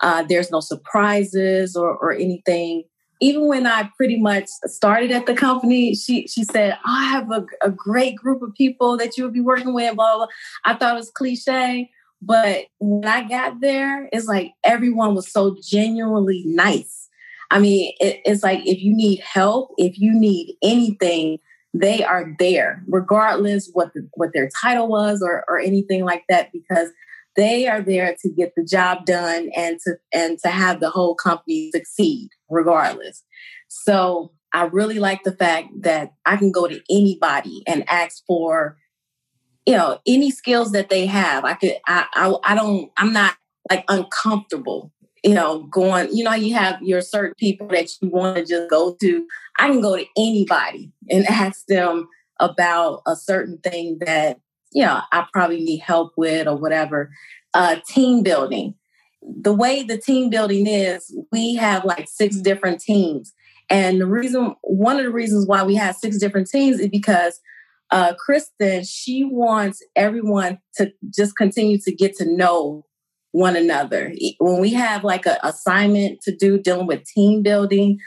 uh, 0.00 0.22
there's 0.22 0.50
no 0.50 0.60
surprises 0.60 1.74
or 1.74 1.96
or 1.96 2.12
anything. 2.12 2.84
Even 3.20 3.48
when 3.48 3.66
I 3.66 3.90
pretty 3.96 4.20
much 4.20 4.46
started 4.66 5.10
at 5.10 5.26
the 5.26 5.34
company, 5.34 5.94
she 5.94 6.28
she 6.28 6.44
said, 6.44 6.78
"I 6.84 7.04
have 7.04 7.30
a, 7.32 7.46
a 7.62 7.70
great 7.70 8.16
group 8.16 8.42
of 8.42 8.54
people 8.54 8.96
that 8.98 9.16
you 9.16 9.24
will 9.24 9.32
be 9.32 9.40
working 9.40 9.74
with." 9.74 9.96
Blah, 9.96 10.16
blah 10.16 10.26
blah. 10.26 10.34
I 10.64 10.74
thought 10.74 10.94
it 10.94 10.98
was 10.98 11.10
cliche, 11.10 11.90
but 12.22 12.66
when 12.78 13.04
I 13.04 13.28
got 13.28 13.60
there, 13.60 14.08
it's 14.12 14.26
like 14.26 14.52
everyone 14.64 15.14
was 15.14 15.30
so 15.30 15.56
genuinely 15.62 16.42
nice. 16.46 17.08
I 17.50 17.58
mean, 17.60 17.92
it, 18.00 18.20
it's 18.24 18.42
like 18.42 18.66
if 18.66 18.82
you 18.82 18.94
need 18.94 19.20
help, 19.20 19.70
if 19.78 19.98
you 19.98 20.12
need 20.12 20.56
anything, 20.62 21.38
they 21.72 22.02
are 22.02 22.34
there, 22.38 22.82
regardless 22.88 23.70
what 23.72 23.92
the, 23.94 24.08
what 24.14 24.30
their 24.32 24.48
title 24.62 24.88
was 24.88 25.22
or 25.22 25.44
or 25.48 25.58
anything 25.58 26.04
like 26.04 26.24
that, 26.28 26.50
because 26.52 26.88
they 27.36 27.68
are 27.68 27.82
there 27.82 28.16
to 28.22 28.30
get 28.30 28.54
the 28.56 28.64
job 28.64 29.04
done 29.04 29.50
and 29.54 29.78
to 29.84 29.96
and 30.12 30.38
to 30.40 30.48
have 30.48 30.80
the 30.80 30.90
whole 30.90 31.14
company 31.14 31.70
succeed, 31.72 32.30
regardless. 32.50 33.22
So 33.68 34.32
I 34.52 34.64
really 34.64 34.98
like 34.98 35.22
the 35.22 35.36
fact 35.36 35.68
that 35.82 36.14
I 36.24 36.36
can 36.36 36.50
go 36.50 36.66
to 36.66 36.80
anybody 36.90 37.62
and 37.66 37.88
ask 37.90 38.24
for 38.26 38.78
you 39.66 39.74
know 39.74 39.98
any 40.06 40.30
skills 40.30 40.72
that 40.72 40.88
they 40.88 41.06
have 41.06 41.44
i 41.44 41.54
could 41.54 41.74
I, 41.86 42.06
I 42.14 42.34
i, 42.44 42.54
don't 42.54 42.90
i'm 42.96 43.12
not 43.12 43.34
like 43.68 43.84
uncomfortable 43.88 44.92
you 45.24 45.34
know 45.34 45.64
going 45.64 46.08
you 46.14 46.24
know 46.24 46.34
you 46.34 46.54
have 46.54 46.80
your 46.80 47.02
certain 47.02 47.34
people 47.36 47.66
that 47.68 47.90
you 48.00 48.08
want 48.08 48.36
to 48.36 48.44
just 48.44 48.70
go 48.70 48.96
to? 49.00 49.26
I 49.58 49.68
can 49.68 49.80
go 49.80 49.96
to 49.96 50.06
anybody 50.16 50.92
and 51.10 51.26
ask 51.28 51.66
them 51.66 52.08
about 52.38 53.02
a 53.06 53.16
certain 53.16 53.58
thing 53.58 53.98
that 54.06 54.38
you 54.72 54.84
know 54.84 55.00
i 55.12 55.26
probably 55.32 55.62
need 55.62 55.78
help 55.78 56.12
with 56.16 56.46
or 56.46 56.56
whatever. 56.56 57.10
Uh 57.52 57.76
team 57.88 58.22
building. 58.22 58.74
The 59.22 59.52
way 59.52 59.82
the 59.82 59.98
team 59.98 60.30
building 60.30 60.66
is 60.66 61.12
we 61.32 61.56
have 61.56 61.84
like 61.84 62.08
six 62.08 62.36
different 62.36 62.80
teams. 62.80 63.32
And 63.68 64.00
the 64.00 64.06
reason 64.06 64.54
one 64.62 64.98
of 64.98 65.04
the 65.04 65.10
reasons 65.10 65.48
why 65.48 65.64
we 65.64 65.74
have 65.74 65.96
six 65.96 66.18
different 66.18 66.48
teams 66.48 66.78
is 66.78 66.88
because 66.88 67.40
uh, 67.90 68.14
Kristen, 68.14 68.84
she 68.84 69.24
wants 69.24 69.82
everyone 69.94 70.58
to 70.76 70.92
just 71.14 71.36
continue 71.36 71.78
to 71.78 71.94
get 71.94 72.16
to 72.16 72.24
know 72.24 72.84
one 73.32 73.56
another. 73.56 74.12
When 74.38 74.60
we 74.60 74.72
have 74.72 75.04
like 75.04 75.26
an 75.26 75.36
assignment 75.42 76.20
to 76.22 76.34
do 76.34 76.58
dealing 76.58 76.86
with 76.86 77.04
team 77.04 77.42
building, 77.42 77.98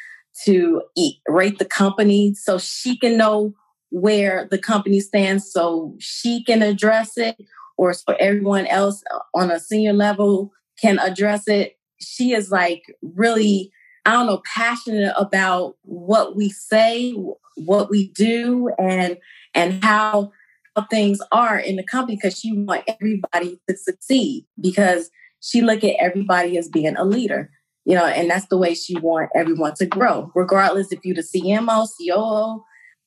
to 0.46 0.82
eat, 0.96 1.18
rate 1.28 1.60
the 1.60 1.66
company 1.66 2.34
so 2.34 2.58
she 2.58 2.98
can 2.98 3.18
know 3.18 3.54
where 3.90 4.48
the 4.52 4.58
company 4.58 5.00
stands 5.00 5.52
so 5.52 5.96
she 6.00 6.44
can 6.44 6.62
address 6.62 7.18
it 7.18 7.36
or 7.78 7.94
so 7.94 8.16
everyone 8.20 8.68
else 8.68 9.04
on 9.34 9.52
a 9.52 9.60
senior 9.60 9.94
level 9.94 10.52
can 10.82 11.00
address 11.00 11.48
it. 11.48 11.78
She 12.00 12.34
is 12.34 12.52
like 12.52 12.84
really, 13.02 13.72
I 14.06 14.12
don't 14.12 14.28
know, 14.28 14.42
passionate 14.56 15.14
about 15.18 15.76
what 15.84 16.36
we 16.36 16.50
say, 16.50 17.12
what 17.56 17.90
we 17.90 18.10
do, 18.10 18.70
and 18.78 19.18
and 19.54 19.84
how, 19.84 20.32
how 20.76 20.86
things 20.90 21.20
are 21.32 21.58
in 21.58 21.76
the 21.76 21.84
company 21.84 22.16
because 22.16 22.38
she 22.38 22.54
want 22.54 22.84
everybody 22.88 23.60
to 23.68 23.78
succeed 23.78 24.46
because 24.62 25.10
she 25.42 25.62
look 25.62 25.84
at 25.84 25.96
everybody 26.00 26.58
as 26.58 26.68
being 26.68 26.96
a 26.96 27.04
leader 27.04 27.52
you 27.86 27.96
know 27.96 28.06
and 28.06 28.30
that's 28.30 28.48
the 28.48 28.58
way 28.58 28.74
she 28.74 28.96
want 28.98 29.30
everyone 29.36 29.74
to 29.74 29.86
grow 29.86 30.32
regardless 30.36 30.92
if 30.92 31.00
you're 31.04 31.16
the 31.16 31.22
cmo 31.22 31.88
coo 31.98 32.64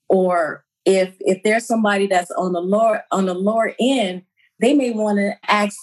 or 0.09 0.65
if 0.85 1.15
if 1.21 1.43
there's 1.45 1.67
somebody 1.67 2.07
that's 2.07 2.31
on 2.33 2.53
the 2.53 2.61
lower 2.61 3.03
on 3.13 3.27
the 3.27 3.35
lower 3.35 3.75
end 3.81 4.23
they 4.61 4.75
may 4.75 4.91
want 4.91 5.19
to 5.19 5.35
ask 5.49 5.77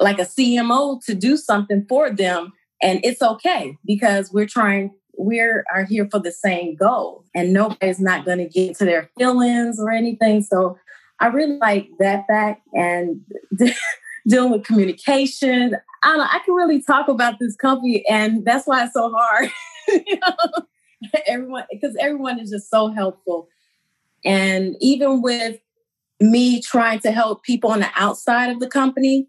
like 0.00 0.18
a 0.18 0.22
cmo 0.22 1.00
to 1.04 1.14
do 1.14 1.36
something 1.36 1.86
for 1.88 2.10
them 2.10 2.52
and 2.82 3.00
it's 3.04 3.22
okay 3.22 3.76
because 3.84 4.32
we're 4.32 4.46
trying 4.46 4.90
we 5.18 5.40
are 5.40 5.64
here 5.88 6.08
for 6.10 6.18
the 6.18 6.32
same 6.32 6.76
goal 6.76 7.24
and 7.34 7.52
nobody's 7.52 8.00
not 8.00 8.24
going 8.24 8.38
to 8.38 8.48
get 8.48 8.76
to 8.78 8.84
their 8.84 9.10
feelings 9.18 9.78
or 9.78 9.90
anything. 9.90 10.42
So 10.42 10.78
I 11.20 11.28
really 11.28 11.56
like 11.58 11.88
that 11.98 12.26
fact 12.26 12.62
and 12.74 13.20
dealing 14.28 14.52
with 14.52 14.64
communication. 14.64 15.76
I 16.02 16.08
don't 16.08 16.18
know, 16.18 16.24
I 16.30 16.40
can 16.44 16.54
really 16.54 16.82
talk 16.82 17.08
about 17.08 17.38
this 17.38 17.56
company 17.56 18.04
and 18.08 18.44
that's 18.44 18.66
why 18.66 18.84
it's 18.84 18.94
so 18.94 19.12
hard. 19.14 19.50
Everyone, 21.26 21.64
because 21.70 21.94
everyone 22.00 22.40
is 22.40 22.50
just 22.50 22.70
so 22.70 22.88
helpful. 22.88 23.48
And 24.24 24.74
even 24.80 25.20
with 25.20 25.58
me 26.18 26.62
trying 26.62 27.00
to 27.00 27.12
help 27.12 27.42
people 27.42 27.70
on 27.70 27.80
the 27.80 27.90
outside 27.94 28.50
of 28.50 28.58
the 28.58 28.68
company, 28.68 29.28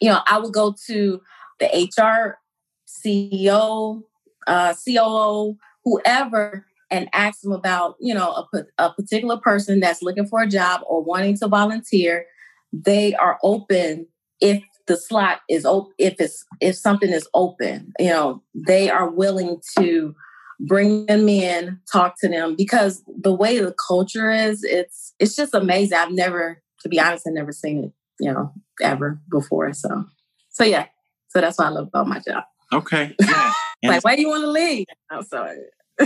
you 0.00 0.10
know, 0.10 0.20
I 0.28 0.38
would 0.38 0.52
go 0.52 0.76
to 0.86 1.20
the 1.58 1.66
HR 1.66 2.38
CEO, 2.86 4.02
uh, 4.48 4.74
COO, 4.74 5.56
whoever, 5.84 6.66
and 6.90 7.08
ask 7.12 7.42
them 7.42 7.52
about, 7.52 7.96
you 8.00 8.14
know, 8.14 8.46
a, 8.52 8.64
a 8.78 8.92
particular 8.92 9.36
person 9.36 9.80
that's 9.80 10.02
looking 10.02 10.26
for 10.26 10.42
a 10.42 10.48
job 10.48 10.80
or 10.86 11.02
wanting 11.02 11.36
to 11.38 11.48
volunteer, 11.48 12.26
they 12.72 13.14
are 13.14 13.38
open 13.42 14.06
if 14.40 14.62
the 14.86 14.96
slot 14.96 15.40
is 15.48 15.64
open 15.64 15.92
if 15.98 16.14
it's 16.18 16.44
if 16.60 16.74
something 16.74 17.10
is 17.10 17.28
open 17.34 17.92
you 17.98 18.08
know 18.08 18.42
they 18.54 18.90
are 18.90 19.10
willing 19.10 19.60
to 19.78 20.14
bring 20.60 21.06
them 21.06 21.28
in 21.28 21.78
talk 21.92 22.14
to 22.18 22.28
them 22.28 22.56
because 22.56 23.04
the 23.20 23.32
way 23.32 23.58
the 23.58 23.74
culture 23.86 24.30
is 24.30 24.64
it's 24.64 25.14
it's 25.20 25.36
just 25.36 25.54
amazing. 25.54 25.96
I've 25.96 26.10
never 26.10 26.62
to 26.80 26.88
be 26.88 26.98
honest 26.98 27.26
i've 27.26 27.34
never 27.34 27.52
seen 27.52 27.84
it 27.84 27.92
you 28.18 28.32
know 28.32 28.52
ever 28.82 29.20
before 29.30 29.72
so 29.72 30.04
so 30.50 30.64
yeah. 30.64 30.86
So 31.28 31.40
that's 31.42 31.58
what 31.58 31.66
i 31.66 31.70
love 31.70 31.88
about 31.88 32.08
my 32.08 32.20
job 32.20 32.44
okay 32.72 33.14
yeah. 33.20 33.52
like 33.84 34.04
why 34.04 34.16
do 34.16 34.22
you 34.22 34.28
want 34.28 34.42
to 34.42 34.50
leave 34.50 34.86
i'm 35.10 35.22
sorry 35.22 35.58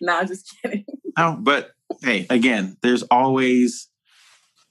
no 0.00 0.18
i'm 0.18 0.26
just 0.26 0.54
kidding 0.62 0.84
oh 1.16 1.36
but 1.38 1.72
hey 2.02 2.26
again 2.30 2.76
there's 2.82 3.02
always 3.04 3.90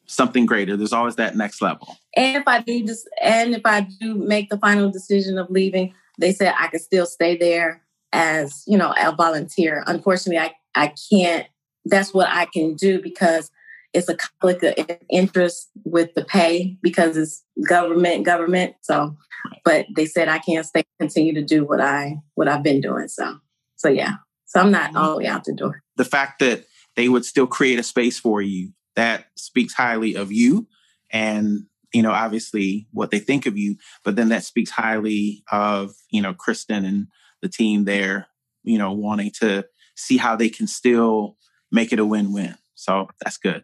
something 0.09 0.45
greater. 0.45 0.75
There's 0.75 0.93
always 0.93 1.15
that 1.15 1.35
next 1.35 1.61
level. 1.61 1.97
And 2.15 2.35
if 2.37 2.47
I 2.47 2.61
do 2.61 2.83
just 2.83 3.07
and 3.21 3.55
if 3.55 3.61
I 3.63 3.81
do 3.81 4.15
make 4.15 4.49
the 4.49 4.57
final 4.57 4.89
decision 4.89 5.37
of 5.37 5.49
leaving, 5.49 5.93
they 6.17 6.33
said 6.33 6.53
I 6.57 6.67
could 6.67 6.81
still 6.81 7.05
stay 7.05 7.37
there 7.37 7.83
as, 8.11 8.63
you 8.65 8.77
know, 8.77 8.93
a 8.99 9.15
volunteer. 9.15 9.83
Unfortunately, 9.87 10.39
I, 10.39 10.53
I 10.75 10.93
can't 11.11 11.47
that's 11.85 12.13
what 12.13 12.27
I 12.27 12.45
can 12.45 12.75
do 12.75 13.01
because 13.01 13.49
it's 13.93 14.09
a 14.09 14.15
conflict 14.15 14.63
of 14.63 14.97
interest 15.09 15.69
with 15.83 16.13
the 16.15 16.23
pay 16.23 16.77
because 16.81 17.17
it's 17.17 17.43
government 17.67 18.25
government. 18.25 18.75
So 18.81 19.15
but 19.63 19.85
they 19.95 20.05
said 20.05 20.27
I 20.27 20.39
can't 20.39 20.65
stay 20.65 20.83
continue 20.99 21.33
to 21.33 21.43
do 21.43 21.65
what 21.65 21.81
I 21.81 22.17
what 22.35 22.47
I've 22.47 22.63
been 22.63 22.81
doing. 22.81 23.07
So 23.07 23.39
so 23.75 23.89
yeah. 23.89 24.15
So 24.45 24.59
I'm 24.59 24.71
not 24.71 24.89
mm-hmm. 24.89 24.97
all 24.97 25.11
the 25.11 25.17
way 25.17 25.27
out 25.27 25.43
the 25.43 25.53
door. 25.53 25.81
The 25.95 26.05
fact 26.05 26.39
that 26.39 26.65
they 26.95 27.09
would 27.09 27.25
still 27.25 27.47
create 27.47 27.79
a 27.79 27.83
space 27.83 28.19
for 28.19 28.41
you 28.41 28.73
that 28.95 29.25
speaks 29.37 29.73
highly 29.73 30.15
of 30.15 30.31
you 30.31 30.67
and 31.11 31.61
you 31.93 32.01
know 32.01 32.11
obviously 32.11 32.87
what 32.91 33.11
they 33.11 33.19
think 33.19 33.45
of 33.45 33.57
you 33.57 33.77
but 34.03 34.15
then 34.15 34.29
that 34.29 34.43
speaks 34.43 34.69
highly 34.69 35.43
of 35.51 35.93
you 36.11 36.21
know 36.21 36.33
kristen 36.33 36.83
and 36.83 37.07
the 37.41 37.47
team 37.47 37.85
there 37.85 38.27
you 38.63 38.77
know 38.77 38.91
wanting 38.91 39.31
to 39.39 39.65
see 39.95 40.17
how 40.17 40.35
they 40.35 40.49
can 40.49 40.67
still 40.67 41.37
make 41.71 41.93
it 41.93 41.99
a 41.99 42.05
win-win 42.05 42.55
so 42.75 43.07
that's 43.21 43.37
good 43.37 43.63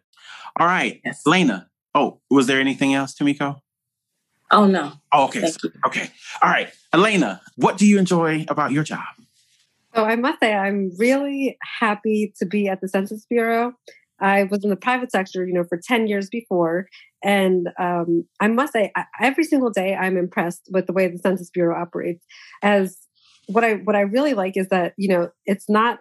all 0.58 0.66
right 0.66 1.00
yes. 1.04 1.22
lena 1.26 1.68
oh 1.94 2.20
was 2.30 2.46
there 2.46 2.60
anything 2.60 2.94
else 2.94 3.14
tamiko 3.14 3.60
oh 4.50 4.66
no 4.66 4.92
oh, 5.12 5.24
okay 5.24 5.46
so, 5.46 5.68
okay 5.86 6.10
all 6.42 6.50
right 6.50 6.68
elena 6.92 7.40
what 7.56 7.76
do 7.78 7.86
you 7.86 7.98
enjoy 7.98 8.44
about 8.48 8.72
your 8.72 8.84
job 8.84 9.04
so 9.96 10.04
I 10.04 10.16
must 10.16 10.40
say, 10.40 10.54
I'm 10.54 10.92
really 10.98 11.56
happy 11.80 12.34
to 12.38 12.44
be 12.44 12.68
at 12.68 12.82
the 12.82 12.88
Census 12.88 13.24
Bureau. 13.24 13.72
I 14.20 14.44
was 14.44 14.62
in 14.62 14.68
the 14.68 14.76
private 14.76 15.10
sector, 15.10 15.46
you 15.46 15.54
know, 15.54 15.64
for 15.64 15.80
10 15.82 16.06
years 16.06 16.28
before. 16.28 16.86
And 17.24 17.70
um, 17.78 18.26
I 18.38 18.48
must 18.48 18.74
say, 18.74 18.92
I, 18.94 19.04
every 19.22 19.44
single 19.44 19.70
day 19.70 19.94
I'm 19.94 20.18
impressed 20.18 20.68
with 20.70 20.86
the 20.86 20.92
way 20.92 21.08
the 21.08 21.18
Census 21.18 21.48
Bureau 21.48 21.80
operates. 21.80 22.22
As 22.62 22.98
what 23.46 23.64
I 23.64 23.74
what 23.74 23.96
I 23.96 24.00
really 24.00 24.34
like 24.34 24.56
is 24.56 24.68
that, 24.68 24.92
you 24.98 25.08
know, 25.08 25.30
it's 25.46 25.68
not, 25.68 26.00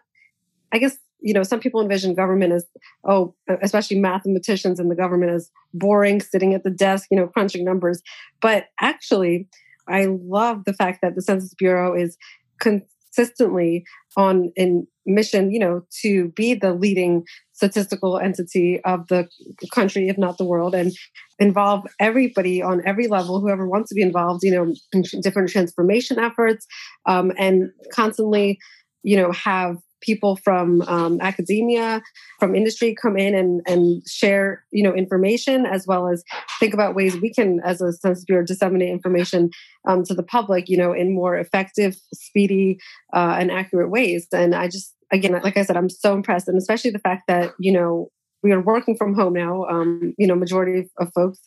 I 0.73 0.79
guess, 0.79 0.97
you 1.26 1.34
know, 1.34 1.41
some 1.41 1.59
people 1.59 1.82
envision 1.82 2.13
government 2.13 2.53
as, 2.53 2.65
oh, 3.03 3.34
especially 3.63 3.99
mathematicians 3.99 4.80
in 4.80 4.89
the 4.89 4.95
government 4.95 5.32
as 5.32 5.49
boring, 5.73 6.21
sitting 6.21 6.53
at 6.53 6.63
the 6.63 6.69
desk, 6.69 7.07
you 7.09 7.17
know, 7.17 7.28
crunching 7.28 7.65
numbers. 7.65 7.99
But 8.41 8.67
actually, 8.80 9.49
I 9.88 10.05
love 10.05 10.65
the 10.65 10.73
fact 10.73 10.99
that 11.01 11.15
the 11.15 11.23
Census 11.23 11.55
Bureau 11.55 11.95
is 11.95 12.15
consistently 12.59 13.86
on 14.15 14.51
in 14.55 14.86
mission, 15.07 15.51
you 15.51 15.57
know, 15.59 15.82
to 16.03 16.30
be 16.36 16.53
the 16.53 16.73
leading 16.73 17.23
statistical 17.53 18.19
entity 18.19 18.80
of 18.84 19.07
the 19.07 19.28
country, 19.73 20.07
if 20.07 20.19
not 20.19 20.38
the 20.38 20.45
world, 20.45 20.76
and 20.76 20.91
involve 21.39 21.88
everybody 21.99 22.61
on 22.61 22.84
every 22.86 23.07
level, 23.07 23.41
whoever 23.41 23.67
wants 23.67 23.89
to 23.89 23.95
be 23.95 24.03
involved, 24.03 24.43
you 24.43 24.51
know, 24.51 24.76
in 24.93 25.21
different 25.21 25.49
transformation 25.49 26.19
efforts, 26.19 26.67
um, 27.07 27.32
and 27.39 27.71
constantly, 27.91 28.59
you 29.01 29.17
know, 29.17 29.32
have 29.32 29.78
people 30.05 30.35
from 30.35 30.81
um, 30.83 31.19
academia, 31.21 32.01
from 32.39 32.55
industry 32.55 32.95
come 32.99 33.17
in 33.17 33.33
and, 33.33 33.61
and 33.67 34.07
share, 34.07 34.63
you 34.71 34.83
know, 34.83 34.93
information 34.93 35.65
as 35.65 35.87
well 35.87 36.07
as 36.07 36.23
think 36.59 36.73
about 36.73 36.95
ways 36.95 37.19
we 37.19 37.33
can, 37.33 37.59
as 37.61 37.81
a 37.81 37.91
Census 37.93 38.25
Bureau, 38.25 38.45
disseminate 38.45 38.89
information 38.89 39.49
um, 39.87 40.03
to 40.03 40.13
the 40.13 40.23
public, 40.23 40.69
you 40.69 40.77
know, 40.77 40.93
in 40.93 41.13
more 41.13 41.37
effective, 41.37 41.95
speedy, 42.13 42.79
uh, 43.13 43.35
and 43.39 43.51
accurate 43.51 43.89
ways. 43.89 44.27
And 44.31 44.53
I 44.53 44.67
just 44.67 44.93
again, 45.11 45.33
like 45.43 45.57
I 45.57 45.63
said, 45.63 45.77
I'm 45.77 45.89
so 45.89 46.13
impressed, 46.13 46.47
and 46.47 46.57
especially 46.57 46.91
the 46.91 46.99
fact 46.99 47.23
that 47.27 47.53
you 47.59 47.71
know 47.71 48.09
we 48.43 48.51
are 48.51 48.61
working 48.61 48.95
from 48.95 49.15
home 49.15 49.33
now. 49.33 49.65
Um, 49.65 50.13
you 50.17 50.27
know, 50.27 50.35
majority 50.35 50.89
of 50.99 51.11
folks, 51.13 51.39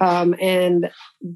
um, 0.00 0.34
and 0.40 0.90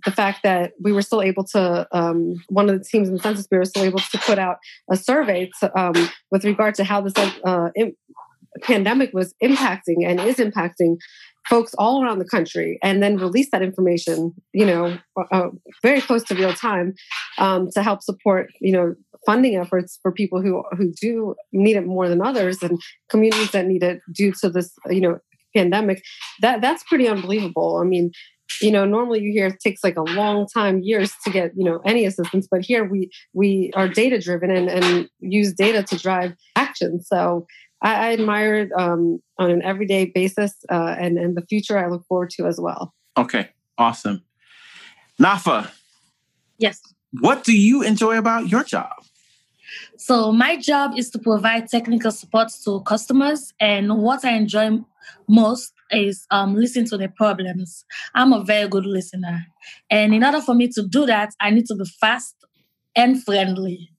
the 0.04 0.10
fact 0.10 0.42
that 0.42 0.72
we 0.80 0.92
were 0.92 1.02
still 1.02 1.22
able 1.22 1.44
to, 1.44 1.86
um, 1.92 2.34
one 2.48 2.68
of 2.68 2.78
the 2.78 2.84
teams 2.84 3.08
in 3.08 3.14
the 3.14 3.20
Census 3.20 3.46
Bureau 3.46 3.60
was 3.60 3.70
still 3.70 3.84
able 3.84 3.98
to 3.98 4.18
put 4.18 4.38
out 4.38 4.56
a 4.90 4.96
survey 4.96 5.50
to, 5.60 5.78
um, 5.80 6.10
with 6.30 6.44
regard 6.44 6.74
to 6.76 6.84
how 6.84 7.00
this 7.00 7.14
uh, 7.44 7.68
pandemic 8.62 9.12
was 9.12 9.34
impacting 9.42 10.06
and 10.06 10.20
is 10.20 10.36
impacting 10.36 10.96
folks 11.48 11.74
all 11.74 12.02
around 12.02 12.18
the 12.18 12.24
country 12.24 12.78
and 12.82 13.02
then 13.02 13.18
release 13.18 13.50
that 13.50 13.60
information 13.60 14.32
you 14.54 14.64
know 14.64 14.96
uh, 15.30 15.48
very 15.82 16.00
close 16.00 16.22
to 16.22 16.34
real 16.34 16.54
time 16.54 16.94
um, 17.36 17.68
to 17.70 17.82
help 17.82 18.02
support 18.02 18.50
you 18.60 18.72
know 18.72 18.94
funding 19.26 19.56
efforts 19.56 19.98
for 20.02 20.10
people 20.12 20.40
who 20.40 20.62
who 20.76 20.92
do 20.92 21.34
need 21.52 21.76
it 21.76 21.84
more 21.84 22.08
than 22.08 22.22
others 22.22 22.62
and 22.62 22.80
communities 23.10 23.50
that 23.50 23.66
need 23.66 23.82
it 23.82 24.00
due 24.12 24.32
to 24.32 24.48
this 24.48 24.72
you 24.88 25.00
know 25.00 25.18
pandemic. 25.54 26.02
That 26.40 26.60
that's 26.60 26.82
pretty 26.84 27.08
unbelievable. 27.08 27.80
I 27.82 27.84
mean 27.84 28.10
you 28.60 28.70
know 28.70 28.84
normally 28.84 29.20
you 29.20 29.32
hear 29.32 29.46
it 29.46 29.60
takes 29.60 29.82
like 29.82 29.96
a 29.96 30.02
long 30.02 30.46
time 30.46 30.80
years 30.80 31.12
to 31.24 31.30
get 31.30 31.52
you 31.56 31.64
know 31.64 31.80
any 31.84 32.04
assistance 32.04 32.46
but 32.50 32.64
here 32.64 32.84
we 32.84 33.10
we 33.32 33.70
are 33.74 33.88
data 33.88 34.18
driven 34.20 34.50
and, 34.50 34.68
and 34.68 35.08
use 35.20 35.52
data 35.52 35.82
to 35.82 35.96
drive 35.98 36.34
action. 36.56 37.02
So 37.02 37.46
i, 37.82 38.08
I 38.08 38.12
admire 38.12 38.54
it 38.54 38.70
um, 38.78 39.20
on 39.38 39.50
an 39.50 39.62
everyday 39.62 40.06
basis 40.06 40.54
uh, 40.70 40.96
and 40.98 41.18
and 41.18 41.36
the 41.36 41.42
future 41.42 41.78
i 41.78 41.88
look 41.88 42.04
forward 42.06 42.30
to 42.30 42.46
as 42.46 42.60
well. 42.60 42.94
Okay. 43.16 43.48
Awesome. 43.78 44.22
Nafa. 45.20 45.70
Yes. 46.58 46.80
What 47.20 47.44
do 47.44 47.56
you 47.56 47.82
enjoy 47.82 48.18
about 48.18 48.48
your 48.48 48.64
job? 48.64 48.92
So 49.96 50.32
my 50.32 50.56
job 50.56 50.92
is 50.96 51.10
to 51.10 51.18
provide 51.18 51.68
technical 51.68 52.10
support 52.10 52.52
to 52.64 52.80
customers, 52.82 53.52
and 53.60 53.98
what 53.98 54.24
I 54.24 54.32
enjoy 54.32 54.80
most 55.28 55.72
is 55.90 56.26
um, 56.30 56.54
listening 56.54 56.86
to 56.86 56.96
their 56.96 57.12
problems. 57.16 57.84
I'm 58.14 58.32
a 58.32 58.44
very 58.44 58.68
good 58.68 58.86
listener, 58.86 59.46
and 59.90 60.14
in 60.14 60.24
order 60.24 60.40
for 60.40 60.54
me 60.54 60.68
to 60.68 60.86
do 60.86 61.06
that, 61.06 61.32
I 61.40 61.50
need 61.50 61.66
to 61.66 61.74
be 61.74 61.84
fast 62.00 62.34
and 62.96 63.22
friendly. 63.22 63.90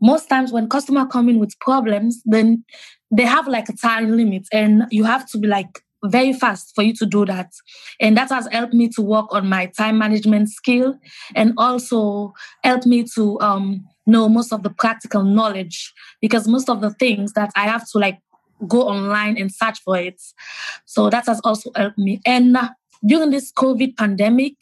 Most 0.00 0.28
times, 0.28 0.52
when 0.52 0.68
customers 0.68 1.06
come 1.10 1.28
in 1.28 1.38
with 1.38 1.58
problems, 1.60 2.22
then 2.24 2.64
they 3.10 3.24
have 3.24 3.46
like 3.46 3.68
a 3.68 3.76
time 3.76 4.16
limit, 4.16 4.46
and 4.52 4.84
you 4.90 5.04
have 5.04 5.28
to 5.30 5.38
be 5.38 5.48
like 5.48 5.82
very 6.04 6.32
fast 6.32 6.72
for 6.74 6.82
you 6.82 6.92
to 6.94 7.06
do 7.06 7.24
that. 7.26 7.52
And 8.00 8.16
that 8.16 8.30
has 8.30 8.48
helped 8.50 8.74
me 8.74 8.88
to 8.90 9.02
work 9.02 9.32
on 9.32 9.48
my 9.48 9.66
time 9.66 9.98
management 9.98 10.50
skill 10.50 10.98
and 11.34 11.54
also 11.56 12.32
helped 12.64 12.86
me 12.86 13.04
to 13.14 13.40
um, 13.40 13.86
know 14.06 14.28
most 14.28 14.52
of 14.52 14.62
the 14.62 14.70
practical 14.70 15.22
knowledge 15.22 15.92
because 16.20 16.48
most 16.48 16.68
of 16.68 16.80
the 16.80 16.90
things 16.90 17.34
that 17.34 17.50
I 17.54 17.64
have 17.64 17.88
to 17.90 17.98
like 17.98 18.18
go 18.68 18.82
online 18.82 19.36
and 19.38 19.52
search 19.52 19.80
for 19.82 19.96
it. 19.96 20.20
So 20.84 21.10
that 21.10 21.26
has 21.26 21.40
also 21.44 21.70
helped 21.74 21.98
me. 21.98 22.20
And 22.24 22.56
uh, 22.56 22.70
during 23.04 23.30
this 23.30 23.52
COVID 23.52 23.96
pandemic, 23.96 24.54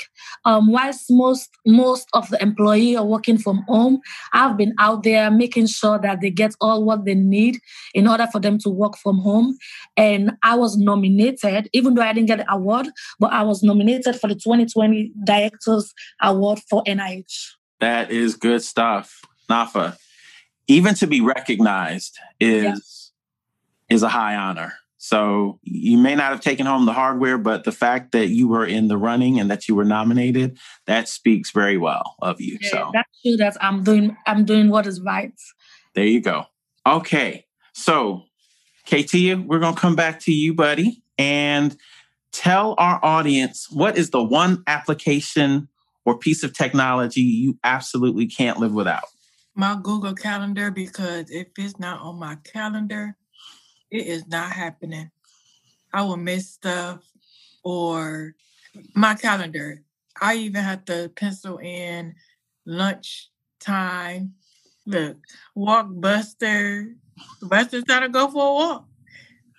um, 0.44 0.72
whilst 0.72 1.10
most 1.10 1.50
most 1.66 2.08
of 2.14 2.28
the 2.30 2.42
employee 2.42 2.96
are 2.96 3.04
working 3.04 3.38
from 3.38 3.62
home, 3.68 4.00
I've 4.32 4.56
been 4.56 4.74
out 4.78 5.02
there 5.02 5.30
making 5.30 5.66
sure 5.66 5.98
that 5.98 6.20
they 6.20 6.30
get 6.30 6.54
all 6.60 6.84
what 6.84 7.04
they 7.04 7.14
need 7.14 7.58
in 7.94 8.08
order 8.08 8.26
for 8.32 8.40
them 8.40 8.58
to 8.60 8.70
work 8.70 8.96
from 8.96 9.18
home. 9.18 9.56
And 9.96 10.32
I 10.42 10.56
was 10.56 10.78
nominated, 10.78 11.68
even 11.72 11.94
though 11.94 12.02
I 12.02 12.12
didn't 12.12 12.28
get 12.28 12.38
the 12.38 12.52
award, 12.52 12.88
but 13.18 13.32
I 13.32 13.42
was 13.42 13.62
nominated 13.62 14.16
for 14.16 14.28
the 14.28 14.34
2020 14.34 15.12
Directors 15.24 15.92
Award 16.22 16.60
for 16.68 16.82
NIH. 16.84 17.52
That 17.80 18.10
is 18.10 18.36
good 18.36 18.62
stuff. 18.62 19.20
NAFA, 19.50 19.96
even 20.68 20.94
to 20.94 21.06
be 21.06 21.20
recognized 21.20 22.16
is 22.38 22.64
yeah. 22.64 22.74
Is 23.90 24.02
a 24.02 24.08
high 24.08 24.36
honor. 24.36 24.72
So 25.02 25.58
you 25.62 25.96
may 25.96 26.14
not 26.14 26.30
have 26.30 26.42
taken 26.42 26.66
home 26.66 26.84
the 26.84 26.92
hardware, 26.92 27.38
but 27.38 27.64
the 27.64 27.72
fact 27.72 28.12
that 28.12 28.28
you 28.28 28.48
were 28.48 28.66
in 28.66 28.88
the 28.88 28.98
running 28.98 29.40
and 29.40 29.50
that 29.50 29.66
you 29.66 29.74
were 29.74 29.84
nominated, 29.84 30.58
that 30.86 31.08
speaks 31.08 31.52
very 31.52 31.78
well 31.78 32.16
of 32.20 32.38
you. 32.40 32.58
Yeah, 32.60 32.70
so 32.70 32.90
that's 32.92 33.22
true 33.22 33.36
that 33.38 33.56
I'm 33.62 33.82
doing 33.82 34.16
I'm 34.26 34.44
doing 34.44 34.68
what 34.68 34.86
is 34.86 35.00
right. 35.00 35.32
There 35.94 36.04
you 36.04 36.20
go. 36.20 36.44
Okay. 36.86 37.46
So 37.72 38.24
Katia, 38.84 39.38
we're 39.38 39.58
gonna 39.58 39.76
come 39.76 39.96
back 39.96 40.20
to 40.20 40.32
you, 40.32 40.52
buddy, 40.52 41.02
and 41.16 41.74
tell 42.32 42.74
our 42.76 43.00
audience 43.02 43.68
what 43.70 43.96
is 43.96 44.10
the 44.10 44.22
one 44.22 44.62
application 44.66 45.68
or 46.04 46.18
piece 46.18 46.42
of 46.42 46.52
technology 46.52 47.22
you 47.22 47.58
absolutely 47.64 48.26
can't 48.26 48.58
live 48.58 48.72
without. 48.72 49.04
my 49.54 49.78
Google 49.82 50.14
Calendar 50.14 50.70
because 50.70 51.30
if 51.30 51.48
it's 51.56 51.78
not 51.78 52.00
on 52.00 52.18
my 52.18 52.36
calendar, 52.44 53.16
it 53.90 54.06
is 54.06 54.26
not 54.28 54.52
happening. 54.52 55.10
I 55.92 56.02
will 56.02 56.16
miss 56.16 56.50
stuff 56.50 57.00
or 57.64 58.34
my 58.94 59.14
calendar. 59.14 59.82
I 60.20 60.36
even 60.36 60.62
have 60.62 60.84
to 60.86 61.10
pencil 61.14 61.58
in 61.58 62.14
lunch 62.66 63.30
time. 63.58 64.34
Look, 64.86 65.18
walk 65.54 65.86
Buster. 65.90 66.94
Buster's 67.42 67.84
trying 67.84 68.02
to 68.02 68.08
go 68.08 68.30
for 68.30 68.46
a 68.46 68.54
walk. 68.54 68.88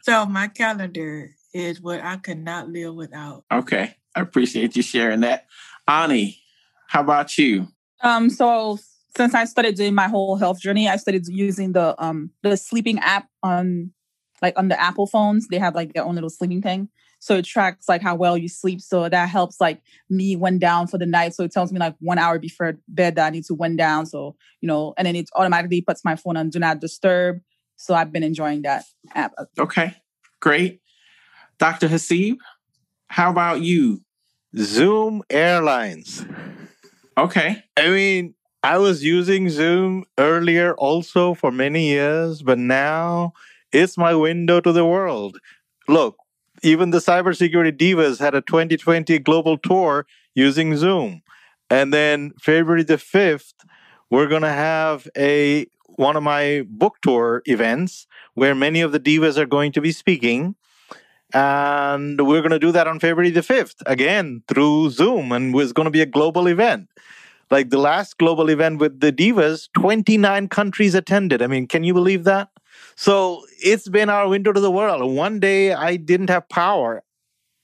So 0.03 0.25
my 0.25 0.47
calendar 0.47 1.29
is 1.53 1.81
what 1.81 2.01
I 2.01 2.17
could 2.17 2.43
not 2.43 2.69
live 2.69 2.95
without. 2.95 3.43
Okay. 3.51 3.95
I 4.15 4.21
appreciate 4.21 4.75
you 4.75 4.81
sharing 4.81 5.21
that. 5.21 5.45
Ani, 5.87 6.39
how 6.87 7.01
about 7.01 7.37
you? 7.37 7.67
Um, 8.01 8.29
so 8.29 8.79
since 9.15 9.33
I 9.33 9.45
started 9.45 9.75
doing 9.75 9.93
my 9.93 10.07
whole 10.07 10.35
health 10.37 10.59
journey, 10.59 10.89
I 10.89 10.95
started 10.97 11.27
using 11.27 11.73
the 11.73 11.95
um 12.03 12.31
the 12.43 12.57
sleeping 12.57 12.99
app 12.99 13.27
on 13.43 13.91
like 14.41 14.57
on 14.57 14.67
the 14.67 14.79
Apple 14.79 15.07
phones. 15.07 15.47
They 15.47 15.59
have 15.59 15.75
like 15.75 15.93
their 15.93 16.03
own 16.03 16.15
little 16.15 16.29
sleeping 16.29 16.61
thing. 16.61 16.89
So 17.19 17.35
it 17.35 17.45
tracks 17.45 17.87
like 17.87 18.01
how 18.01 18.15
well 18.15 18.35
you 18.35 18.49
sleep. 18.49 18.81
So 18.81 19.07
that 19.07 19.29
helps 19.29 19.61
like 19.61 19.81
me 20.09 20.35
wind 20.35 20.59
down 20.59 20.87
for 20.87 20.97
the 20.97 21.05
night. 21.05 21.35
So 21.35 21.43
it 21.43 21.51
tells 21.51 21.71
me 21.71 21.79
like 21.79 21.95
one 21.99 22.17
hour 22.17 22.39
before 22.39 22.79
bed 22.87 23.15
that 23.15 23.27
I 23.27 23.29
need 23.29 23.45
to 23.45 23.53
wind 23.53 23.77
down. 23.77 24.07
So, 24.07 24.35
you 24.59 24.67
know, 24.67 24.95
and 24.97 25.05
then 25.05 25.15
it 25.15 25.29
automatically 25.35 25.81
puts 25.81 26.03
my 26.03 26.15
phone 26.15 26.35
on 26.35 26.49
do 26.49 26.57
not 26.57 26.81
disturb. 26.81 27.39
So 27.75 27.93
I've 27.93 28.11
been 28.11 28.23
enjoying 28.23 28.63
that 28.63 28.85
app. 29.13 29.33
Okay, 29.59 29.95
great. 30.39 30.81
Dr. 31.59 31.87
Hasib, 31.87 32.37
how 33.07 33.29
about 33.29 33.61
you? 33.61 34.01
Zoom 34.57 35.21
Airlines. 35.29 36.25
Okay. 37.17 37.63
I 37.77 37.89
mean, 37.89 38.33
I 38.63 38.77
was 38.77 39.03
using 39.03 39.49
Zoom 39.49 40.05
earlier 40.17 40.73
also 40.75 41.33
for 41.33 41.51
many 41.51 41.89
years, 41.89 42.41
but 42.41 42.57
now 42.57 43.33
it's 43.71 43.97
my 43.97 44.13
window 44.13 44.59
to 44.61 44.71
the 44.71 44.85
world. 44.85 45.37
Look, 45.87 46.17
even 46.63 46.91
the 46.91 46.99
cybersecurity 46.99 47.77
divas 47.77 48.19
had 48.19 48.35
a 48.35 48.41
2020 48.41 49.19
global 49.19 49.57
tour 49.57 50.05
using 50.35 50.77
Zoom. 50.77 51.21
And 51.69 51.93
then 51.93 52.33
February 52.39 52.83
the 52.83 52.97
5th, 52.97 53.53
we're 54.09 54.27
going 54.27 54.41
to 54.41 54.49
have 54.49 55.07
a 55.17 55.67
one 55.95 56.15
of 56.15 56.23
my 56.23 56.65
book 56.67 56.95
tour 57.01 57.41
events 57.45 58.07
where 58.33 58.55
many 58.55 58.81
of 58.81 58.91
the 58.91 58.99
divas 58.99 59.37
are 59.37 59.45
going 59.45 59.71
to 59.73 59.81
be 59.81 59.91
speaking. 59.91 60.55
And 61.33 62.19
we're 62.27 62.41
going 62.41 62.51
to 62.51 62.59
do 62.59 62.73
that 62.73 62.87
on 62.87 62.99
February 62.99 63.29
the 63.29 63.41
5th, 63.41 63.75
again 63.85 64.43
through 64.47 64.89
Zoom. 64.89 65.31
And 65.31 65.55
it's 65.55 65.71
going 65.71 65.85
to 65.85 65.91
be 65.91 66.01
a 66.01 66.05
global 66.05 66.47
event. 66.47 66.89
Like 67.49 67.69
the 67.69 67.77
last 67.77 68.17
global 68.17 68.49
event 68.49 68.79
with 68.79 68.99
the 68.99 69.11
divas, 69.11 69.69
29 69.73 70.47
countries 70.49 70.95
attended. 70.95 71.41
I 71.41 71.47
mean, 71.47 71.67
can 71.67 71.83
you 71.83 71.93
believe 71.93 72.23
that? 72.25 72.49
So 72.95 73.45
it's 73.59 73.87
been 73.87 74.09
our 74.09 74.27
window 74.27 74.51
to 74.51 74.59
the 74.59 74.71
world. 74.71 75.11
One 75.13 75.39
day 75.39 75.73
I 75.73 75.95
didn't 75.95 76.29
have 76.29 76.47
power. 76.49 77.03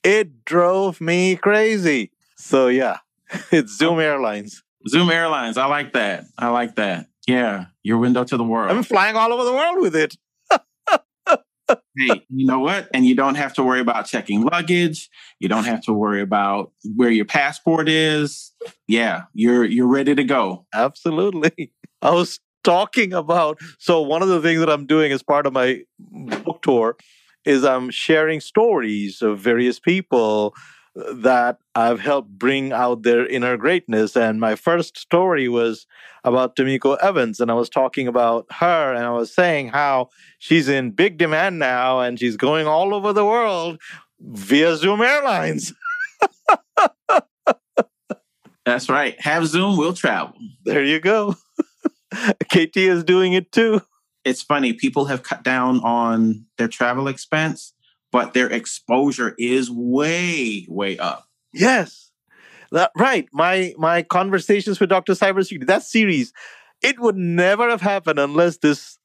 It 0.03 0.45
drove 0.45 1.01
me 1.01 1.36
crazy. 1.36 2.11
So 2.38 2.67
yeah, 2.67 2.99
it's 3.51 3.73
oh. 3.73 3.89
Zoom 3.89 3.99
Airlines. 3.99 4.63
Zoom 4.88 5.09
Airlines. 5.09 5.57
I 5.57 5.65
like 5.65 5.93
that. 5.93 6.25
I 6.38 6.49
like 6.49 6.75
that. 6.75 7.07
Yeah, 7.28 7.65
your 7.84 7.97
window 7.97 8.23
to 8.23 8.38
the 8.38 8.43
world. 8.43 8.71
I'm 8.71 8.84
flying 8.84 9.15
all 9.15 9.34
over 9.34 9.43
the 9.43 9.51
world 9.51 9.82
with 9.82 9.95
it. 9.95 10.15
hey, 11.97 12.25
you 12.30 12.45
know 12.45 12.59
what? 12.59 12.88
And 12.93 13.05
you 13.05 13.15
don't 13.15 13.36
have 13.36 13.53
to 13.55 13.63
worry 13.63 13.82
about 13.82 14.05
checking 14.05 14.43
luggage. 14.43 15.09
You 15.39 15.49
don't 15.49 15.65
have 15.65 15.82
to 15.84 15.93
worry 15.93 16.21
about 16.21 16.71
where 16.95 17.09
your 17.09 17.25
passport 17.25 17.89
is. 17.89 18.53
Yeah, 18.88 19.23
you're 19.34 19.65
you're 19.65 19.88
ready 19.88 20.15
to 20.15 20.23
go. 20.23 20.65
Absolutely. 20.73 21.73
I 22.01 22.11
was 22.11 22.39
talking 22.68 23.13
about 23.13 23.57
so 23.80 24.01
one 24.01 24.22
of 24.22 24.28
the 24.28 24.41
things 24.41 24.59
that 24.59 24.70
I'm 24.70 24.86
doing 24.86 25.13
as 25.13 25.24
part 25.24 25.45
of 25.47 25.53
my 25.53 25.84
book 25.97 26.61
tour 26.61 26.97
is 27.45 27.63
I'm 27.63 27.89
sharing 27.89 28.41
stories 28.41 29.22
of 29.22 29.39
various 29.39 29.80
people 29.80 30.53
uh, 30.99 31.13
that 31.13 31.59
I've 31.76 32.01
helped 32.01 32.38
bring 32.38 32.74
out 32.74 33.03
their 33.03 33.26
inner 33.26 33.55
greatness. 33.55 34.18
And 34.18 34.41
my 34.41 34.55
first 34.55 34.97
story 34.97 35.47
was 35.47 35.88
about 36.26 36.57
Tomiko 36.57 36.97
Evans. 37.01 37.39
And 37.39 37.49
I 37.49 37.53
was 37.53 37.70
talking 37.70 38.05
about 38.05 38.45
her 38.51 38.93
and 38.93 39.05
I 39.05 39.11
was 39.11 39.34
saying 39.34 39.70
how 39.70 40.09
she's 40.38 40.68
in 40.68 40.91
big 40.91 41.18
demand 41.18 41.59
now 41.59 42.01
and 42.01 42.20
she's 42.20 42.36
going 42.36 42.68
all 42.68 42.93
over 42.93 43.13
the 43.13 43.24
world 43.24 43.80
via 44.20 44.76
Zoom 44.76 45.01
Airlines. 45.01 45.74
That's 48.65 48.89
right. 48.89 49.15
Have 49.22 49.47
Zoom, 49.47 49.78
we'll 49.78 49.93
travel. 49.93 50.34
There 50.65 50.84
you 50.84 50.99
go. 50.99 51.38
KT 52.51 52.78
is 52.78 53.03
doing 53.03 53.34
it 53.34 53.51
too. 53.51 53.82
It's 54.26 54.41
funny, 54.41 54.74
people 54.74 55.05
have 55.05 55.24
cut 55.24 55.43
down 55.43 55.80
on 55.80 56.45
their 56.57 56.68
travel 56.68 57.07
expense 57.07 57.74
but 58.11 58.34
their 58.34 58.47
exposure 58.47 59.36
is 59.38 59.70
way, 59.70 60.65
way 60.70 60.97
up. 60.97 61.28
Yes. 61.53 62.11
That, 62.72 62.91
right. 62.97 63.28
My 63.32 63.74
my 63.78 64.01
conversations 64.01 64.80
with 64.80 64.89
Dr. 64.89 65.13
Cybersecurity, 65.13 65.68
that 65.68 65.84
series, 65.84 66.34
it 66.82 66.99
would 66.99 67.15
never 67.15 67.70
have 67.70 67.82
happened 67.82 68.20
unless 68.20 68.57
this 68.57 68.97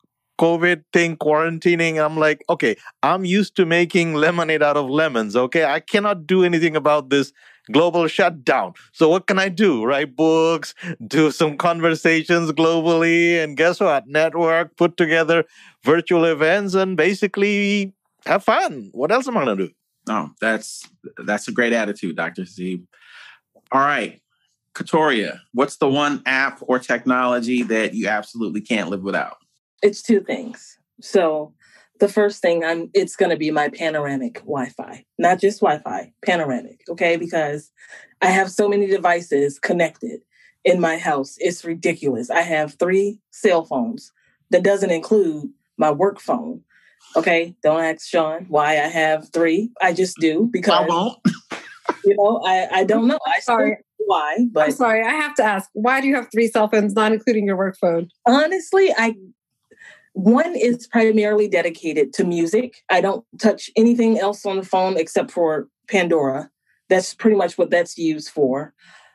COVID 0.43 0.83
thing, 0.93 1.17
quarantining. 1.17 2.05
I'm 2.05 2.17
like, 2.17 2.43
okay, 2.51 2.75
I'm 3.05 3.25
used 3.25 3.55
to 3.57 3.65
making 3.65 4.15
lemonade 4.15 4.61
out 4.61 4.77
of 4.77 4.91
lemons. 4.91 5.37
Okay. 5.37 5.65
I 5.65 5.79
cannot 5.79 6.27
do 6.27 6.43
anything 6.43 6.75
about 6.75 7.11
this 7.11 7.33
global 7.71 8.09
shutdown. 8.09 8.73
So 8.93 9.09
what 9.09 9.29
can 9.29 9.39
I 9.39 9.49
do? 9.49 9.85
Write 9.85 10.17
books, 10.17 10.75
do 11.07 11.31
some 11.31 11.57
conversations 11.57 12.51
globally, 12.51 13.41
and 13.43 13.57
guess 13.57 13.79
what? 13.79 14.09
Network, 14.09 14.77
put 14.77 14.97
together 14.97 15.45
virtual 15.85 16.25
events, 16.25 16.75
and 16.75 16.97
basically 16.97 17.93
have 18.27 18.43
fun. 18.43 18.91
What 18.93 19.13
else 19.13 19.29
am 19.29 19.37
I 19.37 19.45
to 19.45 19.55
do? 19.55 19.71
No, 20.09 20.31
that's 20.41 20.83
that's 21.19 21.47
a 21.47 21.53
great 21.53 21.73
attitude, 21.73 22.17
Dr. 22.17 22.45
Z. 22.47 22.83
All 23.71 23.81
right. 23.81 24.21
Katoria, 24.75 25.39
what's 25.53 25.77
the 25.77 25.89
one 25.89 26.23
app 26.27 26.59
or 26.63 26.81
technology 26.81 27.63
that 27.63 27.95
you 27.95 28.09
absolutely 28.09 28.63
can't 28.63 28.89
live 28.89 29.03
without? 29.03 29.37
It's 29.83 30.03
two 30.03 30.21
things. 30.21 30.79
So 31.01 31.55
the 32.01 32.09
first 32.09 32.41
thing 32.41 32.65
I'm 32.65 32.91
it's 32.95 33.17
going 33.17 33.31
to 33.31 33.37
be 33.37 33.51
my 33.51 33.69
panoramic 33.69 34.35
Wi-Fi. 34.41 35.05
Not 35.19 35.41
just 35.41 35.61
Wi-Fi, 35.61 36.13
panoramic, 36.25 36.81
okay? 36.89 37.17
Because 37.17 37.71
I 38.21 38.27
have 38.27 38.51
so 38.51 38.69
many 38.69 38.87
devices 38.87 39.59
connected 39.59 40.21
in 40.65 40.81
my 40.81 40.97
house. 40.97 41.37
It's 41.39 41.65
ridiculous. 41.65 42.31
I 42.31 42.43
have 42.43 42.75
3 42.75 43.19
cell 43.31 43.65
phones. 43.65 44.13
That 44.51 44.63
doesn't 44.63 44.91
include 44.91 45.51
my 45.79 45.91
work 45.91 46.21
phone. 46.21 46.63
Okay, 47.17 47.55
don't 47.63 47.83
ask 47.83 48.07
Sean 48.09 48.47
why 48.49 48.73
I 48.73 48.89
have 48.89 49.31
three. 49.33 49.71
I 49.81 49.93
just 49.93 50.17
do 50.19 50.49
because 50.51 50.73
I 50.73 50.87
won't. 50.87 51.19
you 52.05 52.17
know, 52.17 52.41
I, 52.45 52.69
I 52.71 52.85
don't 52.85 53.07
know. 53.07 53.19
I 53.27 53.41
sorry 53.41 53.77
why, 53.99 54.47
but 54.51 54.65
I'm 54.65 54.71
sorry. 54.73 55.05
I 55.05 55.11
have 55.11 55.35
to 55.37 55.43
ask, 55.43 55.69
why 55.75 56.01
do 56.01 56.09
you 56.09 56.15
have 56.15 56.29
three 56.33 56.49
cell 56.49 56.69
phones, 56.69 56.95
not 56.95 57.13
including 57.13 57.47
your 57.47 57.57
work 57.57 57.77
phone? 57.79 58.09
Honestly, 58.27 58.93
I 58.97 59.15
one 60.13 60.55
is 60.57 60.87
primarily 60.87 61.49
dedicated 61.49 62.13
to 62.15 62.25
music. 62.25 62.83
I 62.91 63.01
don't 63.01 63.25
touch 63.41 63.71
anything 63.77 64.19
else 64.19 64.45
on 64.45 64.57
the 64.57 64.63
phone 64.63 64.97
except 64.97 65.31
for 65.31 65.69
Pandora. 65.89 66.51
That's 66.89 67.15
pretty 67.15 67.37
much 67.37 67.57
what 67.57 67.71
that's 67.71 67.97
used 67.97 68.29
for. 68.29 68.75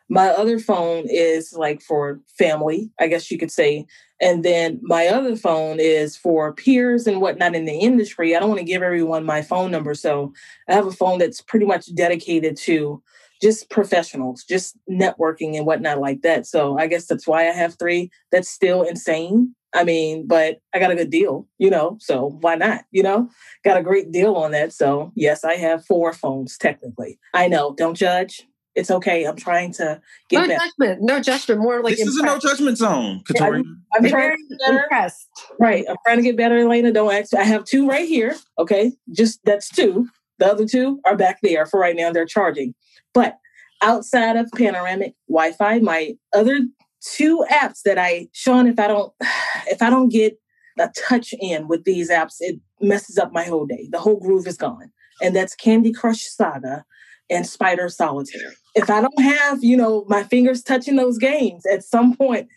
My 0.09 0.29
other 0.29 0.57
phone 0.57 1.05
is 1.09 1.53
like 1.53 1.81
for 1.81 2.21
family, 2.37 2.89
I 2.99 3.07
guess 3.07 3.29
you 3.29 3.37
could 3.37 3.51
say. 3.51 3.85
And 4.21 4.43
then 4.43 4.79
my 4.81 5.07
other 5.07 5.35
phone 5.35 5.79
is 5.79 6.15
for 6.15 6.53
peers 6.53 7.05
and 7.05 7.21
whatnot 7.21 7.55
in 7.55 7.65
the 7.65 7.77
industry. 7.77 8.35
I 8.35 8.39
don't 8.39 8.49
want 8.49 8.59
to 8.59 8.65
give 8.65 8.81
everyone 8.81 9.25
my 9.25 9.41
phone 9.41 9.69
number. 9.69 9.93
So 9.93 10.33
I 10.67 10.73
have 10.73 10.87
a 10.87 10.91
phone 10.91 11.19
that's 11.19 11.41
pretty 11.41 11.65
much 11.65 11.93
dedicated 11.93 12.57
to 12.57 13.03
just 13.41 13.69
professionals, 13.69 14.43
just 14.43 14.77
networking 14.89 15.55
and 15.55 15.65
whatnot 15.65 15.99
like 15.99 16.21
that. 16.21 16.47
So 16.47 16.79
I 16.79 16.87
guess 16.87 17.05
that's 17.05 17.27
why 17.27 17.47
I 17.47 17.51
have 17.51 17.77
three. 17.77 18.09
That's 18.31 18.49
still 18.49 18.83
insane. 18.83 19.53
I 19.73 19.83
mean, 19.83 20.27
but 20.27 20.59
I 20.73 20.79
got 20.79 20.91
a 20.91 20.95
good 20.95 21.09
deal, 21.09 21.47
you 21.57 21.69
know, 21.69 21.97
so 21.99 22.37
why 22.41 22.55
not? 22.55 22.85
You 22.91 23.03
know, 23.03 23.29
got 23.63 23.77
a 23.77 23.83
great 23.83 24.11
deal 24.11 24.35
on 24.35 24.51
that. 24.51 24.73
So 24.73 25.11
yes, 25.15 25.43
I 25.43 25.55
have 25.55 25.85
four 25.85 26.13
phones 26.13 26.57
technically. 26.57 27.19
I 27.33 27.47
know, 27.47 27.75
don't 27.75 27.95
judge 27.95 28.47
it's 28.77 28.91
okay. 28.91 29.25
I'm 29.25 29.35
trying 29.35 29.73
to 29.73 29.99
get 30.29 30.41
no 30.41 30.47
better. 30.47 30.65
judgment. 30.65 31.01
No 31.01 31.19
judgment. 31.19 31.61
More 31.61 31.81
like 31.81 31.97
this 31.97 32.01
impressed. 32.01 32.15
is 32.15 32.21
a 32.21 32.25
no 32.25 32.39
judgment 32.39 32.77
zone. 32.77 33.23
Yeah, 33.33 33.45
I'm, 33.45 33.83
I'm 33.95 34.07
trying 34.07 34.37
to 34.37 34.55
get 34.55 34.69
impressed. 34.69 35.27
Right. 35.59 35.83
I'm 35.89 35.95
trying 36.05 36.17
to 36.17 36.23
get 36.23 36.37
better, 36.37 36.59
Elena. 36.59 36.91
Don't 36.93 37.11
ask. 37.11 37.33
I 37.33 37.43
have 37.43 37.65
two 37.65 37.89
right 37.89 38.07
here. 38.07 38.35
Okay. 38.59 38.93
Just 39.11 39.43
that's 39.43 39.67
two. 39.69 40.07
The 40.37 40.45
other 40.45 40.67
two 40.67 41.01
are 41.05 41.17
back 41.17 41.39
there 41.41 41.65
for 41.65 41.79
right 41.79 41.95
now. 41.95 42.11
They're 42.11 42.27
charging. 42.27 42.75
But 43.15 43.39
outside 43.81 44.35
of 44.35 44.51
panoramic 44.55 45.15
Wi-Fi, 45.27 45.79
my 45.79 46.15
other 46.35 46.59
two 47.01 47.45
apps 47.51 47.81
that 47.83 47.97
I, 47.97 48.27
Sean, 48.33 48.67
if 48.67 48.79
I 48.79 48.87
don't, 48.87 49.13
if 49.67 49.81
I 49.81 49.89
don't 49.89 50.09
get 50.09 50.39
a 50.79 50.89
touch 51.07 51.33
in 51.39 51.67
with 51.67 51.83
these 51.83 52.09
apps, 52.09 52.35
it 52.39 52.59
messes 52.81 53.17
up 53.17 53.31
my 53.31 53.43
whole 53.43 53.65
day. 53.65 53.87
The 53.91 53.99
whole 53.99 54.19
groove 54.19 54.47
is 54.47 54.57
gone. 54.57 54.91
And 55.21 55.35
that's 55.35 55.55
Candy 55.55 55.91
Crush 55.91 56.21
Saga 56.21 56.85
and 57.29 57.45
Spider 57.45 57.89
Solitaire. 57.89 58.53
If 58.75 58.89
I 58.89 59.01
don't 59.01 59.21
have, 59.21 59.63
you 59.63 59.75
know, 59.75 60.05
my 60.07 60.23
fingers 60.23 60.61
touching 60.61 60.95
those 60.95 61.17
games 61.17 61.65
at 61.65 61.83
some 61.83 62.15
point, 62.15 62.47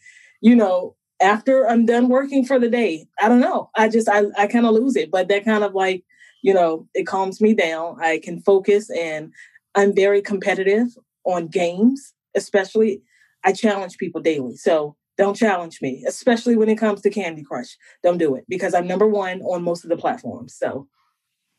you 0.43 0.55
know, 0.55 0.95
after 1.21 1.69
I'm 1.69 1.87
done 1.87 2.09
working 2.09 2.45
for 2.45 2.59
the 2.59 2.69
day. 2.69 3.07
I 3.21 3.29
don't 3.29 3.41
know. 3.41 3.71
I 3.77 3.89
just 3.89 4.09
I, 4.09 4.25
I 4.39 4.47
kind 4.47 4.67
of 4.67 4.73
lose 4.73 4.97
it. 4.97 5.11
But 5.11 5.29
that 5.29 5.45
kind 5.45 5.65
of 5.65 5.75
like, 5.75 6.05
you 6.43 6.55
know, 6.55 6.89
it 6.95 7.07
calms 7.07 7.41
me 7.41 7.55
down. 7.55 7.97
I 8.01 8.19
can 8.19 8.41
focus 8.41 8.91
and 8.91 9.33
I'm 9.75 9.95
very 9.95 10.23
competitive 10.23 10.89
on 11.25 11.49
games, 11.49 12.15
especially 12.35 13.03
I 13.45 13.53
challenge 13.53 13.99
people 13.99 14.21
daily. 14.21 14.57
So 14.57 14.97
don't 15.17 15.37
challenge 15.37 15.81
me, 15.83 16.05
especially 16.07 16.57
when 16.57 16.69
it 16.69 16.77
comes 16.77 17.03
to 17.03 17.11
Candy 17.11 17.43
Crush. 17.43 17.77
Don't 18.03 18.19
do 18.19 18.35
it 18.35 18.45
because 18.49 18.75
I'm 18.75 18.87
number 18.87 19.07
one 19.07 19.43
on 19.43 19.63
most 19.63 19.85
of 19.85 19.91
the 19.91 19.97
platforms. 19.97 20.55
So 20.55 20.89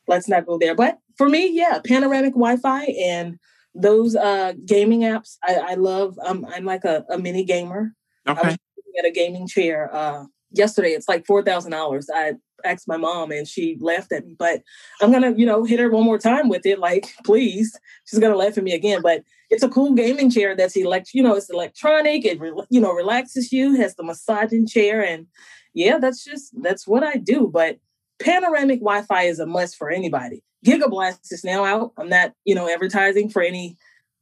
let's 0.08 0.28
not 0.28 0.46
go 0.46 0.58
there. 0.58 0.74
But 0.74 0.98
for 1.16 1.28
me, 1.28 1.48
yeah, 1.52 1.80
panoramic 1.84 2.32
Wi-Fi 2.32 2.84
and 2.84 3.38
those 3.74 4.14
uh 4.16 4.52
gaming 4.66 5.00
apps, 5.00 5.36
I, 5.42 5.54
I 5.54 5.74
love. 5.74 6.18
Um, 6.24 6.44
I'm 6.48 6.64
like 6.64 6.84
a, 6.84 7.04
a 7.08 7.18
mini 7.18 7.44
gamer. 7.44 7.94
Okay. 8.28 8.56
at 8.98 9.04
a 9.04 9.10
gaming 9.10 9.46
chair 9.46 9.88
uh 9.94 10.24
yesterday. 10.50 10.90
It's 10.90 11.08
like 11.08 11.26
four 11.26 11.42
thousand 11.42 11.72
dollars. 11.72 12.08
I 12.12 12.34
asked 12.64 12.88
my 12.88 12.96
mom 12.96 13.30
and 13.30 13.46
she 13.46 13.76
laughed 13.80 14.12
at 14.12 14.26
me, 14.26 14.34
but 14.38 14.62
I'm 15.00 15.12
gonna, 15.12 15.32
you 15.36 15.46
know, 15.46 15.64
hit 15.64 15.80
her 15.80 15.90
one 15.90 16.04
more 16.04 16.18
time 16.18 16.48
with 16.48 16.64
it. 16.66 16.78
Like, 16.78 17.12
please, 17.24 17.78
she's 18.04 18.18
gonna 18.18 18.36
laugh 18.36 18.58
at 18.58 18.64
me 18.64 18.72
again. 18.72 19.00
But 19.02 19.22
it's 19.50 19.62
a 19.62 19.68
cool 19.68 19.92
gaming 19.92 20.30
chair 20.30 20.56
that's 20.56 20.76
elect, 20.76 21.10
you 21.12 21.22
know, 21.22 21.34
it's 21.36 21.50
electronic. 21.50 22.24
It 22.24 22.40
re- 22.40 22.66
you 22.70 22.80
know 22.80 22.92
relaxes 22.92 23.52
you. 23.52 23.76
Has 23.76 23.94
the 23.96 24.04
massaging 24.04 24.66
chair, 24.66 25.04
and 25.04 25.26
yeah, 25.74 25.98
that's 25.98 26.24
just 26.24 26.52
that's 26.62 26.86
what 26.86 27.02
I 27.02 27.14
do. 27.14 27.50
But 27.52 27.78
panoramic 28.20 28.80
Wi-Fi 28.80 29.22
is 29.22 29.38
a 29.38 29.46
must 29.46 29.76
for 29.76 29.90
anybody. 29.90 30.42
Gigablast 30.64 31.32
is 31.32 31.44
now 31.44 31.64
out. 31.64 31.92
I'm 31.98 32.08
not, 32.08 32.32
you 32.44 32.54
know, 32.54 32.72
advertising 32.72 33.28
for 33.28 33.42
any 33.42 33.76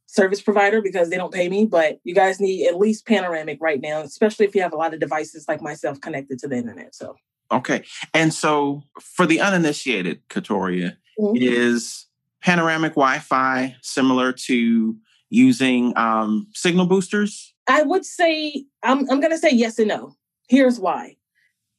service 0.07 0.41
provider 0.41 0.81
because 0.81 1.09
they 1.09 1.15
don't 1.15 1.33
pay 1.33 1.47
me, 1.47 1.65
but 1.65 1.99
you 2.03 2.13
guys 2.13 2.39
need 2.39 2.67
at 2.67 2.77
least 2.77 3.05
panoramic 3.05 3.59
right 3.61 3.79
now, 3.79 4.01
especially 4.01 4.45
if 4.45 4.53
you 4.53 4.61
have 4.61 4.73
a 4.73 4.77
lot 4.77 4.93
of 4.93 4.99
devices 4.99 5.45
like 5.47 5.61
myself 5.61 6.01
connected 6.01 6.37
to 6.39 6.49
the 6.49 6.57
internet. 6.57 6.93
So 6.93 7.15
Okay. 7.51 7.83
And 8.13 8.33
so 8.33 8.83
for 8.99 9.25
the 9.25 9.41
uninitiated, 9.41 10.27
Katoria, 10.29 10.97
mm-hmm. 11.19 11.35
is 11.35 12.07
panoramic 12.41 12.93
Wi-Fi 12.93 13.75
similar 13.81 14.31
to 14.33 14.95
using 15.29 15.97
um, 15.97 16.47
signal 16.53 16.85
boosters? 16.85 17.53
I 17.67 17.83
would 17.83 18.05
say 18.05 18.65
I'm 18.83 19.09
I'm 19.09 19.21
gonna 19.21 19.37
say 19.37 19.51
yes 19.51 19.79
and 19.79 19.87
no. 19.87 20.15
Here's 20.47 20.79
why. 20.79 21.17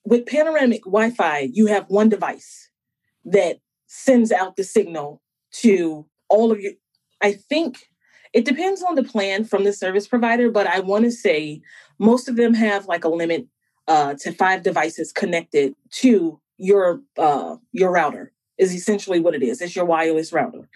With 0.05 0.27
panoramic 0.27 0.83
Wi-Fi, 0.85 1.51
you 1.53 1.67
have 1.67 1.85
one 1.89 2.09
device 2.09 2.71
that 3.25 3.59
sends 3.87 4.33
out 4.33 4.57
the 4.57 4.65
signal 4.65 5.23
to 5.53 6.07
all 6.29 6.51
of 6.51 6.61
your 6.61 6.73
I 7.23 7.33
think 7.33 7.79
it 8.33 8.45
depends 8.45 8.83
on 8.83 8.95
the 8.95 9.05
plan 9.05 9.45
from 9.45 9.65
the 9.65 9.73
service 9.73 10.09
provider, 10.09 10.51
but 10.51 10.67
I 10.67 10.81
want 10.81 11.05
to 11.05 11.11
say 11.11 11.61
most 11.99 12.29
of 12.29 12.37
them 12.37 12.55
have 12.55 12.87
like 12.87 13.05
a 13.05 13.09
limit 13.09 13.47
uh, 13.89 14.15
to 14.21 14.33
five 14.33 14.63
devices 14.63 15.13
connected 15.13 15.75
to 15.91 16.41
your 16.59 17.01
uh, 17.19 17.57
your 17.73 17.93
router. 17.93 18.33
Is 18.59 18.75
essentially 18.75 19.19
what 19.19 19.35
it 19.35 19.43
is. 19.43 19.61
It's 19.61 19.75
your 19.75 19.87
wireless 19.87 20.33
router. 20.33 20.69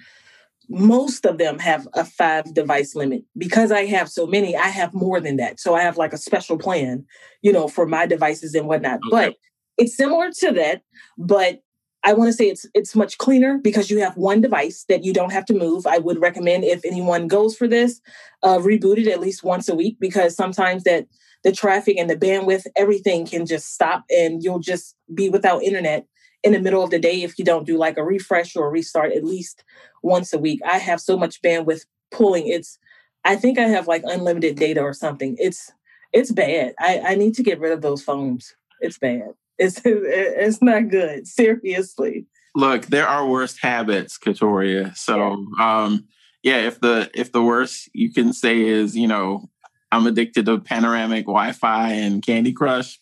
Most 0.68 1.24
of 1.24 1.38
them 1.38 1.60
have 1.60 1.86
a 1.94 2.04
five 2.04 2.52
device 2.52 2.96
limit. 2.96 3.22
Because 3.36 3.70
I 3.70 3.84
have 3.84 4.08
so 4.08 4.26
many, 4.26 4.56
I 4.56 4.68
have 4.68 4.92
more 4.92 5.20
than 5.20 5.36
that. 5.36 5.60
So 5.60 5.74
I 5.76 5.82
have 5.82 5.96
like 5.96 6.12
a 6.12 6.18
special 6.18 6.58
plan, 6.58 7.04
you 7.42 7.52
know, 7.52 7.68
for 7.68 7.86
my 7.86 8.06
devices 8.06 8.54
and 8.54 8.66
whatnot. 8.66 9.00
Okay. 9.06 9.10
But 9.10 9.36
it's 9.78 9.96
similar 9.96 10.30
to 10.40 10.52
that, 10.52 10.82
but 11.18 11.60
I 12.02 12.12
want 12.12 12.28
to 12.28 12.32
say 12.32 12.48
it's 12.48 12.64
it's 12.72 12.94
much 12.94 13.18
cleaner 13.18 13.58
because 13.58 13.90
you 13.90 13.98
have 14.00 14.16
one 14.16 14.40
device 14.40 14.84
that 14.88 15.04
you 15.04 15.12
don't 15.12 15.32
have 15.32 15.44
to 15.46 15.54
move. 15.54 15.86
I 15.86 15.98
would 15.98 16.20
recommend 16.20 16.62
if 16.62 16.84
anyone 16.84 17.26
goes 17.26 17.56
for 17.56 17.66
this, 17.66 18.00
uh, 18.44 18.58
reboot 18.58 18.98
it 18.98 19.08
at 19.08 19.20
least 19.20 19.42
once 19.42 19.68
a 19.68 19.74
week 19.74 19.96
because 20.00 20.36
sometimes 20.36 20.84
that 20.84 21.06
the 21.46 21.52
traffic 21.52 21.96
and 21.96 22.10
the 22.10 22.16
bandwidth, 22.16 22.66
everything 22.74 23.24
can 23.24 23.46
just 23.46 23.72
stop 23.72 24.04
and 24.10 24.42
you'll 24.42 24.58
just 24.58 24.96
be 25.14 25.28
without 25.28 25.62
internet 25.62 26.04
in 26.42 26.52
the 26.52 26.58
middle 26.58 26.82
of 26.82 26.90
the 26.90 26.98
day 26.98 27.22
if 27.22 27.38
you 27.38 27.44
don't 27.44 27.64
do 27.64 27.78
like 27.78 27.96
a 27.96 28.02
refresh 28.02 28.56
or 28.56 28.66
a 28.66 28.68
restart 28.68 29.12
at 29.12 29.22
least 29.22 29.62
once 30.02 30.32
a 30.32 30.38
week. 30.38 30.58
I 30.68 30.78
have 30.78 31.00
so 31.00 31.16
much 31.16 31.40
bandwidth 31.42 31.86
pulling. 32.10 32.48
It's 32.48 32.80
I 33.24 33.36
think 33.36 33.60
I 33.60 33.68
have 33.68 33.86
like 33.86 34.02
unlimited 34.04 34.56
data 34.56 34.80
or 34.80 34.92
something. 34.92 35.36
It's 35.38 35.70
it's 36.12 36.32
bad. 36.32 36.74
I, 36.80 36.98
I 36.98 37.14
need 37.14 37.34
to 37.34 37.44
get 37.44 37.60
rid 37.60 37.70
of 37.70 37.80
those 37.80 38.02
phones. 38.02 38.56
It's 38.80 38.98
bad. 38.98 39.28
It's 39.56 39.80
it's 39.84 40.60
not 40.60 40.88
good. 40.88 41.28
Seriously. 41.28 42.26
Look, 42.56 42.86
there 42.86 43.06
are 43.06 43.24
worse 43.24 43.56
habits, 43.56 44.18
Katoria. 44.18 44.96
So 44.96 45.46
yeah. 45.56 45.84
um 45.84 46.08
yeah, 46.42 46.58
if 46.58 46.80
the 46.80 47.08
if 47.14 47.30
the 47.30 47.42
worst 47.42 47.88
you 47.92 48.12
can 48.12 48.32
say 48.32 48.62
is, 48.62 48.96
you 48.96 49.06
know, 49.06 49.48
I'm 49.92 50.06
addicted 50.06 50.46
to 50.46 50.58
panoramic 50.58 51.26
Wi-Fi 51.26 51.92
and 51.92 52.24
Candy 52.24 52.52
Crush. 52.52 52.98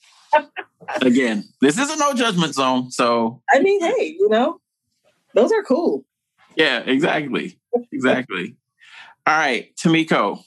Again, 1.00 1.44
this 1.60 1.78
is 1.78 1.90
a 1.90 1.96
no 1.96 2.14
judgment 2.14 2.54
zone. 2.54 2.90
So 2.90 3.42
I 3.52 3.60
mean, 3.60 3.80
hey, 3.80 4.16
you 4.18 4.28
know, 4.28 4.60
those 5.34 5.52
are 5.52 5.62
cool. 5.62 6.04
Yeah, 6.56 6.80
exactly. 6.80 7.58
Exactly. 7.90 8.56
All 9.26 9.36
right, 9.36 9.74
Tamiko, 9.76 10.44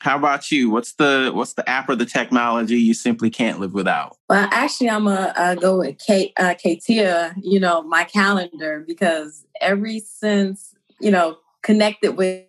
how 0.00 0.16
about 0.16 0.50
you? 0.50 0.70
What's 0.70 0.94
the 0.94 1.30
what's 1.34 1.54
the 1.54 1.68
app 1.68 1.88
or 1.88 1.96
the 1.96 2.06
technology 2.06 2.76
you 2.76 2.94
simply 2.94 3.30
can't 3.30 3.60
live 3.60 3.72
without? 3.72 4.16
Well, 4.28 4.48
actually, 4.50 4.90
I'm 4.90 5.04
gonna 5.04 5.32
uh, 5.36 5.54
go 5.54 5.78
with 5.78 5.98
Kate, 5.98 6.32
uh, 6.38 6.54
Katia. 6.54 7.34
You 7.40 7.60
know, 7.60 7.82
my 7.82 8.04
calendar 8.04 8.84
because 8.86 9.44
every 9.60 10.00
since 10.00 10.74
you 11.00 11.10
know 11.10 11.38
connected 11.66 12.12
with 12.12 12.44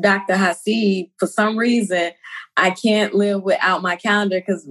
Dr. 0.00 0.34
Hasib, 0.34 1.10
for 1.18 1.26
some 1.26 1.58
reason, 1.58 2.12
I 2.56 2.70
can't 2.70 3.14
live 3.14 3.42
without 3.42 3.82
my 3.82 3.96
calendar 3.96 4.40
because 4.40 4.66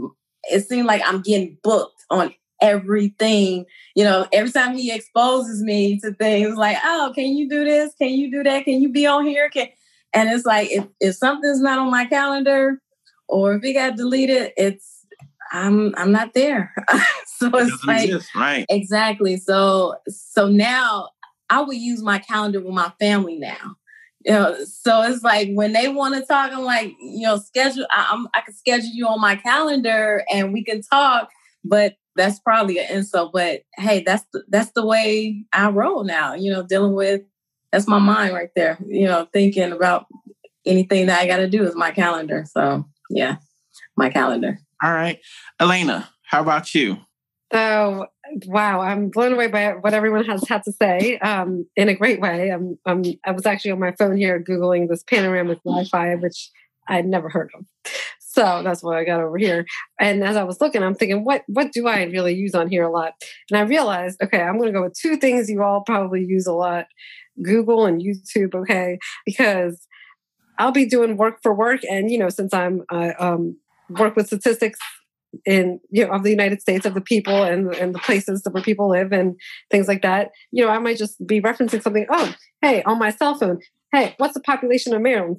it 0.49 0.61
seems 0.61 0.87
like 0.87 1.01
I'm 1.05 1.21
getting 1.21 1.57
booked 1.61 2.05
on 2.09 2.33
everything. 2.61 3.65
You 3.95 4.05
know, 4.05 4.25
every 4.31 4.51
time 4.53 4.77
he 4.77 4.89
exposes 4.89 5.61
me 5.61 5.99
to 5.99 6.13
things 6.13 6.55
like, 6.55 6.77
oh, 6.81 7.11
can 7.13 7.35
you 7.35 7.49
do 7.49 7.65
this? 7.65 7.93
Can 7.95 8.11
you 8.11 8.31
do 8.31 8.41
that? 8.43 8.63
Can 8.63 8.81
you 8.81 8.89
be 8.89 9.05
on 9.05 9.25
here? 9.25 9.49
Can 9.49 9.67
and 10.13 10.29
it's 10.29 10.45
like 10.45 10.71
if, 10.71 10.85
if 11.01 11.15
something's 11.15 11.61
not 11.61 11.77
on 11.77 11.91
my 11.91 12.05
calendar 12.05 12.81
or 13.27 13.55
if 13.55 13.63
it 13.65 13.73
got 13.73 13.97
deleted, 13.97 14.53
it's 14.55 15.05
I'm 15.51 15.93
I'm 15.97 16.13
not 16.13 16.33
there. 16.33 16.73
so 17.25 17.47
it 17.47 17.67
it's 17.67 17.85
like 17.85 18.05
exist, 18.05 18.33
right. 18.33 18.65
Exactly. 18.69 19.35
So 19.35 19.95
so 20.07 20.47
now 20.47 21.09
I 21.49 21.61
would 21.61 21.77
use 21.77 22.01
my 22.01 22.19
calendar 22.19 22.61
with 22.61 22.73
my 22.73 22.93
family 22.99 23.37
now. 23.37 23.75
You 24.25 24.33
know, 24.33 24.63
so 24.65 25.01
it's 25.03 25.23
like 25.23 25.49
when 25.53 25.71
they 25.71 25.87
want 25.87 26.15
to 26.15 26.21
talk, 26.21 26.51
I'm 26.51 26.63
like, 26.63 26.93
you 26.99 27.21
know, 27.21 27.37
schedule. 27.37 27.85
I, 27.89 28.09
I'm 28.11 28.27
I 28.33 28.41
can 28.41 28.53
schedule 28.53 28.91
you 28.93 29.07
on 29.07 29.21
my 29.21 29.35
calendar 29.37 30.23
and 30.31 30.51
we 30.51 30.63
can 30.63 30.81
talk. 30.81 31.29
But 31.63 31.95
that's 32.15 32.39
probably 32.39 32.79
an 32.79 32.91
insult. 32.91 33.31
But 33.31 33.61
hey, 33.77 34.03
that's 34.03 34.25
the, 34.33 34.43
that's 34.49 34.71
the 34.71 34.85
way 34.85 35.45
I 35.53 35.69
roll 35.69 36.03
now. 36.03 36.33
You 36.33 36.51
know, 36.51 36.63
dealing 36.63 36.93
with 36.93 37.21
that's 37.71 37.87
my 37.87 37.99
mind 37.99 38.33
right 38.33 38.49
there. 38.55 38.77
You 38.85 39.07
know, 39.07 39.27
thinking 39.31 39.71
about 39.71 40.05
anything 40.65 41.07
that 41.07 41.21
I 41.21 41.27
got 41.27 41.37
to 41.37 41.49
do 41.49 41.63
is 41.63 41.75
my 41.75 41.91
calendar. 41.91 42.45
So 42.49 42.85
yeah, 43.09 43.37
my 43.95 44.09
calendar. 44.09 44.59
All 44.83 44.93
right, 44.93 45.19
Elena, 45.59 46.09
how 46.23 46.41
about 46.41 46.75
you? 46.75 46.97
So 47.51 48.07
wow, 48.45 48.81
I'm 48.81 49.09
blown 49.09 49.33
away 49.33 49.47
by 49.47 49.71
what 49.73 49.93
everyone 49.93 50.25
has 50.25 50.47
had 50.47 50.63
to 50.63 50.71
say 50.71 51.17
um, 51.19 51.65
in 51.75 51.89
a 51.89 51.95
great 51.95 52.21
way. 52.21 52.49
I'm, 52.49 52.77
I'm, 52.85 53.03
I 53.25 53.31
was 53.31 53.45
actually 53.45 53.71
on 53.71 53.79
my 53.79 53.93
phone 53.93 54.17
here 54.17 54.43
googling 54.43 54.87
this 54.87 55.03
panoramic 55.03 55.59
Wi-Fi, 55.63 56.15
which 56.15 56.49
I'd 56.87 57.05
never 57.05 57.29
heard 57.29 57.51
of. 57.55 57.65
So 58.19 58.61
that's 58.63 58.83
what 58.83 58.95
I 58.95 59.03
got 59.03 59.21
over 59.21 59.37
here. 59.37 59.65
And 59.99 60.23
as 60.23 60.35
I 60.35 60.43
was 60.43 60.61
looking, 60.61 60.83
I'm 60.83 60.95
thinking, 60.95 61.25
what 61.25 61.43
what 61.47 61.71
do 61.71 61.87
I 61.87 62.03
really 62.03 62.35
use 62.35 62.53
on 62.53 62.69
here 62.69 62.83
a 62.83 62.91
lot? 62.91 63.13
And 63.49 63.57
I 63.57 63.61
realized, 63.61 64.21
okay, 64.23 64.41
I'm 64.41 64.57
going 64.57 64.71
to 64.71 64.77
go 64.79 64.83
with 64.83 64.93
two 64.93 65.17
things 65.17 65.49
you 65.49 65.63
all 65.63 65.81
probably 65.81 66.23
use 66.23 66.45
a 66.45 66.53
lot: 66.53 66.85
Google 67.41 67.85
and 67.85 68.01
YouTube. 68.01 68.53
Okay, 68.53 68.99
because 69.25 69.85
I'll 70.59 70.71
be 70.71 70.85
doing 70.85 71.17
work 71.17 71.39
for 71.41 71.53
work, 71.53 71.81
and 71.89 72.11
you 72.11 72.19
know, 72.19 72.29
since 72.29 72.53
I'm 72.53 72.83
um, 72.91 73.57
work 73.89 74.15
with 74.15 74.27
statistics 74.27 74.79
in 75.45 75.79
you 75.89 76.05
know 76.05 76.13
of 76.13 76.23
the 76.23 76.29
United 76.29 76.61
States 76.61 76.85
of 76.85 76.93
the 76.93 77.01
people 77.01 77.43
and 77.43 77.73
and 77.75 77.93
the 77.93 77.99
places 77.99 78.45
where 78.49 78.63
people 78.63 78.89
live 78.89 79.11
and 79.11 79.35
things 79.71 79.87
like 79.87 80.01
that. 80.01 80.31
You 80.51 80.65
know, 80.65 80.71
I 80.71 80.79
might 80.79 80.97
just 80.97 81.25
be 81.25 81.41
referencing 81.41 81.81
something. 81.81 82.05
Oh, 82.09 82.33
hey, 82.61 82.83
on 82.83 82.99
my 82.99 83.11
cell 83.11 83.35
phone. 83.35 83.59
Hey, 83.91 84.13
what's 84.17 84.35
the 84.35 84.41
population 84.41 84.93
of 84.93 85.01
Maryland? 85.01 85.37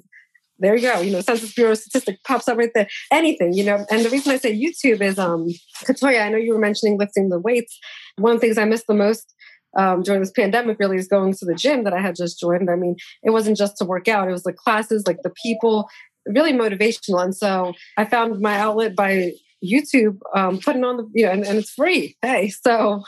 There 0.59 0.75
you 0.75 0.81
go. 0.81 0.99
You 0.99 1.11
know, 1.11 1.21
Census 1.21 1.53
Bureau 1.53 1.73
statistic 1.73 2.23
pops 2.23 2.47
up 2.47 2.57
right 2.57 2.69
there. 2.75 2.87
Anything, 3.11 3.53
you 3.53 3.63
know. 3.63 3.85
And 3.89 4.05
the 4.05 4.09
reason 4.09 4.31
I 4.31 4.37
say 4.37 4.53
YouTube 4.53 5.01
is, 5.01 5.17
um, 5.17 5.47
Katoria, 5.83 6.23
I 6.23 6.29
know 6.29 6.37
you 6.37 6.53
were 6.53 6.59
mentioning 6.59 6.99
lifting 6.99 7.29
the 7.29 7.39
weights. 7.39 7.79
One 8.17 8.33
of 8.33 8.39
the 8.39 8.45
things 8.45 8.59
I 8.59 8.65
missed 8.65 8.85
the 8.87 8.93
most 8.93 9.33
um, 9.77 10.03
during 10.03 10.21
this 10.21 10.31
pandemic 10.31 10.77
really 10.79 10.97
is 10.97 11.07
going 11.07 11.33
to 11.33 11.45
the 11.45 11.55
gym 11.55 11.83
that 11.85 11.93
I 11.93 12.01
had 12.01 12.15
just 12.15 12.39
joined. 12.39 12.69
I 12.69 12.75
mean, 12.75 12.95
it 13.23 13.31
wasn't 13.31 13.57
just 13.57 13.77
to 13.77 13.85
work 13.85 14.07
out; 14.07 14.27
it 14.27 14.33
was 14.33 14.43
the 14.43 14.53
classes, 14.53 15.03
like 15.07 15.23
the 15.23 15.33
people, 15.43 15.89
really 16.27 16.53
motivational. 16.53 17.23
And 17.23 17.35
so 17.35 17.73
I 17.97 18.05
found 18.05 18.39
my 18.39 18.57
outlet 18.57 18.95
by 18.95 19.31
YouTube, 19.63 20.19
um, 20.35 20.59
putting 20.59 20.83
on 20.83 20.97
the, 20.97 21.09
you 21.13 21.25
know, 21.25 21.31
and, 21.31 21.45
and, 21.45 21.57
it's 21.57 21.71
free. 21.71 22.15
Hey, 22.21 22.49
so 22.65 23.03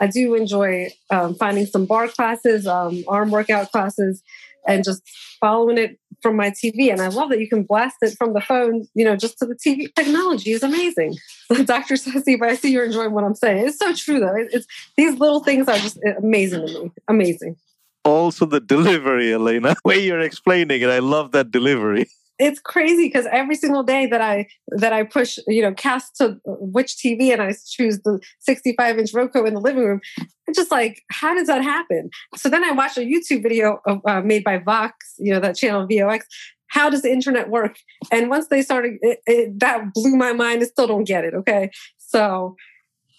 I 0.00 0.06
do 0.06 0.34
enjoy 0.34 0.88
um, 1.10 1.34
finding 1.34 1.66
some 1.66 1.86
bar 1.86 2.08
classes, 2.08 2.66
um, 2.66 3.04
arm 3.08 3.30
workout 3.30 3.72
classes, 3.72 4.22
and 4.66 4.84
just 4.84 5.02
following 5.40 5.78
it 5.78 5.98
from 6.22 6.36
my 6.36 6.50
TV. 6.50 6.90
And 6.90 7.00
I 7.00 7.08
love 7.08 7.30
that 7.30 7.40
you 7.40 7.48
can 7.48 7.62
blast 7.62 7.96
it 8.02 8.16
from 8.16 8.32
the 8.32 8.40
phone, 8.40 8.86
you 8.94 9.04
know, 9.04 9.16
just 9.16 9.38
to 9.38 9.46
the 9.46 9.54
TV. 9.54 9.94
Technology 9.94 10.52
is 10.52 10.62
amazing. 10.62 11.16
Dr. 11.64 11.94
Sessi, 11.94 12.38
but 12.38 12.48
I 12.48 12.56
see 12.56 12.72
you're 12.72 12.84
enjoying 12.84 13.12
what 13.12 13.24
I'm 13.24 13.34
saying. 13.34 13.68
It's 13.68 13.78
so 13.78 13.94
true, 13.94 14.20
though. 14.20 14.34
It's 14.36 14.66
these 14.96 15.18
little 15.18 15.40
things 15.40 15.68
are 15.68 15.78
just 15.78 15.98
amazing 16.18 16.66
to 16.66 16.84
me. 16.84 16.92
Amazing. 17.08 17.56
Also, 18.04 18.46
the 18.46 18.60
delivery, 18.60 19.32
Elena, 19.32 19.74
way 19.84 19.98
you're 19.98 20.20
explaining 20.20 20.82
it, 20.82 20.88
I 20.88 21.00
love 21.00 21.32
that 21.32 21.50
delivery. 21.50 22.06
It's 22.38 22.60
crazy 22.60 23.06
because 23.06 23.26
every 23.32 23.54
single 23.56 23.82
day 23.82 24.06
that 24.06 24.20
I 24.20 24.46
that 24.68 24.92
I 24.92 25.04
push, 25.04 25.38
you 25.46 25.62
know, 25.62 25.72
cast 25.72 26.16
to 26.16 26.38
which 26.44 26.96
TV 26.96 27.32
and 27.32 27.40
I 27.40 27.54
choose 27.66 28.00
the 28.02 28.20
65 28.40 28.98
inch 28.98 29.14
Roku 29.14 29.44
in 29.44 29.54
the 29.54 29.60
living 29.60 29.84
room, 29.84 30.00
I'm 30.18 30.54
just 30.54 30.70
like, 30.70 31.02
how 31.10 31.34
does 31.34 31.46
that 31.46 31.62
happen? 31.62 32.10
So 32.36 32.48
then 32.48 32.62
I 32.62 32.72
watched 32.72 32.98
a 32.98 33.00
YouTube 33.00 33.42
video 33.42 33.80
of, 33.86 34.00
uh, 34.06 34.20
made 34.20 34.44
by 34.44 34.58
Vox, 34.58 35.14
you 35.18 35.32
know, 35.32 35.40
that 35.40 35.56
channel 35.56 35.86
VOX, 35.90 36.26
how 36.68 36.90
does 36.90 37.02
the 37.02 37.10
internet 37.10 37.48
work? 37.48 37.78
And 38.12 38.28
once 38.28 38.48
they 38.48 38.62
started, 38.62 38.98
it, 39.00 39.20
it, 39.26 39.60
that 39.60 39.94
blew 39.94 40.16
my 40.16 40.32
mind. 40.32 40.62
I 40.62 40.66
still 40.66 40.86
don't 40.86 41.04
get 41.04 41.24
it. 41.24 41.34
Okay, 41.34 41.70
so 41.96 42.56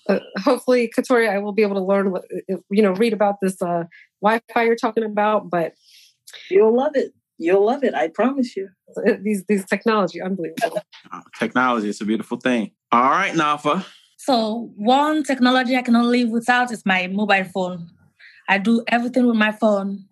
uh, 0.09 0.19
hopefully, 0.37 0.91
Katoria, 0.95 1.29
I 1.29 1.39
will 1.39 1.53
be 1.53 1.63
able 1.63 1.75
to 1.75 1.83
learn 1.83 2.11
what 2.11 2.23
you 2.47 2.81
know, 2.81 2.91
read 2.91 3.13
about 3.13 3.35
this 3.41 3.61
uh, 3.61 3.83
Wi-Fi 4.21 4.63
you're 4.63 4.75
talking 4.75 5.03
about. 5.03 5.49
But 5.49 5.73
you'll 6.49 6.75
love 6.75 6.91
it. 6.95 7.13
You'll 7.37 7.65
love 7.65 7.83
it. 7.83 7.93
I 7.93 8.07
promise 8.07 8.55
you. 8.55 8.69
These 9.21 9.45
these 9.47 9.65
technology, 9.65 10.21
unbelievable. 10.21 10.81
Uh, 11.11 11.21
technology 11.37 11.89
is 11.89 12.01
a 12.01 12.05
beautiful 12.05 12.37
thing. 12.37 12.71
All 12.91 13.01
right, 13.01 13.33
Nafa. 13.33 13.85
So 14.17 14.71
one 14.75 15.23
technology 15.23 15.75
I 15.75 15.81
cannot 15.81 16.05
live 16.05 16.29
without 16.29 16.71
is 16.71 16.85
my 16.85 17.07
mobile 17.07 17.43
phone. 17.43 17.89
I 18.49 18.57
do 18.57 18.83
everything 18.87 19.27
with 19.27 19.35
my 19.35 19.51
phone 19.51 20.07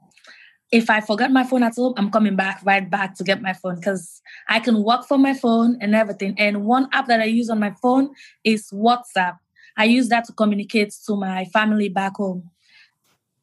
if 0.72 0.90
I 0.90 1.00
forget 1.00 1.32
my 1.32 1.44
phone 1.44 1.64
at 1.64 1.76
home, 1.76 1.94
I'm 1.98 2.12
coming 2.12 2.36
back 2.36 2.62
right 2.64 2.90
back 2.90 3.16
to 3.16 3.24
get 3.24 3.42
my 3.42 3.54
phone 3.54 3.76
because 3.76 4.22
I 4.50 4.60
can 4.60 4.84
work 4.84 5.08
from 5.08 5.22
my 5.22 5.34
phone 5.34 5.78
and 5.80 5.96
everything. 5.96 6.36
And 6.38 6.66
one 6.66 6.90
app 6.92 7.08
that 7.08 7.22
I 7.22 7.26
use 7.26 7.50
on 7.50 7.60
my 7.60 7.74
phone 7.82 8.10
is 8.44 8.70
WhatsApp. 8.72 9.38
I 9.78 9.86
use 9.86 10.10
that 10.10 10.26
to 10.26 10.34
communicate 10.34 10.94
to 11.08 11.16
my 11.16 11.46
family 11.46 11.90
back 11.90 12.18
home. 12.18 12.50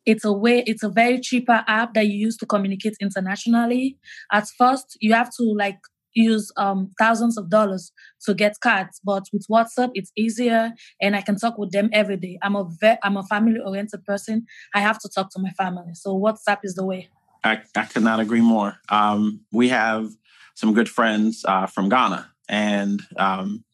It's 0.04 0.24
a 0.24 0.32
way, 0.32 0.64
it's 0.66 0.82
a 0.82 0.88
very 0.88 1.20
cheaper 1.20 1.64
app 1.68 1.94
that 1.94 2.06
you 2.06 2.18
use 2.18 2.36
to 2.38 2.46
communicate 2.46 2.94
internationally. 3.00 3.96
At 4.32 4.48
first, 4.58 4.96
you 5.00 5.12
have 5.12 5.30
to 5.36 5.44
like 5.56 5.78
use 6.14 6.50
um, 6.56 6.90
thousands 6.98 7.38
of 7.38 7.48
dollars 7.48 7.92
to 8.26 8.34
get 8.34 8.60
cards, 8.60 9.00
but 9.04 9.24
with 9.32 9.46
WhatsApp, 9.50 9.90
it's 9.94 10.12
easier, 10.16 10.72
and 11.00 11.16
I 11.16 11.22
can 11.22 11.36
talk 11.36 11.58
with 11.58 11.70
them 11.70 11.88
every 11.92 12.16
day. 12.16 12.38
I'm 12.42 12.56
a 12.56 12.64
ve- 12.80 12.98
I'm 13.02 13.16
a 13.16 13.22
family 13.24 13.58
oriented 13.64 14.04
person. 14.04 14.46
I 14.74 14.80
have 14.80 14.98
to 15.00 15.08
talk 15.08 15.30
to 15.32 15.38
my 15.40 15.50
family, 15.50 15.94
so 15.94 16.18
WhatsApp 16.18 16.58
is 16.64 16.74
the 16.74 16.84
way. 16.84 17.08
I, 17.44 17.62
I 17.76 17.84
could 17.86 18.04
not 18.04 18.20
agree 18.20 18.40
more. 18.40 18.76
Um, 18.88 19.40
we 19.52 19.68
have 19.68 20.10
some 20.54 20.74
good 20.74 20.88
friends 20.88 21.44
uh, 21.46 21.66
from 21.66 21.88
Ghana, 21.88 22.30
and 22.48 23.02
um, 23.16 23.64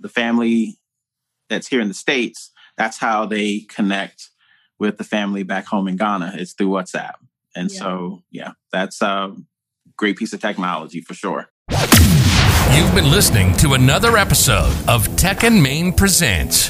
the 0.00 0.08
family 0.08 0.78
that's 1.48 1.68
here 1.68 1.80
in 1.80 1.88
the 1.88 1.94
States, 1.94 2.50
that's 2.76 2.98
how 2.98 3.26
they 3.26 3.60
connect 3.60 4.30
with 4.78 4.98
the 4.98 5.04
family 5.04 5.42
back 5.42 5.66
home 5.66 5.88
in 5.88 5.96
Ghana. 5.96 6.34
It's 6.36 6.52
through 6.52 6.68
WhatsApp. 6.68 7.14
And 7.54 7.70
yeah. 7.70 7.78
so, 7.78 8.22
yeah, 8.30 8.52
that's 8.72 9.00
a 9.02 9.34
great 9.96 10.16
piece 10.16 10.32
of 10.32 10.40
technology 10.40 11.00
for 11.00 11.14
sure. 11.14 11.48
You've 12.72 12.94
been 12.94 13.10
listening 13.10 13.54
to 13.58 13.74
another 13.74 14.16
episode 14.16 14.74
of 14.88 15.16
Tech 15.16 15.44
and 15.44 15.62
Main 15.62 15.92
Presents. 15.92 16.68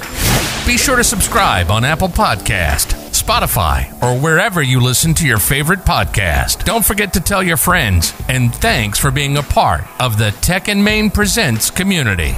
Be 0.66 0.76
sure 0.76 0.96
to 0.96 1.04
subscribe 1.04 1.70
on 1.70 1.84
Apple 1.84 2.08
Podcast, 2.08 2.94
Spotify, 3.10 3.90
or 4.02 4.18
wherever 4.18 4.62
you 4.62 4.80
listen 4.80 5.14
to 5.14 5.26
your 5.26 5.38
favorite 5.38 5.80
podcast. 5.80 6.64
Don't 6.64 6.84
forget 6.84 7.12
to 7.14 7.20
tell 7.20 7.42
your 7.42 7.56
friends, 7.56 8.12
and 8.28 8.54
thanks 8.54 8.98
for 8.98 9.10
being 9.10 9.36
a 9.36 9.42
part 9.42 9.84
of 10.00 10.18
the 10.18 10.30
Tech 10.42 10.68
and 10.68 10.84
Main 10.84 11.10
Presents 11.10 11.70
community. 11.70 12.34